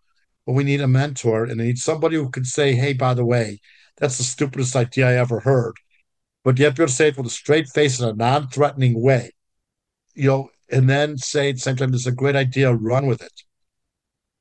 but 0.45 0.53
we 0.53 0.63
need 0.63 0.81
a 0.81 0.87
mentor 0.87 1.45
and 1.45 1.59
they 1.59 1.65
need 1.65 1.77
somebody 1.77 2.15
who 2.15 2.29
can 2.29 2.45
say, 2.45 2.73
hey, 2.73 2.93
by 2.93 3.13
the 3.13 3.25
way, 3.25 3.59
that's 3.97 4.17
the 4.17 4.23
stupidest 4.23 4.75
idea 4.75 5.09
I 5.09 5.13
ever 5.13 5.39
heard. 5.39 5.75
But 6.43 6.51
to 6.51 6.61
be 6.61 6.65
able 6.65 6.75
to 6.75 6.87
say 6.87 7.07
it 7.07 7.17
with 7.17 7.25
a 7.27 7.31
straight 7.31 7.67
face 7.69 7.99
in 7.99 8.07
a 8.07 8.13
non 8.13 8.47
threatening 8.49 9.01
way, 9.01 9.31
you 10.13 10.29
know, 10.29 10.49
and 10.69 10.89
then 10.89 11.17
say 11.17 11.49
at 11.49 11.55
the 11.55 11.61
same 11.61 11.75
time, 11.75 11.91
this 11.91 12.01
is 12.01 12.07
a 12.07 12.11
great 12.11 12.35
idea, 12.35 12.73
run 12.73 13.07
with 13.07 13.21
it. 13.21 13.31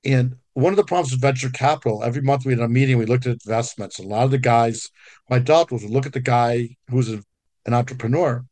And 0.05 0.37
one 0.53 0.73
of 0.73 0.77
the 0.77 0.85
problems 0.85 1.13
with 1.13 1.21
venture 1.21 1.51
capital, 1.51 2.05
every 2.05 2.23
month 2.23 2.45
we 2.45 2.53
had 2.53 2.61
a 2.61 2.69
meeting, 2.69 2.99
we 2.99 3.07
looked 3.07 3.27
at 3.27 3.39
investments. 3.45 3.99
And 3.99 4.07
a 4.07 4.15
lot 4.15 4.25
of 4.25 4.31
the 4.31 4.39
guys 4.39 4.91
my 5.31 5.37
I 5.37 5.39
dealt 5.39 5.73
with 5.73 5.83
would 5.83 5.91
look 5.91 6.07
at 6.07 6.13
the 6.13 6.21
guy 6.21 6.77
who's 6.89 7.09
an 7.09 7.25
entrepreneur 7.67 8.45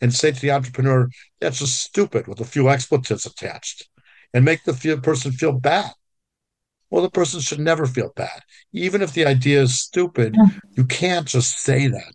and 0.00 0.14
say 0.14 0.30
to 0.32 0.40
the 0.40 0.52
entrepreneur, 0.52 1.08
that's 1.40 1.58
just 1.58 1.82
stupid 1.82 2.28
with 2.28 2.40
a 2.40 2.44
few 2.44 2.68
expletives 2.68 3.26
attached 3.26 3.88
and 4.32 4.44
make 4.44 4.64
the 4.64 5.00
person 5.02 5.32
feel 5.32 5.52
bad. 5.52 5.92
Well, 6.94 7.02
the 7.02 7.10
person 7.10 7.40
should 7.40 7.58
never 7.58 7.86
feel 7.86 8.12
bad. 8.14 8.42
Even 8.72 9.02
if 9.02 9.14
the 9.14 9.26
idea 9.26 9.62
is 9.62 9.80
stupid, 9.80 10.36
you 10.76 10.84
can't 10.84 11.26
just 11.26 11.58
say 11.58 11.88
that. 11.88 12.14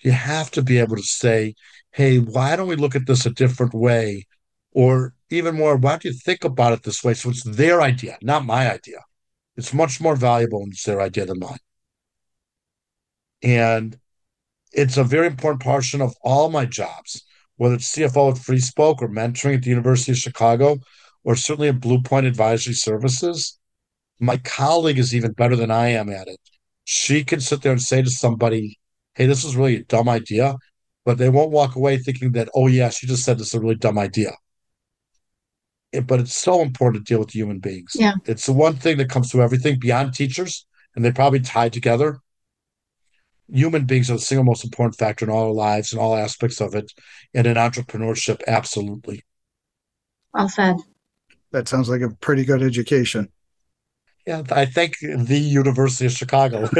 You 0.00 0.10
have 0.10 0.50
to 0.50 0.60
be 0.60 0.76
able 0.76 0.96
to 0.96 1.02
say, 1.02 1.54
hey, 1.92 2.18
why 2.18 2.54
don't 2.54 2.68
we 2.68 2.76
look 2.76 2.94
at 2.94 3.06
this 3.06 3.24
a 3.24 3.30
different 3.30 3.72
way? 3.72 4.26
Or 4.72 5.14
even 5.30 5.56
more, 5.56 5.76
why 5.76 5.92
don't 5.92 6.04
you 6.04 6.12
think 6.12 6.44
about 6.44 6.74
it 6.74 6.82
this 6.82 7.02
way? 7.02 7.14
So 7.14 7.30
it's 7.30 7.42
their 7.42 7.80
idea, 7.80 8.18
not 8.20 8.44
my 8.44 8.70
idea. 8.70 8.98
It's 9.56 9.72
much 9.72 9.98
more 9.98 10.14
valuable 10.14 10.60
when 10.60 10.72
it's 10.72 10.84
their 10.84 11.00
idea 11.00 11.24
than 11.24 11.38
mine. 11.38 11.56
And 13.42 13.98
it's 14.74 14.98
a 14.98 15.04
very 15.04 15.26
important 15.26 15.62
portion 15.62 16.02
of 16.02 16.14
all 16.22 16.50
my 16.50 16.66
jobs, 16.66 17.24
whether 17.56 17.76
it's 17.76 17.96
CFO 17.96 18.32
at 18.32 18.38
Free 18.38 18.60
Spoke 18.60 19.00
or 19.00 19.08
mentoring 19.08 19.54
at 19.54 19.62
the 19.62 19.70
University 19.70 20.12
of 20.12 20.18
Chicago, 20.18 20.80
or 21.24 21.34
certainly 21.34 21.68
at 21.68 21.80
Blue 21.80 22.02
Point 22.02 22.26
Advisory 22.26 22.74
Services 22.74 23.58
my 24.20 24.36
colleague 24.38 24.98
is 24.98 25.14
even 25.14 25.32
better 25.32 25.56
than 25.56 25.70
I 25.70 25.88
am 25.88 26.08
at 26.10 26.28
it. 26.28 26.40
She 26.84 27.24
can 27.24 27.40
sit 27.40 27.62
there 27.62 27.72
and 27.72 27.82
say 27.82 28.02
to 28.02 28.10
somebody, 28.10 28.78
Hey, 29.14 29.26
this 29.26 29.44
is 29.44 29.56
really 29.56 29.76
a 29.76 29.84
dumb 29.84 30.08
idea, 30.08 30.56
but 31.04 31.18
they 31.18 31.28
won't 31.28 31.50
walk 31.50 31.76
away 31.76 31.98
thinking 31.98 32.32
that, 32.32 32.48
oh, 32.54 32.66
yeah, 32.66 32.88
she 32.90 33.06
just 33.06 33.24
said 33.24 33.38
this 33.38 33.48
is 33.48 33.54
a 33.54 33.60
really 33.60 33.74
dumb 33.74 33.98
idea. 33.98 34.32
but 36.04 36.20
it's 36.20 36.36
so 36.36 36.60
important 36.60 37.06
to 37.06 37.12
deal 37.12 37.18
with 37.18 37.34
human 37.34 37.58
beings. 37.60 37.92
Yeah. 37.94 38.14
It's 38.26 38.46
the 38.46 38.52
one 38.52 38.76
thing 38.76 38.98
that 38.98 39.08
comes 39.08 39.30
through 39.30 39.42
everything 39.42 39.78
beyond 39.78 40.14
teachers, 40.14 40.66
and 40.94 41.04
they 41.04 41.12
probably 41.12 41.40
tie 41.40 41.68
together. 41.68 42.20
Human 43.50 43.86
beings 43.86 44.10
are 44.10 44.14
the 44.14 44.18
single 44.20 44.44
most 44.44 44.64
important 44.64 44.96
factor 44.96 45.24
in 45.24 45.30
all 45.30 45.46
our 45.46 45.52
lives 45.52 45.92
and 45.92 46.00
all 46.00 46.14
aspects 46.14 46.60
of 46.60 46.74
it. 46.74 46.92
And 47.34 47.46
in 47.46 47.54
entrepreneurship, 47.56 48.42
absolutely. 48.46 49.24
Well 50.34 50.48
said. 50.48 50.76
That 51.52 51.68
sounds 51.68 51.88
like 51.88 52.02
a 52.02 52.10
pretty 52.10 52.44
good 52.44 52.62
education. 52.62 53.30
Yeah, 54.28 54.42
I 54.50 54.66
think 54.66 54.98
the 55.00 55.38
University 55.38 56.04
of 56.04 56.12
Chicago. 56.12 56.68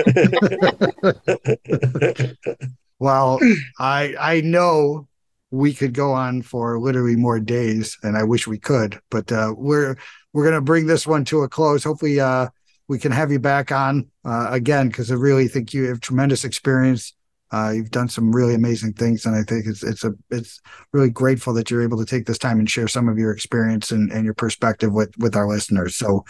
well, 2.99 3.38
I 3.78 4.14
I 4.20 4.42
know 4.42 5.09
we 5.51 5.72
could 5.72 5.94
go 5.94 6.12
on 6.12 6.42
for 6.42 6.78
literally 6.78 7.16
more 7.16 7.40
days, 7.40 7.96
and 8.03 8.18
I 8.18 8.22
wish 8.22 8.46
we 8.46 8.59
could, 8.59 9.01
but 9.11 9.32
uh, 9.32 9.55
we're 9.57 9.96
we're 10.34 10.44
gonna 10.44 10.61
bring 10.61 10.88
this 10.88 11.07
one 11.07 11.24
to 11.24 11.40
a 11.40 11.49
close. 11.49 11.84
Hopefully, 11.84 12.20
uh, 12.20 12.49
we 12.86 12.99
can 12.99 13.12
have 13.12 13.32
you 13.32 13.38
back 13.38 13.72
on 13.72 14.07
uh, 14.26 14.49
again 14.51 14.88
because 14.88 15.11
I 15.11 15.14
really 15.14 15.49
think 15.49 15.72
you 15.72 15.84
have 15.84 16.01
tremendous 16.01 16.44
experience. 16.44 17.14
Uh, 17.51 17.72
you've 17.74 17.90
done 17.90 18.11
some 18.11 18.30
really 18.30 18.57
amazing 18.57 18.92
things, 18.92 19.24
and 19.24 19.34
I 19.34 19.42
think 19.42 19.64
it's 19.64 19.82
it's 19.82 20.05
a 20.05 20.12
it's 20.28 20.61
really 20.92 21.09
grateful 21.09 21.55
that 21.55 21.70
you're 21.70 21.82
able 21.82 21.96
to 21.96 22.05
take 22.05 22.26
this 22.26 22.36
time 22.36 22.59
and 22.59 22.68
share 22.68 22.88
some 22.88 23.09
of 23.09 23.16
your 23.16 23.32
experience 23.32 23.90
and, 23.90 24.12
and 24.12 24.26
your 24.26 24.34
perspective 24.34 24.92
with 24.92 25.16
with 25.16 25.34
our 25.34 25.49
listeners. 25.49 25.96
So, 25.96 26.26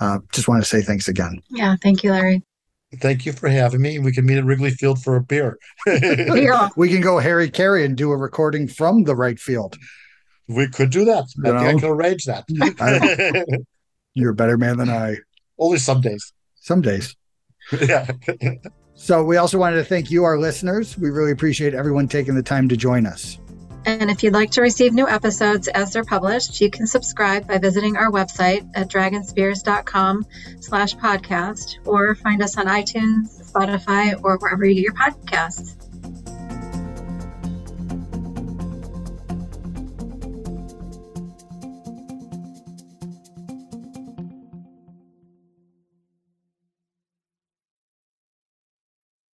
uh, 0.00 0.18
just 0.32 0.48
want 0.48 0.62
to 0.62 0.68
say 0.68 0.82
thanks 0.82 1.08
again. 1.08 1.40
Yeah, 1.50 1.76
thank 1.82 2.02
you, 2.02 2.10
Larry. 2.12 2.42
Thank 3.00 3.26
you 3.26 3.32
for 3.32 3.48
having 3.48 3.82
me. 3.82 3.98
We 3.98 4.12
can 4.12 4.24
meet 4.26 4.38
at 4.38 4.44
Wrigley 4.44 4.70
Field 4.70 5.02
for 5.02 5.16
a 5.16 5.22
beer. 5.22 5.58
yeah. 5.86 6.68
We 6.76 6.88
can 6.88 7.00
go 7.00 7.18
Harry 7.18 7.50
Caray 7.50 7.84
and 7.84 7.96
do 7.96 8.12
a 8.12 8.16
recording 8.16 8.68
from 8.68 9.04
the 9.04 9.16
right 9.16 9.38
field. 9.38 9.76
We 10.48 10.68
could 10.68 10.90
do 10.90 11.04
that. 11.06 11.24
I 11.44 11.48
You 11.48 11.58
think 11.58 11.78
I 11.78 11.80
can 11.80 11.90
arrange 11.90 12.24
that. 12.24 12.44
You're 14.14 14.30
a 14.30 14.34
better 14.34 14.56
man 14.56 14.78
than 14.78 14.88
I. 14.88 15.16
Only 15.58 15.78
some 15.78 16.00
days. 16.00 16.32
Some 16.56 16.80
days. 16.80 17.14
Yeah. 17.80 18.06
So 18.94 19.24
we 19.24 19.38
also 19.38 19.58
wanted 19.58 19.76
to 19.76 19.84
thank 19.84 20.08
you, 20.08 20.22
our 20.22 20.38
listeners. 20.38 20.96
We 20.96 21.10
really 21.10 21.32
appreciate 21.32 21.74
everyone 21.74 22.06
taking 22.06 22.36
the 22.36 22.42
time 22.42 22.68
to 22.68 22.76
join 22.76 23.06
us. 23.06 23.38
And 23.86 24.10
if 24.10 24.24
you'd 24.24 24.32
like 24.32 24.50
to 24.52 24.62
receive 24.62 24.92
new 24.92 25.08
episodes 25.08 25.68
as 25.68 25.92
they're 25.92 26.02
published, 26.04 26.60
you 26.60 26.70
can 26.70 26.88
subscribe 26.88 27.46
by 27.46 27.58
visiting 27.58 27.96
our 27.96 28.10
website 28.10 28.68
at 28.74 28.88
dragonspears.com 28.88 30.26
slash 30.58 30.96
podcast 30.96 31.76
or 31.86 32.16
find 32.16 32.42
us 32.42 32.58
on 32.58 32.66
iTunes, 32.66 33.52
Spotify, 33.52 34.20
or 34.24 34.38
wherever 34.38 34.66
you 34.66 34.74
get 34.74 34.82
your 34.82 34.94
podcasts. 34.94 35.85